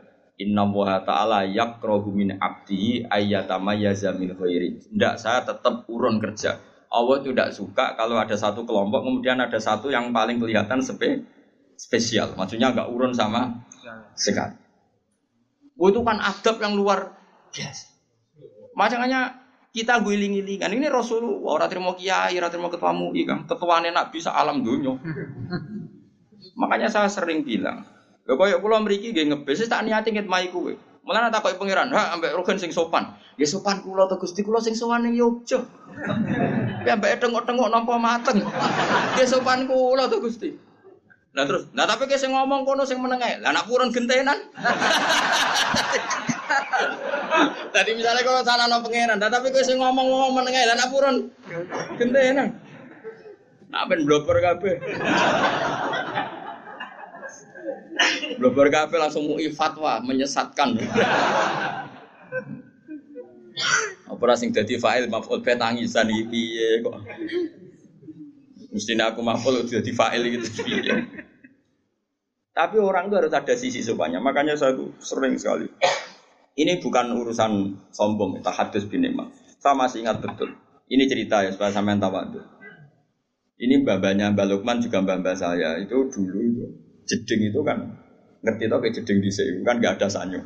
Inna 0.42 0.66
wa 0.66 0.98
ta'ala 0.98 1.46
yakrohu 1.46 2.10
min 2.10 2.34
abdihi 2.34 3.06
ayyatamayyaza 3.06 4.18
min 4.18 4.34
khairi. 4.34 4.82
Tidak, 4.82 5.14
saya 5.14 5.46
tetap 5.46 5.86
urun 5.86 6.18
kerja. 6.18 6.58
Allah 6.94 7.18
tidak 7.26 7.50
suka 7.50 7.98
kalau 7.98 8.14
ada 8.14 8.38
satu 8.38 8.62
kelompok, 8.62 9.02
kemudian 9.02 9.42
ada 9.42 9.58
satu 9.58 9.90
yang 9.90 10.14
paling 10.14 10.38
kelihatan 10.38 10.78
spe 10.78 11.26
spesial. 11.74 12.38
Maksudnya 12.38 12.70
nggak 12.70 12.88
urun 12.94 13.10
sama 13.10 13.66
sekali. 14.14 14.54
Oh, 15.74 15.90
itu 15.90 16.06
kan 16.06 16.22
adab 16.22 16.62
yang 16.62 16.78
luar 16.78 17.18
biasa. 17.50 17.90
Makanya 18.78 19.42
kita 19.74 19.98
guling-gilingan. 20.06 20.70
Ini 20.70 20.86
Rasulullah, 20.86 21.58
orang 21.58 21.66
terima 21.66 21.90
kiai, 21.98 22.38
orang 22.38 22.50
terima 22.54 22.70
ketua 22.70 22.94
MUI 22.94 23.26
kan. 23.26 23.42
Ketua 23.50 23.82
nak 23.82 24.14
bisa 24.14 24.30
alam 24.30 24.62
dunia. 24.62 24.94
Makanya 26.54 26.86
saya 26.86 27.10
sering 27.10 27.42
bilang, 27.42 27.82
Lha 28.24 28.32
koyo 28.38 28.62
kula 28.62 28.80
mriki 28.80 29.12
nggih 29.12 29.34
ngebis 29.34 29.66
tak 29.68 29.84
niati 29.84 30.14
ngitmai 30.14 30.48
kowe. 30.48 30.72
Mulane 31.04 31.28
tak 31.28 31.44
koyo 31.44 31.60
pangeran, 31.60 31.92
ha 31.92 32.16
ambek 32.16 32.32
rogen 32.32 32.56
sing 32.56 32.72
sopan. 32.72 33.12
Ya 33.36 33.44
sopan 33.44 33.84
kula 33.84 34.08
to 34.08 34.16
Gusti 34.16 34.40
kula 34.40 34.56
sing 34.64 34.72
sowan 34.72 35.04
ning 35.04 35.14
Yogya. 35.20 35.60
Ya 36.88 36.96
ambek 36.96 37.20
tengok-tengok 37.20 37.68
nampa 37.68 38.00
mateng. 38.00 38.40
Ya 39.20 39.24
sopan 39.28 39.68
kula 39.68 40.08
to 40.08 40.24
Gusti. 40.24 40.56
Lah 41.34 41.44
terus, 41.50 41.66
nah 41.74 41.82
tapi 41.84 42.06
kayak 42.06 42.22
sing 42.22 42.30
ngomong 42.30 42.64
kono 42.64 42.86
sing 42.88 43.02
meneng 43.02 43.20
ae. 43.20 43.36
Lah 43.42 43.52
anak 43.52 43.66
purun 43.68 43.90
gentenan. 43.92 44.38
Tadi 47.74 47.90
misalnya 47.98 48.22
kalau 48.22 48.46
sana 48.46 48.70
no 48.70 48.78
pangeran, 48.86 49.18
nah, 49.18 49.26
tapi 49.26 49.50
kayak 49.50 49.66
sing 49.66 49.82
ngomong-ngomong 49.82 50.30
meneng 50.40 50.54
ae. 50.54 50.64
Lah 50.64 50.78
anak 50.78 50.88
purun 50.94 51.28
gentenan. 52.00 52.54
Nak 53.66 53.84
ben 53.90 54.06
bloper 54.06 54.38
kabeh. 54.38 54.78
Blober 58.38 58.66
kafe 58.70 58.98
langsung 58.98 59.30
mau 59.30 59.38
fatwa 59.54 60.02
menyesatkan. 60.02 60.74
Apa 64.10 64.34
sing 64.34 64.50
dadi 64.50 64.74
fa'il 64.76 65.06
maf'ul 65.06 65.40
be 65.40 65.54
tangisan 65.54 66.10
iki 66.10 66.24
piye 66.26 66.68
kok. 66.82 66.98
Mestinya 68.74 69.14
aku 69.14 69.22
maf'ul 69.22 69.62
dadi 69.66 69.92
fa'il 69.94 70.22
gitu 70.34 70.66
piye. 70.66 70.94
Tapi 72.54 72.76
orang 72.78 73.10
itu 73.10 73.14
harus 73.18 73.34
ada 73.34 73.54
sisi 73.58 73.82
sopannya. 73.82 74.22
Makanya 74.22 74.54
saya 74.54 74.78
sering 75.02 75.34
sekali. 75.38 75.66
Ini 76.54 76.78
bukan 76.78 77.10
urusan 77.18 77.52
sombong, 77.90 78.38
hadis 78.46 78.86
bin 78.86 79.02
Imam. 79.02 79.26
Saya 79.58 79.74
masih 79.74 80.06
ingat 80.06 80.22
betul. 80.22 80.54
Ini 80.86 81.10
cerita 81.10 81.42
ya 81.42 81.50
supaya 81.50 81.74
sampean 81.74 81.98
tahu 81.98 82.14
Ini 83.58 83.82
babanya 83.82 84.30
Mbak 84.30 84.46
Lukman 84.50 84.78
juga 84.78 85.02
mbak 85.02 85.34
saya. 85.34 85.82
Itu 85.82 86.06
dulu 86.10 86.38
itu 86.38 86.83
jeding 87.04 87.52
itu 87.52 87.60
kan 87.64 87.78
ngerti 88.44 88.64
tau 88.68 88.80
kayak 88.80 88.94
jeding 89.00 89.18
di 89.24 89.30
sini 89.32 89.60
kan 89.64 89.80
gak 89.80 90.00
ada 90.00 90.08
sanyo. 90.08 90.40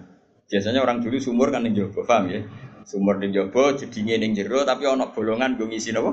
Biasanya 0.49 0.81
orang 0.81 1.05
dulu 1.05 1.19
sumur 1.21 1.53
kan 1.53 1.67
yang 1.67 1.91
paham 1.93 2.31
ya? 2.31 2.41
Sumur 2.89 3.21
jowo, 3.21 3.77
jedingnya 3.77 4.17
yang 4.17 4.33
jero, 4.33 4.65
tapi 4.65 4.89
ono 4.89 5.13
bolongan 5.13 5.61
gue 5.61 5.69
ngisi 5.69 5.93
apa? 5.93 6.13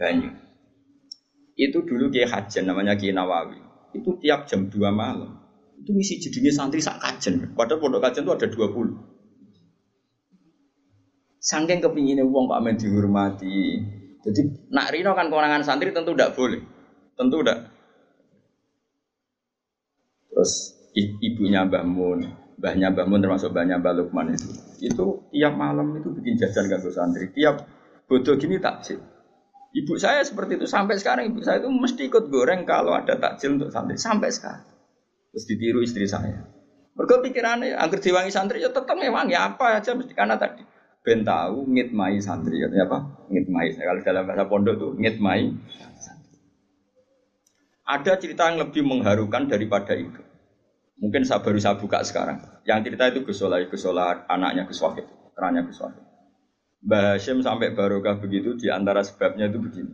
Banyu. 0.00 0.32
Itu 1.54 1.84
dulu 1.84 2.08
kayak 2.08 2.32
hajen 2.32 2.66
namanya 2.66 2.96
Kiai 2.96 3.12
Nawawi 3.12 3.64
itu 3.94 4.10
tiap 4.18 4.50
jam 4.50 4.66
2 4.66 4.74
malam 4.90 5.38
itu 5.78 5.90
ngisi 5.94 6.18
jadinya 6.18 6.50
santri 6.50 6.82
sak 6.82 6.98
kajen 6.98 7.54
padahal 7.54 7.78
pondok 7.78 8.02
kajen 8.02 8.26
itu 8.26 8.34
ada 8.34 8.46
20 8.50 9.14
Sangking 11.44 11.84
kepinginnya 11.84 12.24
uang 12.24 12.48
Pak 12.48 12.60
Men 12.64 12.80
dihormati. 12.80 13.76
Jadi 14.24 14.40
nak 14.72 14.88
Rino 14.96 15.12
kan 15.12 15.28
kewenangan 15.28 15.60
santri 15.60 15.92
tentu 15.92 16.16
tidak 16.16 16.32
boleh, 16.32 16.56
tentu 17.20 17.44
tidak. 17.44 17.68
Terus 20.44 20.76
ibunya 21.24 21.64
Mbah 21.64 21.88
Mun, 21.88 22.20
mbahnya 22.60 22.92
Mbah 22.92 23.08
Mun 23.08 23.24
termasuk 23.24 23.56
mbahnya 23.56 23.80
Mbah 23.80 23.96
Lukman 23.96 24.36
itu, 24.36 24.52
itu 24.84 25.24
tiap 25.32 25.56
malam 25.56 25.96
itu 25.96 26.12
bikin 26.12 26.36
jajan 26.36 26.68
ganggu 26.68 26.92
santri. 26.92 27.32
Tiap 27.32 27.64
bodoh 28.04 28.36
gini 28.36 28.60
tak 28.60 28.84
sih. 28.84 29.00
Ibu 29.72 29.96
saya 29.96 30.20
seperti 30.20 30.60
itu 30.60 30.68
sampai 30.68 31.00
sekarang 31.00 31.32
ibu 31.32 31.40
saya 31.40 31.64
itu 31.64 31.72
mesti 31.72 32.12
ikut 32.12 32.28
goreng 32.28 32.68
kalau 32.68 32.92
ada 32.92 33.16
takjil 33.16 33.56
untuk 33.56 33.72
santri 33.72 33.96
sampai 33.96 34.28
sekarang. 34.28 34.68
Terus 35.32 35.44
ditiru 35.48 35.80
istri 35.80 36.04
saya. 36.04 36.44
Mereka 36.92 37.24
pikirannya 37.24 37.80
agar 37.80 37.96
diwangi 38.04 38.28
santri 38.28 38.60
ya 38.60 38.68
tetap 38.68 39.00
wangi 39.00 39.32
apa 39.40 39.80
aja 39.80 39.96
mesti 39.96 40.12
karena 40.12 40.36
tadi 40.36 40.60
ben 41.00 41.24
tahu 41.24 41.72
ngitmai 41.72 42.20
santri 42.20 42.60
katanya 42.60 42.84
apa? 42.84 42.98
Ngitmai. 43.32 43.80
Kalau 43.80 44.00
dalam 44.04 44.28
bahasa 44.28 44.44
pondok 44.44 44.76
tuh 44.76 44.92
ngitmai. 45.00 45.56
Ada 47.88 48.20
cerita 48.20 48.52
yang 48.52 48.60
lebih 48.60 48.84
mengharukan 48.84 49.48
daripada 49.48 49.96
itu. 49.96 50.33
Mungkin 50.98 51.26
saya 51.26 51.42
baru 51.42 51.58
saya 51.58 51.74
buka 51.74 52.06
sekarang. 52.06 52.38
Yang 52.62 52.90
cerita 52.90 53.04
itu 53.10 53.26
Gus 53.26 53.38
Solah, 53.42 53.58
Gus 53.66 53.82
Solah 53.82 54.24
anaknya 54.30 54.64
Gus 54.64 54.78
Wahid, 54.78 55.06
kerannya 55.34 55.66
Gus 55.66 55.82
Wahid. 55.82 56.04
Mbah 56.84 57.16
Hashim 57.16 57.40
sampai 57.40 57.72
barokah 57.72 58.20
begitu 58.20 58.54
di 58.60 58.68
antara 58.68 59.00
sebabnya 59.00 59.48
itu 59.48 59.56
begini. 59.56 59.92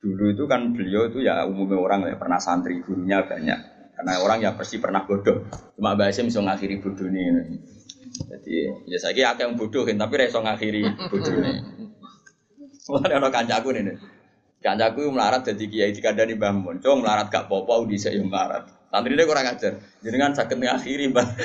Dulu 0.00 0.32
itu 0.32 0.44
kan 0.48 0.72
beliau 0.72 1.12
itu 1.12 1.20
ya 1.20 1.44
umumnya 1.44 1.76
orang 1.76 2.00
ya 2.08 2.16
pernah 2.16 2.40
santri 2.40 2.80
gurunya 2.80 3.20
banyak. 3.22 3.76
Karena 3.96 4.12
orang 4.20 4.38
ya 4.40 4.52
pasti 4.56 4.80
pernah 4.80 5.04
bodoh. 5.04 5.44
Cuma 5.76 5.92
Mbah 5.92 6.08
Hashim 6.08 6.28
bisa 6.28 6.40
ngakhiri 6.40 6.80
bodoh 6.80 7.06
ini. 7.06 7.60
Jadi 8.16 8.56
ya 8.88 8.96
saya 8.96 9.12
kira 9.12 9.36
yang 9.36 9.60
bodohin 9.60 10.00
tapi 10.00 10.14
reso 10.16 10.40
ngakhiri 10.40 10.82
bodoh 11.12 11.32
ini. 11.36 11.52
Mulai 12.86 13.18
ada 13.18 13.28
kancaku 13.28 13.68
nih. 13.76 13.96
Kancaku 14.64 15.10
melarat 15.12 15.42
jadi 15.46 15.64
kiai 15.68 15.92
dikandani 15.92 16.34
Mbah 16.34 16.52
Mun. 16.54 16.76
Cuma 16.80 17.04
melarat 17.04 17.28
gak 17.28 17.46
popo 17.46 17.84
di 17.84 18.00
saya 18.00 18.18
melarat. 18.24 18.75
Santri 18.96 19.12
dia 19.12 19.28
kurang 19.28 19.44
ajar. 19.44 19.76
Jadi 19.76 20.16
kan 20.16 20.32
sakit 20.32 20.56
ngakhiri 20.56 21.12
Mbah. 21.12 21.28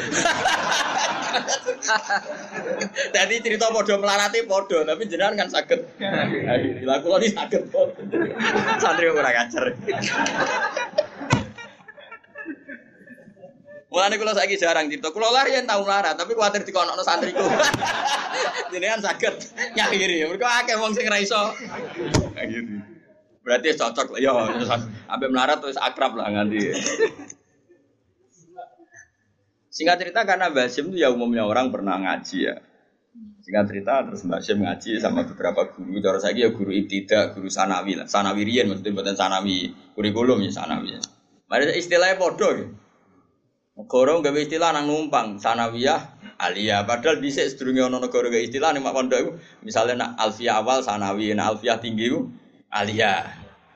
Jadi 3.12 3.36
cerita 3.44 3.68
podo 3.76 4.00
melarati 4.00 4.48
podo, 4.48 4.88
tapi 4.88 5.04
jenengan 5.12 5.36
kan 5.36 5.52
sakit. 5.52 6.00
Lah 6.88 7.04
kula 7.04 7.20
ini 7.20 7.36
sakit. 7.36 7.62
Santri 8.80 9.12
kurang 9.12 9.36
ajar. 9.36 9.76
Mulane 13.92 14.16
kula 14.16 14.32
saiki 14.32 14.56
jarang 14.56 14.88
cerita. 14.88 15.12
Kula 15.12 15.28
lari 15.36 15.52
yang 15.52 15.68
tahu 15.68 15.84
melarat, 15.84 16.16
tapi 16.16 16.32
kuwatir 16.32 16.64
dikonokno 16.64 17.04
santriku. 17.04 17.44
Jenengan 18.72 19.04
sakit 19.04 19.52
nyakhiri. 19.76 20.24
Mergo 20.24 20.48
akeh 20.48 20.80
wong 20.80 20.96
sing 20.96 21.04
ra 21.04 21.20
iso. 21.20 21.52
Berarti 23.44 23.76
cocok 23.76 24.16
lah. 24.16 24.20
Ya, 24.24 24.32
sampai 25.12 25.28
melarat 25.28 25.60
terus 25.60 25.76
akrab 25.76 26.16
lah 26.16 26.32
nganti. 26.32 26.72
Singkat 29.82 29.98
cerita 29.98 30.22
karena 30.30 30.54
Basim 30.54 30.94
itu 30.94 31.02
ya 31.02 31.10
umumnya 31.10 31.42
orang 31.42 31.74
pernah 31.74 31.98
ngaji 31.98 32.38
ya. 32.46 32.62
Singkat 33.42 33.66
cerita 33.66 34.06
terus 34.06 34.22
Basim 34.30 34.62
ngaji 34.62 35.02
sama 35.02 35.26
beberapa 35.26 35.74
guru. 35.74 35.98
Cara 35.98 36.22
saya 36.22 36.38
ya 36.38 36.54
guru 36.54 36.70
ibtida, 36.70 37.34
guru 37.34 37.50
sanawi 37.50 37.98
lah. 37.98 38.06
Sanawi 38.06 38.46
rian 38.46 38.70
maksudnya 38.70 38.94
bukan 38.94 39.18
sanawi 39.18 39.74
kurikulum 39.98 40.38
ya 40.46 40.54
sanawi. 40.54 40.94
Ya. 40.94 41.02
Mari 41.50 41.74
istilahnya 41.82 42.22
podo 42.22 42.54
ya. 42.54 42.70
Negara 43.74 44.22
gak 44.22 44.38
istilah 44.38 44.70
nang 44.78 44.86
numpang 44.86 45.42
sanawiyah 45.42 46.14
alia. 46.38 46.86
Padahal 46.86 47.18
bisa 47.18 47.42
sedurunge 47.42 47.82
ono 47.82 47.98
negara 47.98 48.30
gak 48.30 48.46
istilah 48.46 48.78
nih 48.78 48.86
mak 48.86 48.94
pondok. 48.94 49.42
Misalnya 49.66 49.98
nak 49.98 50.10
alfiah 50.22 50.62
awal 50.62 50.86
sanawi, 50.86 51.34
nak 51.34 51.58
alfiah 51.58 51.82
tinggi 51.82 52.14
itu 52.14 52.30
alia. 52.70 53.26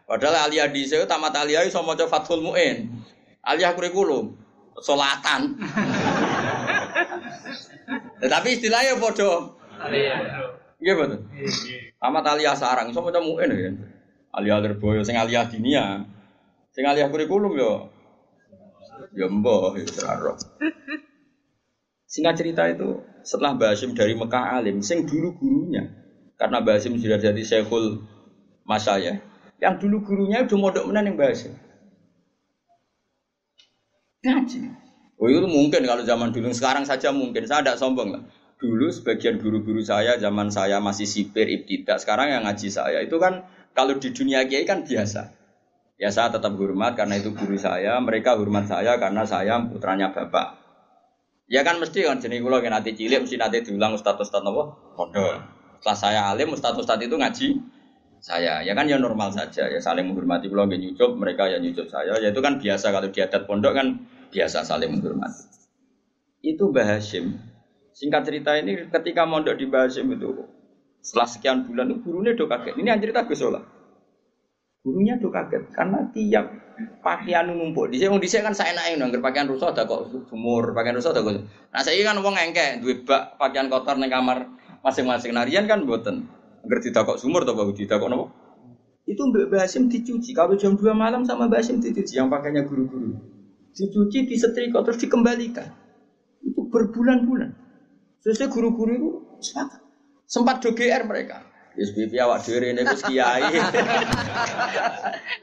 Padahal 0.05 0.45
alia 0.45 0.69
di 0.69 0.85
sini 0.85 1.09
tamat 1.09 1.33
alia 1.33 1.65
itu 1.65 1.73
sama 1.73 1.97
Fathul 1.97 2.45
Muin. 2.45 2.93
Alia 3.41 3.73
kurikulum 3.73 4.37
solatan. 4.83 5.57
Tetapi 8.19 8.47
istilahnya 8.55 8.95
bodoh. 8.99 9.59
Iya 10.79 10.93
betul. 10.95 11.19
Amat 12.03 12.25
alia 12.35 12.53
sarang, 12.55 12.91
so 12.91 12.99
macam 13.01 13.23
mungkin 13.23 13.51
ya. 13.55 13.71
Alia 14.35 14.59
lerboyo, 14.59 15.01
sing 15.01 15.15
alia 15.15 15.47
dinia, 15.47 16.03
sing 16.75 16.83
alia 16.83 17.07
kurikulum 17.07 17.55
yo. 17.55 17.89
Ya 19.15 19.27
mbah, 19.31 19.75
ya 19.79 19.87
teraro. 19.87 20.35
Singkat 22.07 22.35
cerita 22.39 22.63
itu, 22.71 23.03
setelah 23.27 23.55
Basim 23.59 23.91
dari 23.91 24.15
Mekah 24.15 24.59
alim, 24.59 24.79
sing 24.79 25.03
dulu 25.03 25.35
gurunya, 25.35 25.91
karena 26.39 26.63
Basim 26.63 26.95
sudah 26.95 27.19
jadi 27.19 27.43
syekhul 27.43 28.03
masaya, 28.63 29.19
yang 29.59 29.75
dulu 29.79 30.03
gurunya 30.03 30.43
udah 30.47 30.57
modok 30.59 30.87
menan 30.87 31.11
yang 31.11 31.17
Basim. 31.19 31.55
Ngaji. 34.23 34.84
Oh 35.15 35.31
itu 35.31 35.47
mungkin 35.47 35.81
kalau 35.87 36.03
zaman 36.03 36.35
dulu, 36.35 36.51
sekarang 36.51 36.83
saja 36.83 37.15
mungkin. 37.15 37.47
Saya 37.47 37.63
tidak 37.63 37.79
sombong 37.79 38.09
lah. 38.11 38.23
Dulu 38.59 38.91
sebagian 38.91 39.39
guru-guru 39.39 39.79
saya, 39.79 40.19
zaman 40.19 40.51
saya 40.51 40.83
masih 40.83 41.07
sipir, 41.07 41.47
ibtidak. 41.47 41.99
Sekarang 42.03 42.31
yang 42.31 42.43
ngaji 42.43 42.67
saya, 42.67 42.99
itu 42.99 43.15
kan 43.15 43.47
kalau 43.71 43.95
di 43.95 44.11
dunia 44.11 44.43
kiai 44.47 44.67
kan 44.67 44.83
biasa. 44.83 45.31
Ya 45.95 46.11
saya 46.11 46.27
tetap 46.27 46.59
hormat 46.59 46.99
karena 46.99 47.15
itu 47.15 47.31
guru 47.31 47.55
saya, 47.55 47.95
mereka 48.03 48.35
hormat 48.35 48.67
saya 48.67 48.99
karena 48.99 49.23
saya 49.23 49.63
putranya 49.63 50.11
bapak. 50.11 50.59
Ya 51.47 51.63
kan 51.63 51.77
mesti 51.79 52.03
kan 52.03 52.19
jenis 52.19 52.41
kalau 52.41 52.57
nanti 52.57 52.97
cilik 52.97 53.21
mesti 53.23 53.37
nanti 53.37 53.61
diulang 53.61 53.95
ustadz 53.95 54.27
ustadz 54.27 54.43
nopo 54.43 54.75
pondok. 54.97 55.39
Setelah 55.79 55.95
saya 55.95 56.21
alim 56.33 56.51
ustadz 56.51 56.81
ustadz 56.81 57.05
itu 57.05 57.15
ngaji 57.15 57.47
saya. 58.17 58.65
Ya 58.65 58.73
kan 58.73 58.89
ya 58.89 58.97
normal 58.97 59.29
saja 59.31 59.69
ya 59.69 59.77
saling 59.79 60.09
menghormati 60.09 60.49
kalau 60.49 60.65
nggak 60.65 60.81
nyucup 60.81 61.15
mereka 61.15 61.47
ya 61.47 61.61
nyucup 61.61 61.85
saya. 61.87 62.17
Ya 62.17 62.33
itu 62.33 62.41
kan 62.41 62.57
biasa 62.57 62.89
kalau 62.89 63.07
di 63.13 63.19
adat 63.21 63.45
pondok 63.45 63.77
kan 63.77 64.09
biasa 64.35 64.67
saling 64.67 64.91
menghormati. 64.91 65.47
Itu 66.43 66.67
Mbah. 66.75 66.99
Singkat 67.95 68.21
cerita 68.27 68.59
ini 68.59 68.91
ketika 68.91 69.23
mondok 69.23 69.55
di 69.55 69.71
Mbah 69.71 69.87
itu 69.87 70.43
setelah 70.99 71.27
sekian 71.31 71.63
bulan 71.63 71.95
itu 71.95 72.03
gurunya 72.03 72.35
do 72.35 72.51
kaget. 72.51 72.75
Ini 72.75 72.87
yang 72.91 72.99
cerita 72.99 73.23
Gus. 73.23 73.39
Gurunya 74.83 75.15
do 75.15 75.31
kaget 75.31 75.71
karena 75.71 76.11
tiap 76.11 76.51
pakaian 76.99 77.47
numpuk. 77.47 77.87
Di 77.87 78.03
sini 78.03 78.43
kan 78.43 78.51
saya 78.51 78.75
naik 78.75 78.99
nangger 78.99 79.23
pakaian 79.23 79.47
rusak 79.47 79.71
ada 79.71 79.87
kok 79.87 80.11
sumur, 80.27 80.75
pakaian 80.75 80.99
rusak 80.99 81.15
ada 81.15 81.23
kok. 81.23 81.47
Nah 81.71 81.81
saya 81.81 82.03
kan 82.03 82.19
wong 82.19 82.35
engke 82.35 82.83
duwe 82.83 83.07
bak 83.07 83.39
pakaian 83.39 83.71
kotor 83.71 83.95
ning 83.95 84.11
kamar 84.11 84.51
masing-masing 84.83 85.31
narian 85.31 85.63
kan 85.65 85.87
mboten. 85.87 86.27
Angger 86.65 86.79
tidak 86.81 87.05
kok 87.07 87.17
sumur 87.21 87.45
atau 87.47 87.55
tidak 87.71 88.01
kok 88.01 88.09
nopo? 88.11 88.33
Itu 89.05 89.29
Mbak 89.29 89.53
Basim 89.53 89.85
dicuci. 89.85 90.33
Kalau 90.33 90.57
jam 90.57 90.73
2 90.73 90.81
malam 90.97 91.21
sama 91.21 91.45
Basim 91.45 91.77
dicuci 91.77 92.17
yang 92.17 92.25
pakainya 92.25 92.65
guru-guru 92.65 93.34
dicuci, 93.75 94.25
disetrika, 94.25 94.81
terus 94.87 94.97
dikembalikan. 95.03 95.67
Itu 96.41 96.71
berbulan-bulan. 96.71 97.51
Sesuai 98.23 98.49
guru-guru 98.49 98.91
itu 98.95 99.09
sepakat. 99.43 99.81
Sempat 100.25 100.63
do 100.63 100.73
GR 100.73 101.03
mereka. 101.05 101.45
SBP 101.75 102.15
awak 102.23 102.47
dhewe 102.47 102.71
ini 102.71 102.81
wis 102.87 103.03
kiai. 103.03 103.43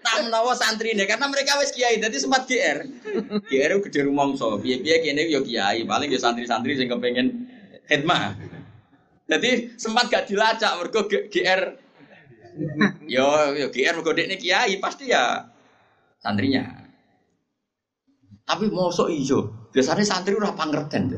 Tak 0.02 0.28
menawa 0.28 0.56
santri 0.56 0.96
ini 0.96 1.04
karena 1.04 1.28
mereka 1.28 1.60
wis 1.60 1.70
kiai 1.70 2.00
jadi 2.00 2.16
sempat 2.16 2.48
GR. 2.48 2.78
GR 3.46 3.72
gede 3.86 4.00
rumangsa. 4.08 4.58
Piye-piye 4.58 4.96
kene 5.04 5.28
yo 5.28 5.44
kiai, 5.44 5.84
paling 5.84 6.08
yo 6.10 6.18
santri-santri 6.18 6.74
sing 6.74 6.88
kepengin 6.88 7.46
khidmah. 7.86 8.34
Jadi 9.28 9.78
sempat 9.78 10.10
gak 10.10 10.26
dilacak 10.26 10.72
mergo 10.80 11.06
GR 11.06 11.62
Yo 13.08 13.26
yo 13.56 13.66
GR 13.72 13.94
mergo 13.96 14.12
dekne 14.12 14.36
kiai 14.40 14.76
pasti 14.82 15.12
ya 15.12 15.46
santrinya. 16.18 16.81
Tapi 18.52 18.68
mosok 18.68 19.08
ijo. 19.08 19.64
Biasanya 19.72 20.04
santri 20.04 20.36
ora 20.36 20.52
pangerten. 20.52 21.08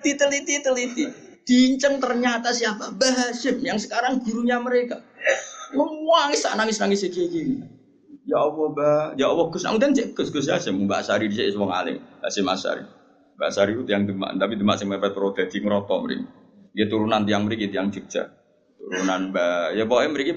Diteliti 0.00 0.64
teliti. 0.64 1.04
Diinceng 1.44 2.00
ternyata 2.00 2.56
siapa? 2.56 2.96
Mbah 2.96 3.12
Hasyim 3.28 3.60
yang 3.60 3.76
sekarang 3.76 4.24
gurunya 4.24 4.56
mereka. 4.56 5.04
Nangis 5.76 6.48
nangis 6.56 6.80
nangis 6.80 7.04
gini. 7.12 7.60
Ya 8.24 8.40
Allah, 8.42 8.66
Mbak. 8.72 9.06
Ya 9.20 9.28
Allah, 9.28 9.46
Gus. 9.52 9.62
Nang 9.62 9.78
cek 9.78 10.16
Gus 10.16 10.32
Gus 10.32 10.48
Hasyim 10.48 10.88
Mbak 10.88 11.04
Sari 11.04 11.28
dhisik 11.28 11.52
wong 11.60 11.68
alim. 11.68 12.00
Hasyim 12.24 12.48
Asari. 12.48 12.82
Mbak 13.36 13.50
Sari 13.52 13.76
itu 13.76 13.84
yang 13.92 14.08
demak, 14.08 14.32
tapi 14.40 14.56
demak 14.56 14.80
sing 14.80 14.88
mepet 14.88 15.12
pro 15.12 15.36
dadi 15.36 15.60
ngroto 15.60 16.00
mriki. 16.00 16.24
Dia 16.72 16.88
turunan 16.88 17.28
tiang 17.28 17.44
mriki 17.44 17.68
tiang 17.68 17.92
Jogja. 17.92 18.32
Turunan 18.80 19.30
Mbak. 19.30 19.76
Ya 19.76 19.84
pokoknya 19.84 20.08
mriki 20.10 20.32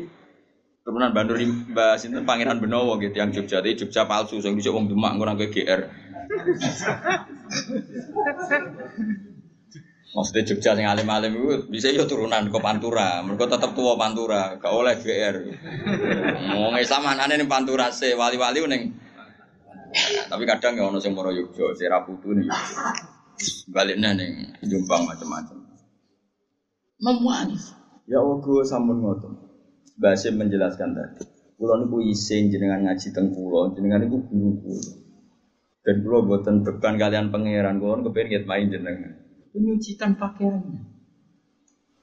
turunan 0.84 1.12
Bandur 1.12 1.38
Mbak 1.38 1.94
sinten 2.00 2.24
Pangeran 2.26 2.64
Benowo 2.64 2.98
gitu 2.98 3.16
yang 3.16 3.30
Jogja. 3.30 3.60
Tapi 3.62 3.78
Jogja 3.78 4.08
palsu 4.08 4.40
sing 4.40 4.56
dhisik 4.56 4.74
wong 4.74 4.88
demak 4.88 5.16
ngono 5.18 5.36
ke 5.36 5.52
GR. 5.52 5.82
Maksudnya 10.10 10.44
Jogja 10.50 10.74
sing 10.74 10.86
alim-alim 10.90 11.38
itu 11.38 11.70
bisa 11.70 11.94
yo 11.94 12.10
turunan 12.10 12.50
ke 12.50 12.58
Pantura. 12.58 13.22
Mereka 13.22 13.46
tetap 13.46 13.78
tua 13.78 13.94
Pantura, 14.00 14.58
gak 14.58 14.74
oleh 14.74 14.96
GR. 14.98 15.36
Mau 16.50 16.74
Islam 16.74 17.06
anane 17.06 17.38
ning 17.38 17.50
Pantura 17.50 17.94
se 17.94 18.18
wali-wali 18.18 18.64
neng. 18.66 18.84
Tapi 20.30 20.44
kadang 20.46 20.78
ya 20.78 20.86
ono 20.86 21.02
sing 21.02 21.18
moro 21.18 21.34
Yogyo, 21.34 21.74
si 21.74 21.86
Raputu 21.86 22.34
nih. 22.34 22.50
Baliknya 23.70 24.18
neng 24.18 24.58
Jombang 24.66 25.06
macam-macam. 25.06 25.58
Memuangis. 27.00 27.78
Ya 28.10 28.20
Allah 28.20 28.42
gue 28.42 28.62
sampun 28.66 29.06
ngoten. 29.06 29.49
Basim 30.00 30.40
menjelaskan 30.40 30.96
tadi. 30.96 31.28
Kulo 31.60 31.76
niku 31.84 32.00
isin 32.08 32.48
jenengan 32.48 32.88
ngaji 32.88 33.12
teng 33.12 33.36
kulo, 33.36 33.76
jenengan 33.76 34.08
niku 34.08 34.24
guru 34.32 34.52
kulo. 34.64 34.92
Dan 35.84 35.96
kulo 36.00 36.24
boten 36.24 36.64
beban 36.64 36.96
kalian 36.96 37.28
pangeran, 37.36 37.84
kulo 37.84 38.08
kepengin 38.08 38.48
main 38.48 38.72
jenengan 38.72 39.20
menyucikan 39.54 40.18
pakaiannya. 40.18 40.82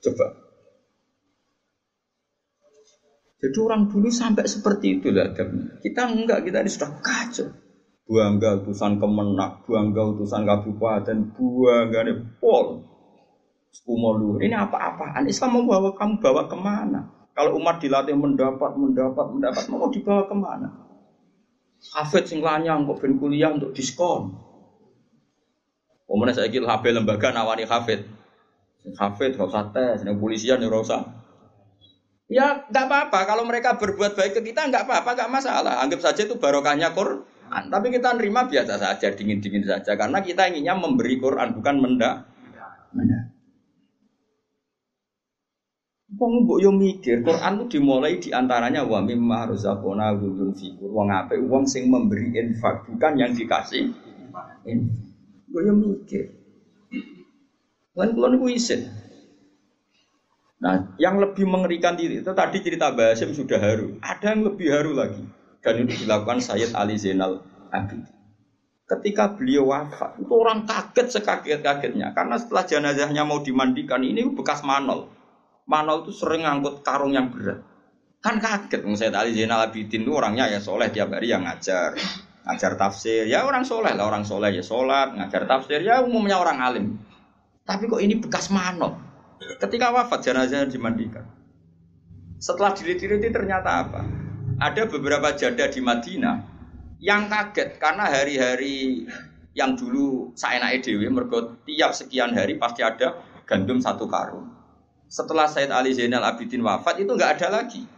Coba. 0.02 0.26
Jadi 3.36 3.58
orang 3.60 3.86
dulu 3.92 4.08
sampai 4.08 4.48
seperti 4.48 4.98
itu 4.98 5.12
lah 5.12 5.28
Kita 5.84 6.08
enggak, 6.08 6.42
kita 6.42 6.64
ini 6.64 6.70
sudah 6.72 6.90
kacau. 7.04 7.46
Buangga 8.06 8.62
utusan 8.62 9.02
kemenak, 9.02 9.66
buangga 9.66 10.02
utusan 10.14 10.46
kabupaten, 10.46 11.36
buangga 11.36 12.00
ini 12.06 12.12
pol. 12.38 12.86
Umur 13.86 14.40
Ini 14.40 14.56
apa-apaan? 14.56 15.28
Islam 15.28 15.60
mau 15.60 15.76
bawa 15.76 15.90
kamu 15.92 16.16
bawa 16.16 16.48
ke 16.48 16.56
mana? 16.56 17.15
Kalau 17.36 17.60
umat 17.60 17.76
dilatih 17.84 18.16
mendapat, 18.16 18.80
mendapat, 18.80 19.26
mendapat, 19.28 19.62
mau 19.68 19.92
dibawa 19.92 20.24
ke 20.24 20.32
mana? 20.32 20.68
Hafid 21.92 22.24
sing 22.24 22.40
lanyang 22.40 22.88
kok 22.88 23.04
ben 23.04 23.20
kuliah 23.20 23.52
untuk 23.52 23.76
diskon. 23.76 24.32
Kemudian 26.08 26.32
saya 26.32 26.48
kira 26.48 26.64
HP 26.64 26.96
lembaga 26.96 27.28
nawani 27.36 27.68
hafid. 27.68 28.08
Hafid 28.96 29.36
usah 29.36 29.68
tes, 29.68 30.00
yang 30.06 30.16
polisian 30.16 30.64
ya 30.64 30.72
usah. 30.72 31.02
Ya 32.26 32.64
nggak 32.72 32.86
apa-apa 32.88 33.20
kalau 33.28 33.44
mereka 33.44 33.76
berbuat 33.76 34.16
baik 34.16 34.40
ke 34.40 34.50
kita 34.50 34.72
nggak 34.72 34.88
apa-apa 34.88 35.12
nggak 35.12 35.30
masalah. 35.30 35.84
Anggap 35.84 36.00
saja 36.00 36.24
itu 36.24 36.40
barokahnya 36.40 36.96
Quran. 36.96 37.64
Tapi 37.68 37.86
kita 37.92 38.16
nerima 38.16 38.48
biasa 38.48 38.80
saja, 38.80 39.12
dingin-dingin 39.12 39.62
saja 39.62 39.92
karena 39.94 40.24
kita 40.24 40.48
inginnya 40.48 40.72
memberi 40.72 41.20
Quran 41.20 41.52
bukan 41.52 41.76
menda. 41.84 42.26
Wong 46.16 46.48
mbok 46.48 46.58
yo 46.64 46.72
mikir, 46.72 47.20
Quran 47.20 47.60
itu 47.60 47.76
dimulai 47.76 48.16
di 48.16 48.32
antaranya 48.32 48.88
wa 48.88 49.04
mimma 49.04 49.52
razaqna 49.52 50.16
ghulun 50.16 50.56
fikur. 50.56 50.88
Wong 50.88 51.12
apik 51.12 51.44
wong 51.44 51.68
sing 51.68 51.92
memberi 51.92 52.32
infak 52.32 52.88
bukan 52.88 53.12
yang 53.20 53.36
dikasih. 53.36 53.92
Gue 54.64 55.60
yang 55.60 55.76
mikir. 55.76 56.32
Kan 57.96 58.12
kulon 58.12 58.36
itu 58.36 58.48
isin. 58.56 58.80
Nah, 60.56 60.96
yang 60.96 61.20
lebih 61.20 61.44
mengerikan 61.44 61.96
diri 62.00 62.24
itu 62.24 62.32
tadi 62.32 62.64
cerita 62.64 62.92
Basim 62.92 63.36
sudah 63.36 63.60
haru. 63.60 64.00
Ada 64.00 64.36
yang 64.36 64.48
lebih 64.48 64.68
haru 64.72 64.96
lagi. 64.96 65.24
Dan 65.60 65.84
itu 65.84 66.04
dilakukan 66.04 66.40
Sayyid 66.40 66.72
Ali 66.72 66.96
Zainal 66.96 67.44
Abidin. 67.68 68.08
Ketika 68.86 69.34
beliau 69.34 69.74
wafat, 69.74 70.14
itu 70.22 70.30
orang 70.30 70.62
kaget 70.62 71.18
sekaget-kagetnya. 71.18 72.14
Karena 72.14 72.38
setelah 72.38 72.64
jenazahnya 72.64 73.26
mau 73.26 73.42
dimandikan, 73.42 73.98
ini 73.98 74.22
bekas 74.30 74.62
manol. 74.62 75.10
Manol 75.66 76.06
itu 76.06 76.14
sering 76.14 76.46
ngangkut 76.46 76.86
karung 76.86 77.10
yang 77.10 77.34
berat. 77.34 77.62
Kan 78.22 78.38
kaget, 78.38 78.82
Sayyid 78.86 79.14
Ali 79.14 79.34
Zainal 79.34 79.70
Abidin 79.70 80.02
itu 80.06 80.14
orangnya 80.14 80.46
ya 80.46 80.62
soleh 80.62 80.90
tiap 80.90 81.10
hari 81.10 81.30
yang 81.30 81.42
ngajar. 81.42 81.98
Ngajar 82.46 82.78
tafsir. 82.78 83.26
Ya 83.26 83.42
orang 83.42 83.66
soleh 83.66 83.90
lah 83.94 84.06
orang 84.06 84.22
soleh 84.22 84.54
ya 84.54 84.62
sholat 84.62 85.18
ngajar 85.18 85.46
tafsir. 85.50 85.82
Ya 85.82 86.02
umumnya 86.02 86.38
orang 86.38 86.62
alim. 86.62 86.86
Tapi 87.66 87.90
kok 87.90 87.98
ini 87.98 88.18
bekas 88.22 88.50
manok 88.54 88.94
ketika 89.58 89.90
wafat 89.90 90.22
jenazah 90.22 90.70
dimandikan. 90.70 91.26
Setelah 92.38 92.70
dilihat-lihat 92.78 93.34
ternyata 93.34 93.70
apa? 93.82 94.00
Ada 94.62 94.86
beberapa 94.86 95.34
janda 95.34 95.66
di 95.66 95.82
Madinah 95.82 96.36
yang 97.02 97.28
kaget 97.28 97.76
karena 97.76 98.08
hari-hari 98.08 99.04
yang 99.52 99.76
dulu 99.76 100.32
saya 100.32 100.60
naik 100.60 100.84
dewi 100.84 101.08
mergot 101.12 101.64
tiap 101.68 101.92
sekian 101.92 102.32
hari 102.32 102.56
pasti 102.56 102.80
ada 102.80 103.20
gandum 103.44 103.80
satu 103.80 104.08
karung 104.08 104.55
setelah 105.16 105.48
Said 105.48 105.72
Ali 105.72 105.96
Zainal 105.96 106.20
Abidin 106.28 106.60
wafat 106.60 107.00
itu 107.00 107.08
nggak 107.08 107.40
ada 107.40 107.48
lagi 107.64 107.88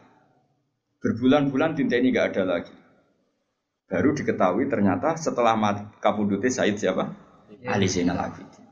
berbulan-bulan 1.02 1.74
tinta 1.74 1.98
ini 1.98 2.14
nggak 2.14 2.38
ada 2.38 2.44
lagi 2.46 2.74
Baru 3.88 4.12
diketahui 4.12 4.68
ternyata 4.68 5.16
setelah 5.16 5.56
mati 5.56 5.80
kapundute 6.04 6.52
Said 6.52 6.76
siapa? 6.76 7.08
Ya. 7.64 7.72
Ali 7.72 7.88
Zainal 7.88 8.20
Abidin. 8.20 8.68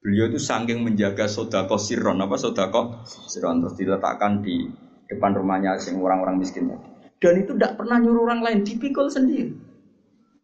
Beliau 0.00 0.32
itu 0.32 0.40
saking 0.40 0.80
menjaga 0.80 1.28
sodako 1.28 1.76
siron 1.76 2.16
apa 2.24 2.40
sodako 2.40 3.04
siron 3.04 3.60
terus 3.60 3.76
diletakkan 3.76 4.40
di 4.40 4.72
depan 5.04 5.36
rumahnya 5.36 5.76
sing 5.76 6.00
orang-orang 6.00 6.40
miskin 6.40 6.72
tadi. 6.72 6.88
Dan 7.20 7.44
itu 7.44 7.52
tidak 7.56 7.76
pernah 7.76 8.00
nyuruh 8.00 8.24
orang 8.24 8.40
lain 8.40 8.58
dipikul 8.64 9.12
sendiri. 9.12 9.52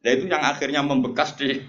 Dan 0.05 0.11
itu 0.21 0.25
yang 0.29 0.45
akhirnya 0.45 0.85
membekas 0.85 1.37
di 1.41 1.61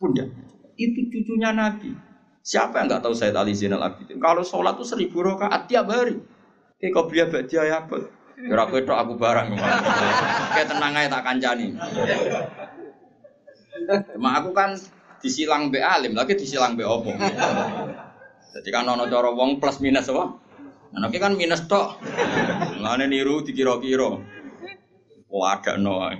pundak. 0.00 0.32
Itu 0.80 1.00
cucunya 1.12 1.52
Nabi. 1.52 2.11
Siapa 2.42 2.82
yang 2.82 2.90
nggak 2.90 3.06
tahu 3.06 3.14
Said 3.14 3.38
Ali 3.38 3.54
Zainal 3.54 3.86
Abidin? 3.86 4.18
Kalau 4.18 4.42
sholat 4.42 4.74
itu 4.74 4.84
seribu 4.84 5.22
rakaat 5.22 5.70
tiap 5.70 5.86
hari. 5.86 6.18
Kayak 6.82 6.92
kau 6.98 7.06
beli 7.06 7.22
ya 7.54 7.86
apa? 7.86 8.10
Ora 8.50 8.66
kowe 8.66 8.82
aku 8.82 9.14
barang. 9.14 9.54
Kayak 10.50 10.66
tenang 10.66 10.92
aja 10.98 11.08
tak 11.14 11.22
kancani. 11.22 11.78
Cuma 14.18 14.30
aku 14.42 14.50
kan 14.50 14.74
disilang 15.22 15.70
be 15.70 15.78
alim, 15.78 16.18
lagi 16.18 16.34
disilang 16.34 16.74
be 16.74 16.82
opo. 16.82 17.14
Jadi 18.52 18.68
kan 18.74 18.90
ono 18.90 19.06
cara 19.06 19.30
wong 19.30 19.62
plus 19.62 19.78
minus 19.78 20.10
apa? 20.10 20.34
Anaknya 20.98 21.30
kan 21.30 21.32
minus 21.38 21.62
tok. 21.70 22.02
Ngene 22.82 23.06
niru 23.06 23.46
dikira-kira. 23.46 24.18
Oh 25.30 25.44
ada 25.46 25.78
no. 25.78 26.10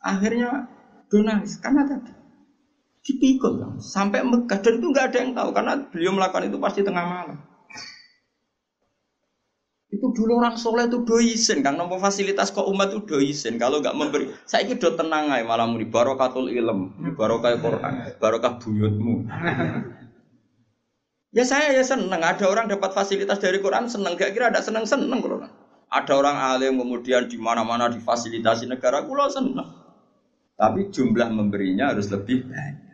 Akhirnya 0.00 0.66
donalis 1.12 1.60
karena 1.60 1.86
tadi 1.86 2.21
dipikul 3.02 3.82
sampai 3.82 4.22
Mekah 4.22 4.58
dan 4.62 4.78
itu 4.78 4.86
nggak 4.94 5.06
ada 5.10 5.18
yang 5.18 5.32
tahu 5.34 5.50
karena 5.50 5.72
beliau 5.90 6.12
melakukan 6.14 6.46
itu 6.46 6.58
pasti 6.62 6.80
tengah 6.86 7.02
malam. 7.02 7.38
Itu 9.92 10.08
dulu 10.16 10.40
orang 10.40 10.56
soleh 10.56 10.88
itu 10.88 11.04
doisen, 11.04 11.60
kan 11.60 11.76
nomor 11.76 12.00
fasilitas 12.00 12.48
kok 12.48 12.64
umat 12.64 12.96
itu 12.96 13.04
doisen. 13.04 13.60
Kalau 13.60 13.84
nggak 13.84 13.92
memberi, 13.92 14.32
saya 14.48 14.64
ini 14.64 14.80
do 14.80 14.88
tenang 14.96 15.28
aja 15.28 15.44
malah 15.44 15.68
muni 15.68 15.84
barokatul 15.84 16.48
ilm, 16.48 17.12
barokah 17.12 17.60
Quran, 17.60 18.16
barokah 18.16 18.56
buyutmu. 18.56 19.28
ya 21.36 21.44
saya 21.44 21.76
ya 21.76 21.84
seneng, 21.84 22.24
ada 22.24 22.48
orang 22.48 22.72
dapat 22.72 22.96
fasilitas 22.96 23.36
dari 23.36 23.60
Quran 23.60 23.92
seneng, 23.92 24.16
gak 24.16 24.32
kira 24.32 24.48
ada 24.48 24.64
seneng 24.64 24.88
seneng 24.88 25.20
kalau 25.20 25.44
ada 25.92 26.12
orang 26.16 26.40
alim 26.40 26.80
kemudian 26.80 27.28
di 27.28 27.36
mana-mana 27.36 27.92
difasilitasi 27.92 28.72
negara, 28.72 29.04
kulo 29.04 29.28
seneng. 29.28 29.76
Tapi 30.56 30.88
jumlah 30.88 31.28
memberinya 31.28 31.92
harus 31.92 32.08
lebih 32.08 32.48
banyak. 32.48 32.91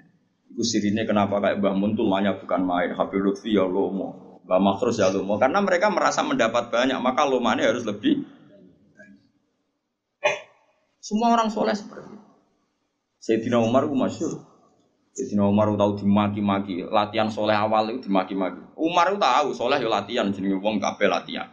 Itu 0.58 0.66
sirine 0.66 1.06
kenapa 1.06 1.38
kayak 1.38 1.62
Mbah 1.62 1.78
Muntul 1.78 2.10
bukan 2.10 2.62
main, 2.66 2.90
Habib 2.90 3.22
Lutfi 3.22 3.54
ya 3.54 3.62
lomo. 3.62 4.42
Mbak 4.42 4.58
Makhrus 4.58 4.98
ya 4.98 5.06
lumo 5.12 5.38
karena 5.38 5.62
mereka 5.62 5.86
merasa 5.86 6.24
mendapat 6.26 6.72
banyak 6.72 6.98
maka 6.98 7.22
lumane 7.28 7.62
harus 7.62 7.86
lebih 7.86 8.26
semua 10.98 11.38
orang 11.38 11.46
soleh 11.46 11.76
seperti 11.76 12.10
itu. 12.10 12.26
Sayyidina 13.22 13.60
Umar 13.62 13.86
itu 13.86 13.94
masyur 13.94 14.32
Sayyidina 15.14 15.46
Umar 15.46 15.70
tahu 15.78 16.00
dimaki-maki. 16.02 16.82
Latihan 16.90 17.30
soleh 17.30 17.54
awal 17.54 17.92
itu 17.92 18.10
dimaki-maki. 18.10 18.58
Umar 18.74 19.14
itu 19.14 19.22
tahu 19.22 19.48
soleh 19.54 19.78
ya 19.78 19.86
latihan 19.86 20.26
jadi 20.34 20.58
wong 20.58 20.82
kabeh 20.82 21.06
latihan. 21.06 21.46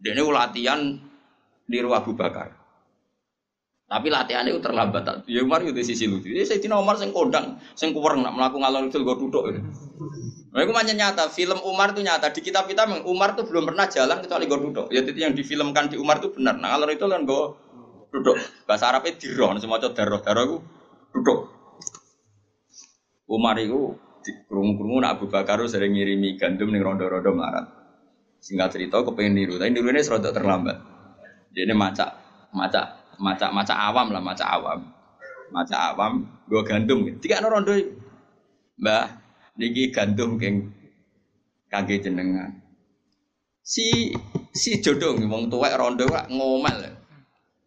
Dia 0.00 0.16
ini 0.16 0.24
latihan 0.24 0.80
di 1.68 1.76
Abu 1.84 2.16
Bakar 2.16 2.57
tapi 3.88 4.12
latihan 4.12 4.44
itu 4.44 4.60
terlambat. 4.60 5.24
Ya 5.24 5.40
Umar 5.40 5.64
itu 5.64 5.72
sisi 5.80 6.04
lucu. 6.04 6.28
Jadi 6.28 6.44
saya 6.44 6.76
Umar 6.76 7.00
sing 7.00 7.08
kondang, 7.08 7.56
sing 7.72 7.96
kuwer 7.96 8.20
nak 8.20 8.36
melakukan 8.36 8.68
ngalor 8.68 8.92
itu 8.92 9.00
gue 9.00 9.16
duduk. 9.16 9.44
Nah, 10.52 10.60
itu 10.60 10.72
macam 10.76 10.92
nyata. 10.92 11.32
Film 11.32 11.56
Umar 11.64 11.96
itu 11.96 12.04
nyata. 12.04 12.28
Di 12.28 12.44
kitab 12.44 12.68
kita 12.68 12.84
Umar 13.08 13.32
itu 13.32 13.48
belum 13.48 13.64
pernah 13.72 13.88
jalan 13.88 14.20
kecuali 14.20 14.44
gue 14.44 14.58
duduk. 14.60 14.86
Ya 14.92 15.00
itu 15.00 15.16
yang 15.16 15.32
difilmkan 15.32 15.88
di 15.88 15.96
Umar 15.96 16.20
itu 16.20 16.36
benar. 16.36 16.60
Nah 16.60 16.76
ngalor 16.76 16.92
itu 16.92 17.08
kan 17.08 17.24
gue 17.24 17.42
duduk. 18.12 18.36
Bahasa 18.68 18.92
Arabnya 18.92 19.16
diroh, 19.16 19.56
semua 19.56 19.80
cowok 19.80 19.94
daroh 19.96 20.20
daroh 20.20 20.42
itu 20.44 20.56
duduk. 21.16 21.40
Umar 23.24 23.56
itu 23.56 23.96
kerungu-kerungu 24.52 25.00
nak 25.00 25.16
Abu 25.16 25.32
Bakar 25.32 25.64
sering 25.64 25.96
ngirimi 25.96 26.36
gandum 26.36 26.68
nih 26.76 26.84
rondo-rondo 26.84 27.32
melarat. 27.32 27.72
Singkat 28.44 28.68
cerita 28.76 29.00
kepengen 29.00 29.32
niru, 29.32 29.56
tapi 29.56 29.72
niru 29.72 29.88
ini 29.90 30.04
serodok 30.04 30.30
terlambat. 30.36 30.76
Jadi 31.50 31.64
ini 31.64 31.74
macak, 31.74 32.10
macak, 32.54 32.97
macak, 33.18 33.50
macak 33.50 33.78
awam 33.78 34.14
lah, 34.14 34.22
macak 34.22 34.48
awam, 34.48 34.78
macak 35.50 35.80
awam, 35.94 36.26
gue 36.46 36.62
gandum. 36.64 37.06
Tiga 37.18 37.42
no 37.42 37.50
rondo, 37.50 37.74
mbah, 38.78 39.06
niki 39.58 39.90
gandum 39.90 40.38
keng 40.38 40.70
kage 41.68 42.00
jenengan. 42.00 42.54
Si 43.60 44.14
si 44.54 44.80
jodoh 44.80 45.18
wong 45.18 45.52
tuwek 45.52 45.76
rondo 45.76 46.08
kok 46.08 46.32
ngomel. 46.32 46.96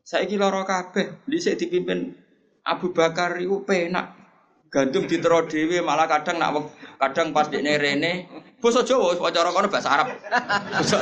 Saya 0.01 0.25
kira 0.25 0.49
lara 0.49 0.65
kabeh, 0.65 1.23
dhisik 1.29 1.61
dipimpin 1.61 2.17
Abu 2.65 2.91
Bakar 2.91 3.37
itu 3.37 3.61
penak. 3.63 4.17
Gandum 4.71 5.03
ditero 5.03 5.45
dhewe 5.51 5.83
malah 5.83 6.07
kadang 6.07 6.39
nak 6.39 6.71
kadang 6.95 7.35
pas 7.35 7.51
dekne 7.51 7.75
rene 7.75 8.13
basa 8.61 8.85
Jawa 8.85 9.17
wacara 9.17 9.49
kono 9.49 9.67
bahasa 9.67 9.89
Arab. 9.89 10.07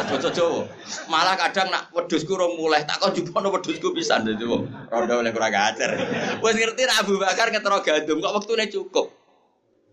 Basa 0.10 0.30
Jawa. 0.32 0.64
Malah 1.12 1.36
kadang 1.36 1.68
nak 1.70 1.92
wedhusku 1.92 2.32
rong 2.34 2.56
mulai 2.56 2.88
tak 2.88 3.04
kok 3.04 3.12
jupono 3.14 3.52
wedhusku 3.52 3.92
pisan 3.92 4.24
dadi 4.24 4.48
wong 4.48 4.66
rondo 4.88 5.20
oleh 5.20 5.36
kurang 5.36 5.52
ajar. 5.52 6.00
Wis 6.40 6.56
ngerti 6.56 6.88
nak 6.88 7.04
Abu 7.04 7.20
Bakar 7.20 7.52
ngetero 7.52 7.84
gandum 7.84 8.24
kok 8.24 8.34
wektune 8.40 8.66
cukup. 8.72 9.12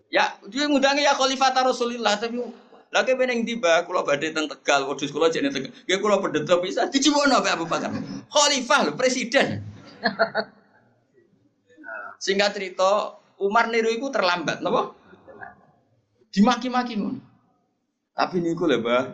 Ya, 0.07 0.39
dia 0.47 0.71
ngudangi 0.71 1.03
ya 1.03 1.19
Khalifah 1.19 1.51
Rasulullah 1.67 2.15
tapi 2.15 2.39
lagi 2.95 3.13
beneng 3.19 3.43
tiba, 3.43 3.83
kalau 3.83 4.07
badai 4.07 4.31
teng 4.31 4.47
Tegal, 4.47 4.87
waduh 4.87 5.11
kalau 5.11 5.27
jadi 5.27 5.51
Tegal, 5.51 5.75
ya 5.91 5.99
kalau 5.99 6.23
pedet 6.23 6.47
bisa 6.63 6.87
dicipono 6.87 7.43
Pak 7.43 7.59
Abu 7.59 7.67
Bakar. 7.67 7.91
Khalifah, 8.31 8.95
presiden. 8.95 9.67
Singkat 12.23 12.55
cerita, 12.55 13.19
Umar 13.43 13.69
niru 13.69 13.91
itu 13.91 14.07
terlambat, 14.09 14.63
napa? 14.63 14.95
Dimaki-maki 16.31 16.97
ngono. 16.97 17.21
Tapi 18.17 18.41
niku 18.41 18.65
lho, 18.65 18.81
Mbah. 18.81 19.05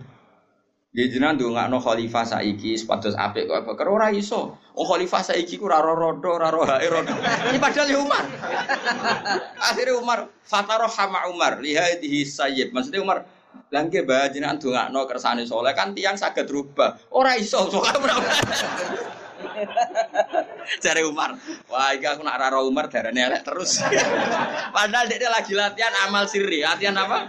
Nggih 0.92 1.08
jenengan 1.08 1.40
ndongakno 1.40 1.80
khalifah 1.80 2.20
saiki 2.36 2.76
sepados 2.76 3.16
apik 3.16 3.48
kok 3.48 3.64
Bakar 3.64 3.88
ora 3.88 4.12
iso. 4.12 4.60
Oh 4.76 4.84
khalifah 4.84 5.24
saiki 5.24 5.56
ku 5.56 5.64
ora 5.64 5.80
rodo, 5.80 6.36
ora 6.36 6.52
hae 6.52 6.84
rodo. 6.84 7.16
Ini 7.48 7.56
padahal 7.56 7.88
ya 7.88 7.96
Umar. 7.96 8.24
Akhirnya 9.56 9.96
Umar 9.96 10.28
fataro 10.44 10.84
hama 10.92 11.32
Umar 11.32 11.64
lihaitihi 11.64 12.28
sayyid. 12.28 12.76
Maksudnya 12.76 13.00
Umar 13.00 13.24
Langke 13.72 14.04
bah 14.04 14.28
jenengan 14.28 14.60
ndongakno 14.60 15.08
kersane 15.08 15.48
soleh 15.48 15.72
kan 15.72 15.96
tiang 15.96 16.16
saged 16.20 16.44
rubah. 16.52 17.08
Ora 17.16 17.40
iso 17.40 17.72
soalnya 17.72 18.20
Cari 20.84 21.02
Umar, 21.04 21.36
wah 21.68 21.92
iki 21.92 22.06
aku 22.06 22.22
nak 22.24 22.38
raro 22.38 22.64
Umar 22.64 22.88
darane 22.88 23.20
elek 23.20 23.42
terus. 23.44 23.82
Padahal 24.76 25.08
dia 25.10 25.28
lagi 25.28 25.52
latihan 25.52 25.92
amal 26.08 26.24
sirri, 26.30 26.62
latihan 26.62 26.96
apa? 26.96 27.28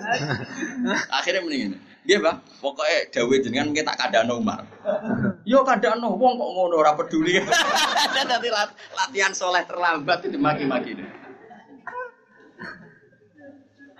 Akhirnya 1.20 1.40
mendingin. 1.44 1.78
Dia 2.00 2.16
bang, 2.16 2.40
pokoknya 2.64 3.12
dawe 3.12 3.34
jenengan 3.44 3.76
kita 3.76 3.92
kadano 3.92 4.40
Umar. 4.40 4.64
Yo 5.44 5.60
kadano, 5.62 6.16
wong 6.16 6.40
kok 6.40 6.50
ngono 6.56 6.74
ora 6.80 6.96
peduli. 6.96 7.36
Nanti 8.16 8.48
latihan 8.96 9.32
soleh 9.36 9.68
terlambat 9.68 10.24
itu 10.24 10.40
maki-maki. 10.40 10.96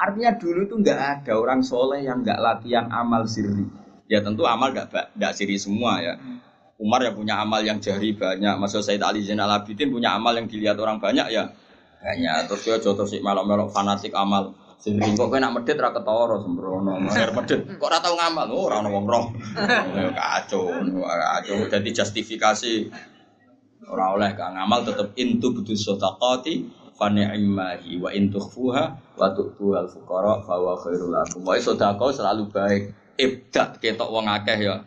Artinya 0.00 0.32
dulu 0.32 0.64
itu 0.64 0.74
nggak 0.80 1.00
ada 1.20 1.32
orang 1.36 1.60
soleh 1.60 2.00
yang 2.00 2.24
nggak 2.24 2.40
latihan 2.40 2.88
amal 2.88 3.28
sirri. 3.28 3.68
Ya 4.08 4.24
tentu 4.24 4.48
amal 4.48 4.72
nggak 4.72 5.12
nggak 5.20 5.32
sirri 5.36 5.60
semua 5.60 6.00
ya. 6.00 6.16
Umar 6.80 7.04
ya 7.04 7.12
punya 7.12 7.36
amal 7.36 7.60
yang 7.60 7.84
jari 7.84 8.16
banyak. 8.16 8.56
Maksud 8.56 8.80
Said 8.80 9.04
Ali 9.04 9.20
Zainal 9.20 9.52
Abidin 9.52 9.92
punya 9.92 10.16
amal 10.16 10.32
yang 10.32 10.48
dilihat 10.48 10.80
orang 10.80 10.96
banyak 10.96 11.28
ya 11.28 11.52
banyak. 12.00 12.48
Terus 12.48 12.60
dia 12.64 12.76
contoh 12.80 13.04
si 13.04 13.20
melok-melok 13.20 13.68
fanatik 13.68 14.16
amal. 14.16 14.56
Sehingga 14.80 15.12
kok 15.12 15.28
kena 15.28 15.52
medit 15.52 15.76
ra 15.76 15.92
ketara 15.92 16.40
sembrono. 16.40 16.96
Mer 16.96 17.30
medit 17.36 17.60
kok 17.76 17.84
ora 17.84 18.00
tau 18.00 18.16
ngamal. 18.16 18.48
Oh 18.48 18.64
ora 18.64 18.80
ono 18.80 18.88
wong 18.88 19.04
roh. 19.04 19.24
Kacau, 20.16 20.72
kacau. 20.72 21.56
Jadi 21.68 21.88
justifikasi 21.92 22.72
ora 23.92 24.16
oleh 24.16 24.32
kang 24.32 24.56
ngamal 24.56 24.88
tetep 24.88 25.12
intu 25.20 25.52
butuh 25.52 25.76
sedaqati 25.76 26.64
fa 26.96 27.12
ni'mahi 27.12 28.00
wa 28.00 28.08
in 28.08 28.32
tukhfuha 28.32 28.84
wa 29.20 29.28
tu'tu 29.36 29.76
al 29.76 29.84
fuqara 29.84 30.40
fa 30.48 30.56
wa 30.56 30.72
khairul 30.80 31.12
lakum. 31.12 31.44
Wa 31.44 31.60
sedekah 31.60 32.08
selalu 32.16 32.48
baik. 32.48 32.82
Ibda 33.20 33.76
ketok 33.76 34.08
wong 34.08 34.32
akeh 34.32 34.64
ya 34.64 34.80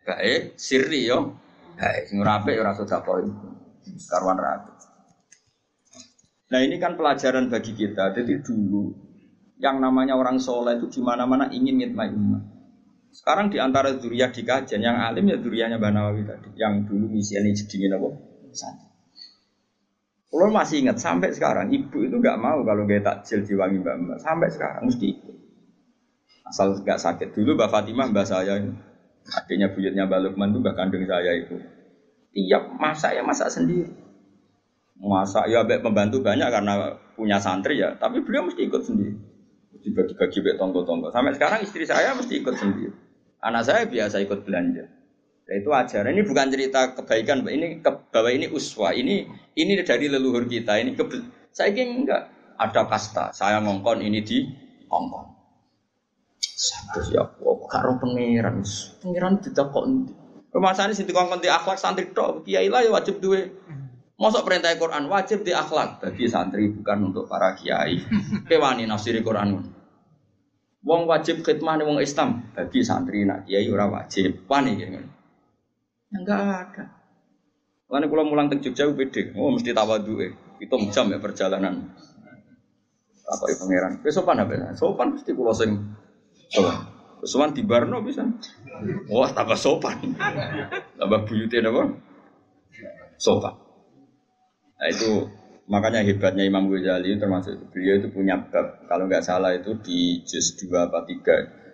baik 0.00 0.56
sirri 0.56 1.12
yo 1.12 1.36
baik 1.76 2.08
sing 2.08 2.24
ora 2.24 2.40
apik 2.40 2.56
ora 2.56 2.72
sedekah 2.72 3.20
karuan 4.08 4.40
rapi. 4.40 4.72
Nah 6.56 6.60
ini 6.64 6.80
kan 6.80 6.96
pelajaran 6.96 7.52
bagi 7.52 7.76
kita. 7.76 8.16
Jadi 8.16 8.40
dulu 8.40 9.05
yang 9.56 9.80
namanya 9.80 10.16
orang 10.16 10.36
soleh 10.36 10.76
itu 10.76 10.98
di 10.98 11.00
mana-mana 11.00 11.48
ingin 11.48 11.80
ngitmai 11.80 12.12
umat. 12.12 12.42
Sekarang 13.12 13.48
di 13.48 13.56
antara 13.56 13.96
duriah 13.96 14.28
di 14.28 14.44
kajian 14.44 14.84
yang 14.84 15.00
alim 15.00 15.32
ya 15.32 15.40
duriahnya 15.40 15.80
Banawawi 15.80 16.28
tadi, 16.28 16.52
yang 16.60 16.84
dulu 16.84 17.08
misinya 17.08 17.48
jedingin 17.48 17.96
apa? 17.96 18.10
Kalau 20.26 20.52
masih 20.52 20.84
ingat 20.84 21.00
sampai 21.00 21.32
sekarang 21.32 21.72
ibu 21.72 22.04
itu 22.04 22.16
nggak 22.20 22.36
mau 22.36 22.60
kalau 22.60 22.84
gak 22.84 23.00
takjil 23.00 23.40
diwangi 23.40 23.80
mbak 23.80 23.96
mbak 24.04 24.18
sampai 24.20 24.48
sekarang 24.52 24.84
mesti 24.84 25.06
ikut. 25.16 25.36
Asal 26.44 26.76
nggak 26.76 27.00
sakit 27.00 27.28
dulu 27.32 27.56
mbak 27.56 27.72
Fatimah 27.72 28.12
mbak 28.12 28.28
saya 28.28 28.60
ini 28.60 28.76
Adiknya 29.26 29.74
buyutnya 29.74 30.06
Mbak 30.06 30.20
Lukman 30.22 30.54
itu 30.54 30.58
mbak 30.62 30.74
kandung 30.78 31.02
saya 31.02 31.32
itu. 31.34 31.58
Tiap 32.30 32.62
masak 32.78 33.18
ya 33.18 33.22
masak 33.26 33.50
sendiri. 33.50 33.90
Masak 35.02 35.50
ya 35.50 35.66
baik 35.66 35.82
membantu 35.82 36.22
banyak 36.22 36.46
karena 36.46 36.94
punya 37.18 37.42
santri 37.42 37.82
ya, 37.82 37.98
tapi 37.98 38.22
beliau 38.22 38.46
mesti 38.46 38.62
ikut 38.64 38.82
sendiri. 38.86 39.16
Dibagi-bagi 39.86 40.42
baik 40.42 40.56
tonggo-tonggo. 40.58 41.14
Sampai 41.14 41.38
sekarang 41.38 41.62
istri 41.62 41.86
saya 41.86 42.10
mesti 42.18 42.42
ikut 42.42 42.54
sendiri. 42.58 42.90
Anak 43.38 43.62
saya 43.70 43.86
biasa 43.86 44.18
ikut 44.26 44.42
belanja. 44.42 44.90
Ya, 45.46 45.52
itu 45.62 45.70
ajaran. 45.70 46.10
Ini 46.10 46.26
bukan 46.26 46.50
cerita 46.50 46.90
kebaikan, 46.98 47.46
ini 47.46 47.78
ke, 47.78 47.90
bahwa 48.10 48.30
ini 48.34 48.50
uswa. 48.50 48.90
Ini 48.90 49.30
ini 49.54 49.72
dari 49.86 50.10
leluhur 50.10 50.50
kita. 50.50 50.82
Ini 50.82 50.98
ke, 50.98 51.06
saya 51.54 51.70
ingin 51.70 52.02
enggak 52.02 52.34
ada 52.58 52.82
kasta. 52.90 53.30
Saya 53.30 53.62
ngongkon 53.62 54.02
ini 54.02 54.26
di 54.26 54.42
ngongkon. 54.90 55.26
Terus 56.98 57.08
ya 57.14 57.22
Allah, 57.22 57.68
karo 57.70 57.94
pangeran. 58.02 58.66
Pangeran 58.98 59.38
tidak 59.38 59.70
kok. 59.70 59.86
Pemasane 60.50 60.96
sing 60.96 61.06
dikongkon 61.06 61.38
di 61.38 61.52
akhlak 61.52 61.78
santri 61.78 62.10
tok, 62.10 62.42
kiai 62.42 62.66
lah 62.66 62.82
ya 62.82 62.90
wajib 62.90 63.22
duwe. 63.22 63.52
Masuk 64.16 64.48
perintah 64.48 64.72
Quran 64.80 65.12
wajib 65.12 65.44
di 65.44 65.52
akhlak 65.52 66.00
bagi 66.00 66.24
santri 66.24 66.72
bukan 66.72 67.12
untuk 67.12 67.28
para 67.28 67.52
kiai. 67.52 68.00
Kewani 68.48 68.88
nafsiri 68.88 69.20
Quran. 69.20 69.75
Wong 70.86 71.10
wajib 71.10 71.42
khidmah 71.42 71.82
wong 71.82 71.98
Islam 71.98 72.46
bagi 72.54 72.86
santri 72.86 73.26
nak 73.26 73.42
kiai 73.50 73.66
ora 73.66 73.90
wajib. 73.90 74.46
Wani 74.46 74.78
gitu. 74.78 75.02
Enggak 76.14 76.38
ada. 76.38 76.84
Lalu 77.90 78.06
kalau 78.06 78.24
mulang 78.26 78.46
ke 78.46 78.62
Jogja 78.62 78.86
beda, 78.90 79.34
oh 79.38 79.50
mesti 79.50 79.74
tawadhu 79.74 80.22
itu 80.62 80.76
jam 80.94 81.10
ya 81.10 81.18
perjalanan. 81.18 81.90
Apa 83.26 83.44
ya 83.50 83.54
pangeran? 83.58 83.92
Sopan 84.06 84.42
apa? 84.42 84.74
Sopan 84.78 85.18
mesti 85.18 85.30
kulo 85.34 85.50
sing 85.50 85.74
Sopan. 86.50 86.86
Sopan 87.26 87.50
di 87.50 87.66
Barno 87.66 87.98
bisa. 88.06 88.22
Wah, 89.10 89.30
tambah 89.34 89.58
sopan. 89.58 90.14
Tambah 90.94 91.20
buyutnya 91.26 91.66
apa? 91.66 91.82
Sopan. 93.18 93.54
Nah 94.76 94.88
itu 94.92 95.26
makanya 95.66 96.02
hebatnya 96.06 96.46
Imam 96.46 96.70
Ghazali 96.70 97.18
termasuk 97.18 97.74
beliau 97.74 97.98
itu 97.98 98.08
punya 98.14 98.38
bab 98.38 98.86
kalau 98.86 99.10
nggak 99.10 99.26
salah 99.26 99.50
itu 99.54 99.74
di 99.82 100.22
juz 100.22 100.54
2 100.62 100.70
apa 100.72 101.02
3 101.04 101.66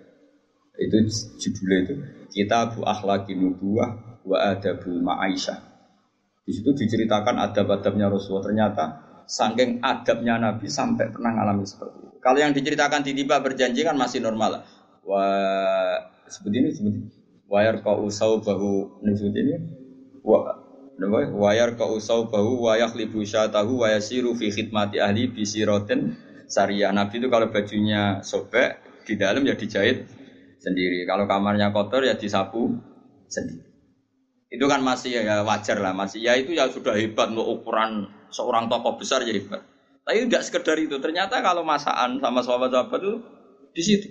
itu 0.81 0.97
judulnya 1.37 1.79
itu 1.85 1.95
kita 2.33 2.73
bu 2.73 2.81
akhlaki 2.89 3.37
nubuah 3.37 4.23
wa 4.25 4.39
adabul 4.41 4.99
ma'aisyah. 5.05 5.59
Di 6.43 6.51
situ 6.57 6.75
diceritakan 6.75 7.39
adab-adabnya 7.39 8.11
Rasulullah. 8.11 8.49
Ternyata 8.49 8.85
saking 9.29 9.85
adabnya 9.85 10.41
Nabi 10.41 10.67
sampai 10.67 11.13
pernah 11.13 11.31
ngalami 11.37 11.63
seperti 11.69 11.97
itu. 12.03 12.17
Kalau 12.23 12.39
yang 12.39 12.57
diceritakan 12.57 13.05
tiba-tiba 13.05 13.37
berjanji 13.45 13.81
kan 13.85 13.95
masih 13.95 14.25
normal. 14.25 14.65
Wah 15.05 15.99
seperti 16.27 16.57
ini 16.63 16.69
seperti 16.73 16.99
wayar 17.51 17.85
kau 17.85 18.07
usau 18.09 18.41
bahu 18.41 19.05
ini 19.05 19.13
seperti 19.15 19.39
ini. 19.45 19.55
Wa 20.25 20.62
wayar 21.11 21.75
kau 21.75 21.99
usau 21.99 22.29
bahu 22.29 22.69
wayak 22.69 22.95
libu 22.95 23.25
tahu 23.27 23.83
wayasiru 23.83 24.37
fi 24.37 24.53
khidmati 24.53 25.01
ahli 25.03 25.33
bisiroten 25.33 26.15
syariah. 26.47 26.93
Nabi 26.93 27.19
itu 27.19 27.29
kalau 27.33 27.49
bajunya 27.49 28.21
sobek 28.21 29.03
di 29.09 29.17
dalam 29.17 29.43
ya 29.43 29.57
dijahit 29.57 30.07
sendiri. 30.63 31.09
Kalau 31.09 31.25
kamarnya 31.25 31.73
kotor 31.73 32.05
ya 32.05 32.15
disapu 32.15 32.77
sendiri. 33.27 33.67
Itu 34.53 34.69
kan 34.69 34.85
masih 34.85 35.17
ya 35.25 35.41
wajar 35.43 35.81
lah, 35.81 35.97
masih 35.97 36.29
ya 36.29 36.37
itu 36.37 36.53
ya 36.53 36.69
sudah 36.69 36.93
hebat 36.93 37.33
untuk 37.33 37.49
ukuran 37.49 38.05
seorang 38.29 38.69
tokoh 38.69 39.01
besar 39.01 39.25
ya 39.25 39.33
hebat. 39.33 39.65
Tapi 40.05 40.29
tidak 40.29 40.45
sekedar 40.45 40.77
itu. 40.77 41.01
Ternyata 41.01 41.41
kalau 41.41 41.65
masakan 41.65 42.21
sama 42.21 42.45
sahabat-sahabat 42.45 43.01
itu 43.01 43.15
di 43.73 43.83
situ. 43.83 44.09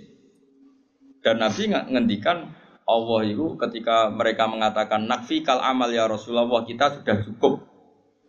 Dan 1.22 1.38
Nabi 1.38 1.70
ngendikan 1.70 2.50
Allah 2.82 3.20
itu 3.24 3.54
ketika 3.58 4.10
mereka 4.10 4.50
mengatakan 4.50 5.06
nakfi 5.06 5.46
kal 5.46 5.62
amal 5.62 5.88
ya 5.88 6.10
Rasulullah 6.10 6.66
kita 6.66 7.00
sudah 7.00 7.22
cukup 7.22 7.62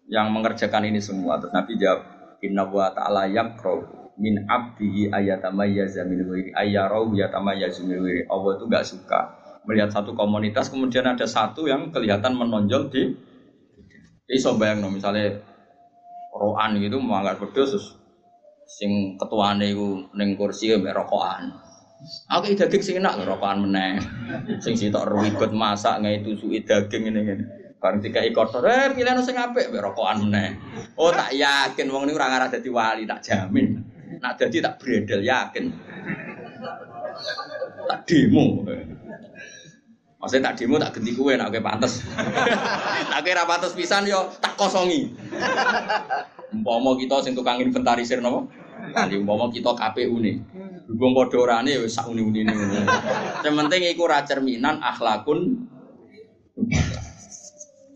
yang 0.07 0.29
mengerjakan 0.29 0.87
ini 0.87 1.01
semua. 1.01 1.41
Terus 1.41 1.53
Nabi 1.55 1.73
jawab 1.79 2.01
inna 2.43 2.67
wa 2.67 2.91
ta'ala 2.93 3.25
yakro 3.31 4.03
min 4.19 4.45
abdihi 4.45 5.09
ayatamayyaza 5.09 6.05
min 6.05 6.21
wiri 6.29 6.51
ayyarahu 6.53 7.17
yatamayyaza 7.17 7.81
min 7.81 7.97
wiri. 8.03 8.21
Allah 8.29 8.51
itu 8.59 8.65
gak 8.69 8.85
suka 8.85 9.19
melihat 9.63 9.89
satu 9.95 10.11
komunitas 10.13 10.67
kemudian 10.67 11.07
ada 11.07 11.23
satu 11.23 11.65
yang 11.71 11.87
kelihatan 11.89 12.35
menonjol 12.35 12.91
di 12.91 13.15
iso 14.27 14.59
bayang 14.59 14.83
no, 14.83 14.91
misalnya 14.91 15.39
roan 16.35 16.75
gitu 16.83 16.99
mau 16.99 17.23
angkat 17.23 17.47
terus 17.55 17.95
sing 18.67 19.15
ketuane 19.15 19.71
iku 19.71 20.11
ning 20.17 20.35
kursi 20.35 20.75
mbek 20.75 20.91
rokokan. 20.91 21.62
Aku 22.31 22.51
daging 22.51 22.83
sing 22.83 22.95
enak 22.99 23.23
rokokan 23.23 23.63
meneh. 23.67 23.99
Sing 24.59 24.75
sitok 24.75 25.07
ruwet 25.07 25.51
masak 25.55 26.03
ngai 26.03 26.23
tusuki 26.23 26.63
daging 26.63 27.07
ngene 27.07 27.19
ngene. 27.23 27.45
Bareng 27.79 27.99
dikai 27.99 28.31
kotor, 28.31 28.63
eh 28.63 28.95
pilih 28.95 29.19
sing 29.23 29.35
apik 29.35 29.71
rokokan 29.71 30.27
meneh. 30.27 30.55
Oh 30.95 31.11
tak 31.11 31.35
yakin 31.35 31.91
wong 31.91 32.07
niku 32.07 32.19
ora 32.19 32.31
ngarah 32.31 32.47
dadi 32.47 32.69
wali, 32.71 33.03
tak 33.03 33.23
jamin. 33.23 33.79
Nak 34.23 34.39
dadi 34.39 34.63
tak 34.63 34.79
bredel 34.79 35.19
yakin. 35.23 35.65
Tak 37.83 37.99
demo. 38.07 38.63
Maksudnya 40.23 40.55
tak 40.55 40.55
demo 40.63 40.79
tak 40.79 40.95
ganti 40.95 41.11
kue 41.11 41.35
nak 41.35 41.51
kayak 41.51 41.67
pantes. 41.67 41.99
nak 43.11 43.21
kira 43.27 43.43
pantes 43.43 43.75
pisan 43.75 44.07
yo 44.07 44.31
tak 44.39 44.55
kosongi. 44.55 45.11
Umpama 46.55 46.95
kita 46.95 47.19
sing 47.19 47.35
tukang 47.35 47.59
inventarisir 47.59 48.23
napa? 48.23 48.47
Nanti 48.95 49.19
umpama 49.19 49.51
kita 49.51 49.75
KPU 49.75 50.23
nih. 50.23 50.39
Hubung 50.87 51.15
padha 51.15 51.37
orane 51.39 51.79
wis 51.79 51.95
sak 51.95 52.11
uni-unine. 52.11 52.51
Sing 53.39 53.53
penting 53.55 53.87
iku 53.87 54.03
ra 54.07 54.27
cerminan 54.27 54.83
akhlakun. 54.83 55.63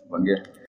Bon 0.08 0.22